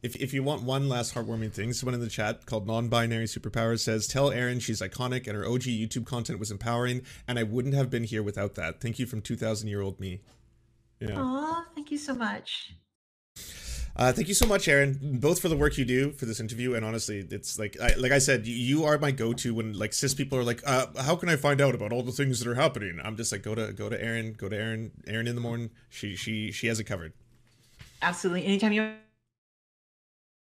If, 0.01 0.15
if 0.15 0.33
you 0.33 0.41
want 0.41 0.63
one 0.63 0.89
last 0.89 1.13
heartwarming 1.13 1.53
thing, 1.53 1.73
someone 1.73 1.93
in 1.93 1.99
the 1.99 2.09
chat 2.09 2.45
called 2.47 2.65
Non-Binary 2.65 3.25
Superpowers 3.25 3.81
says, 3.81 4.07
"Tell 4.07 4.31
Erin 4.31 4.59
she's 4.59 4.81
iconic 4.81 5.27
and 5.27 5.35
her 5.35 5.45
OG 5.45 5.63
YouTube 5.63 6.05
content 6.05 6.39
was 6.39 6.49
empowering, 6.49 7.01
and 7.27 7.37
I 7.37 7.43
wouldn't 7.43 7.75
have 7.75 7.89
been 7.89 8.05
here 8.05 8.23
without 8.23 8.55
that. 8.55 8.81
Thank 8.81 8.97
you 8.97 9.05
from 9.05 9.21
2,000 9.21 9.67
year 9.67 9.81
old 9.81 9.99
me." 9.99 10.21
Yeah. 10.99 11.19
Aw, 11.19 11.65
thank 11.75 11.91
you 11.91 11.97
so 11.97 12.15
much. 12.15 12.73
Uh, 13.95 14.11
thank 14.13 14.27
you 14.27 14.33
so 14.33 14.45
much, 14.45 14.67
Erin, 14.67 14.97
both 15.19 15.41
for 15.41 15.49
the 15.49 15.57
work 15.57 15.77
you 15.77 15.83
do 15.83 16.11
for 16.13 16.25
this 16.25 16.39
interview, 16.39 16.75
and 16.75 16.85
honestly, 16.85 17.27
it's 17.29 17.59
like 17.59 17.79
I, 17.79 17.93
like 17.95 18.11
I 18.11 18.19
said, 18.19 18.47
you 18.47 18.85
are 18.85 18.97
my 18.97 19.11
go-to 19.11 19.53
when 19.53 19.73
like 19.73 19.93
cis 19.93 20.13
people 20.13 20.37
are 20.37 20.43
like, 20.43 20.61
uh, 20.65 20.87
"How 21.01 21.15
can 21.15 21.27
I 21.27 21.35
find 21.35 21.59
out 21.59 21.75
about 21.75 21.91
all 21.91 22.01
the 22.01 22.11
things 22.11 22.39
that 22.39 22.49
are 22.49 22.55
happening?" 22.55 22.99
I'm 23.03 23.17
just 23.17 23.31
like, 23.31 23.43
go 23.43 23.53
to 23.53 23.73
go 23.73 23.89
to 23.89 24.01
Erin, 24.01 24.33
go 24.33 24.47
to 24.47 24.55
Erin, 24.55 24.91
Erin 25.05 25.27
in 25.27 25.35
the 25.35 25.41
morning. 25.41 25.71
She 25.89 26.15
she 26.15 26.51
she 26.51 26.67
has 26.67 26.79
it 26.79 26.85
covered. 26.85 27.13
Absolutely, 28.01 28.45
anytime 28.45 28.71
you. 28.71 28.93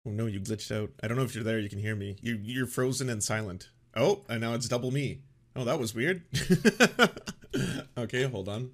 Oh 0.06 0.10
no, 0.10 0.26
you 0.26 0.40
glitched 0.40 0.76
out. 0.76 0.92
I 1.04 1.08
don't 1.08 1.18
know 1.18 1.24
if 1.24 1.36
you're 1.36 1.44
there. 1.44 1.60
You 1.60 1.70
can 1.70 1.80
hear 1.80 1.96
me. 1.96 2.16
You 2.22 2.40
you're 2.42 2.66
frozen 2.66 3.10
and 3.10 3.24
silent. 3.24 3.70
Oh, 3.96 4.24
and 4.28 4.42
now 4.42 4.54
it's 4.54 4.68
double 4.68 4.90
me. 4.92 5.20
Oh, 5.56 5.64
that 5.66 5.80
was 5.80 5.94
weird. 5.94 6.24
okay, 7.98 8.24
hold 8.24 8.50
on. 8.50 8.72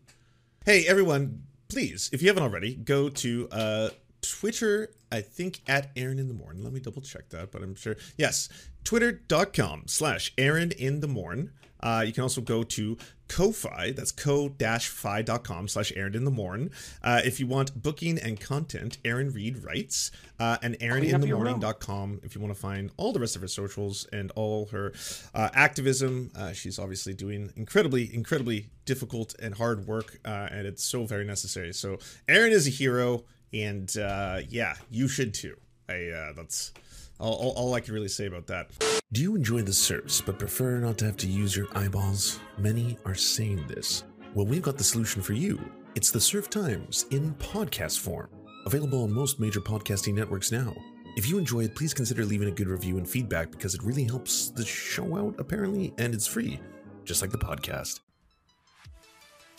Hey 0.66 0.86
everyone, 0.88 1.44
please, 1.70 2.10
if 2.14 2.22
you 2.22 2.30
haven't 2.30 2.44
already, 2.44 2.76
go 2.76 3.10
to 3.10 3.50
uh 3.52 3.90
Twitter, 4.22 4.90
I 5.12 5.22
think 5.22 5.62
at 5.68 5.92
Erin 5.96 6.20
in 6.20 6.28
the 6.28 6.34
Morn. 6.34 6.64
Let 6.64 6.74
me 6.74 6.80
double 6.80 7.02
check 7.02 7.30
that, 7.30 7.52
but 7.52 7.62
I'm 7.62 7.76
sure. 7.76 7.96
Yes, 8.18 8.50
twitter.com 8.84 9.84
slash 9.88 10.34
Erin 10.38 10.72
in 10.72 11.02
the 11.02 11.08
Morn. 11.08 11.52
Uh, 11.80 12.04
you 12.06 12.14
can 12.14 12.24
also 12.24 12.42
go 12.42 12.64
to 12.64 12.98
Ko-Fi, 13.28 13.92
that's 13.92 14.12
ko-fi.com 14.12 15.68
slash 15.68 15.92
Erin 15.96 16.16
in 16.16 16.26
the 16.26 16.32
Morn. 16.32 16.72
Uh, 17.04 17.22
if 17.24 17.40
you 17.40 17.48
want 17.48 17.82
booking 17.82 18.18
and 18.18 18.40
content, 18.40 18.98
Erin 19.04 19.32
Reed 19.32 19.64
writes, 19.64 20.12
uh, 20.40 20.58
and 20.62 20.78
erininthemorning.com 20.80 22.22
if 22.24 22.36
you 22.36 22.42
want 22.42 22.54
to 22.54 22.60
find 22.60 22.92
all 22.98 23.12
the 23.12 23.20
rest 23.20 23.36
of 23.36 23.42
her 23.42 23.48
socials 23.48 24.08
and 24.14 24.32
all 24.32 24.68
her 24.68 24.94
uh, 25.36 25.50
activism. 25.54 26.32
Uh, 26.36 26.54
she's 26.54 26.80
obviously 26.80 27.14
doing 27.14 27.52
incredibly, 27.56 28.14
incredibly 28.14 28.70
difficult 28.86 29.36
and 29.40 29.56
hard 29.56 29.86
work, 29.88 30.20
uh, 30.26 30.48
and 30.52 30.66
it's 30.66 30.84
so 30.84 31.06
very 31.06 31.26
necessary. 31.26 31.74
So 31.74 32.00
Erin 32.28 32.54
is 32.54 32.68
a 32.68 32.72
hero 32.72 33.26
and 33.54 33.96
uh, 33.98 34.40
yeah, 34.50 34.76
you 34.90 35.08
should 35.08 35.34
too. 35.34 35.56
I 35.90 36.08
uh, 36.10 36.34
that's 36.34 36.74
all, 37.20 37.54
all, 37.56 37.74
I 37.74 37.80
can 37.80 37.94
really 37.94 38.08
say 38.08 38.26
about 38.26 38.48
that. 38.48 38.70
Do 39.12 39.22
you 39.22 39.36
enjoy 39.36 39.62
the 39.62 39.74
Serfs 39.74 40.22
but 40.22 40.38
prefer 40.38 40.80
not 40.80 40.98
to 41.00 41.06
have 41.06 41.18
to 41.18 41.28
use 41.28 41.56
your 41.56 41.68
eyeballs? 41.76 42.40
Many 42.58 42.98
are 43.06 43.16
saying 43.16 43.66
this. 43.68 44.04
Well, 44.34 44.46
we've 44.46 44.62
got 44.62 44.78
the 44.78 44.84
solution 44.84 45.22
for 45.22 45.34
you. 45.34 45.60
It's 45.96 46.12
the 46.12 46.22
Serf 46.22 46.50
Times 46.50 47.06
in 47.10 47.34
podcast 47.36 48.00
form, 48.00 48.30
available 48.66 49.04
on 49.04 49.12
most 49.12 49.40
major 49.40 49.62
podcasting 49.62 50.14
networks 50.14 50.52
now. 50.52 50.76
If 51.16 51.28
you 51.28 51.40
enjoy 51.40 51.64
it, 51.64 51.76
please 51.76 51.94
consider 51.94 52.24
leaving 52.24 52.50
a 52.50 52.52
good 52.52 52.68
review 52.68 53.00
and 53.00 53.10
feedback 53.10 53.50
because 53.50 53.74
it 53.74 53.82
really 53.82 54.04
helps 54.04 54.50
the 54.50 54.64
show 54.64 55.18
out, 55.18 55.34
apparently, 55.40 55.92
and 55.98 56.14
it's 56.14 56.28
free, 56.28 56.60
just 57.04 57.24
like 57.24 57.32
the 57.32 57.40
podcast. 57.40 58.02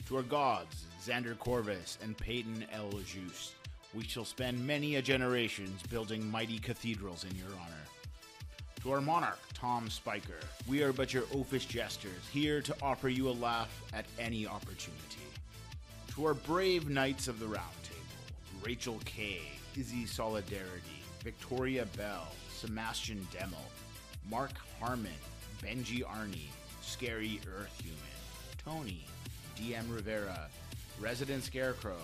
To 0.07 0.17
our 0.19 0.23
gods, 0.23 0.87
Xander 1.05 1.37
Corvus 1.37 1.99
and 2.03 2.17
Peyton 2.17 2.65
L. 2.73 2.91
Juste 3.05 3.58
we 3.95 4.05
shall 4.05 4.25
spend 4.25 4.67
many 4.67 4.97
a 4.97 5.03
generations 5.03 5.83
building 5.85 6.31
mighty 6.31 6.59
cathedrals 6.59 7.25
in 7.25 7.35
your 7.37 7.49
honor. 7.61 7.75
To 8.83 8.93
our 8.93 9.01
monarch, 9.01 9.39
Tom 9.55 9.91
Spiker, 9.91 10.41
we 10.69 10.83
are 10.83 10.93
but 10.93 11.13
your 11.13 11.25
oafish 11.25 11.67
jesters, 11.67 12.29
here 12.33 12.61
to 12.63 12.77
offer 12.83 13.09
you 13.09 13.29
a 13.29 13.33
laugh 13.33 13.83
at 13.93 14.05
any 14.19 14.47
opportunity. 14.47 15.27
To 16.15 16.27
our 16.27 16.35
brave 16.35 16.89
knights 16.89 17.29
of 17.29 17.41
the 17.41 17.47
Round 17.47 17.65
Table, 17.83 18.65
Rachel 18.65 19.01
Kay, 19.05 19.41
Izzy 19.77 20.07
Solidarity, 20.07 21.03
Victoria 21.25 21.87
Bell, 21.97 22.29
Sebastian 22.55 23.27
Demo, 23.33 23.57
Mark 24.31 24.53
Harmon, 24.81 25.11
Benji 25.63 26.05
Arnie, 26.05 26.51
Scary 26.83 27.41
Earth 27.47 27.81
Human, 27.83 27.99
Tony, 28.65 29.05
DM 29.57 29.93
Rivera, 29.93 30.49
Resident 31.01 31.43
Scarecrow, 31.43 31.99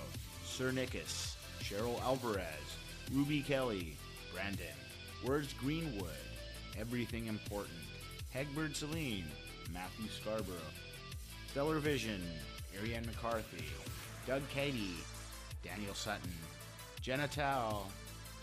Sir 0.45 0.71
Nickus, 0.73 1.34
Cheryl 1.65 1.99
Alvarez, 2.03 2.77
Ruby 3.11 3.41
Kelly, 3.41 3.97
Brandon, 4.35 4.67
Words 5.25 5.55
Greenwood, 5.55 6.11
Everything 6.79 7.27
Important, 7.27 7.79
Hegbert 8.35 8.77
Celine, 8.77 9.25
Matthew 9.73 10.09
Scarborough, 10.11 10.57
Stellar 11.51 11.79
Vision, 11.79 12.21
Ariane 12.79 13.07
McCarthy, 13.07 13.65
Doug 14.27 14.43
Katie, 14.51 14.97
Daniel 15.63 15.95
Sutton, 15.95 16.35
Jenna 17.01 17.29
Tao, 17.29 17.85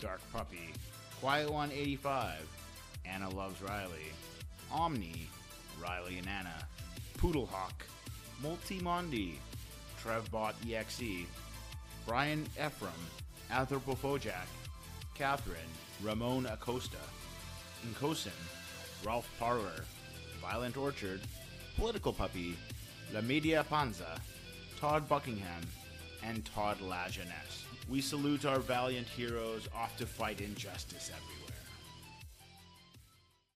Dark 0.00 0.20
Puppy, 0.32 0.72
Quiet 1.20 1.48
185, 1.48 2.44
Anna 3.04 3.30
Loves 3.30 3.62
Riley, 3.62 4.10
Omni, 4.72 5.28
Riley 5.80 6.18
and 6.18 6.28
Anna, 6.28 6.66
Poodlehawk, 7.18 7.86
Multimondi, 8.42 9.34
Trevbot 10.02 10.54
EXE, 10.68 11.26
Brian 12.06 12.46
Ephraim, 12.56 12.92
Anthropophojack, 13.50 14.46
Catherine, 15.14 15.58
Ramon 16.02 16.46
Acosta, 16.46 16.96
Nkosin, 17.90 18.30
Ralph 19.04 19.28
Parler, 19.38 19.84
Violent 20.40 20.76
Orchard, 20.76 21.20
Political 21.76 22.12
Puppy, 22.12 22.56
La 23.12 23.20
Media 23.20 23.64
Panza, 23.68 24.20
Todd 24.78 25.08
Buckingham, 25.08 25.62
and 26.24 26.44
Todd 26.44 26.78
Lajeunesse. 26.80 27.64
We 27.88 28.00
salute 28.00 28.44
our 28.44 28.58
valiant 28.58 29.06
heroes 29.06 29.68
off 29.74 29.96
to 29.98 30.06
fight 30.06 30.40
injustice 30.40 31.10
everywhere. 31.14 31.41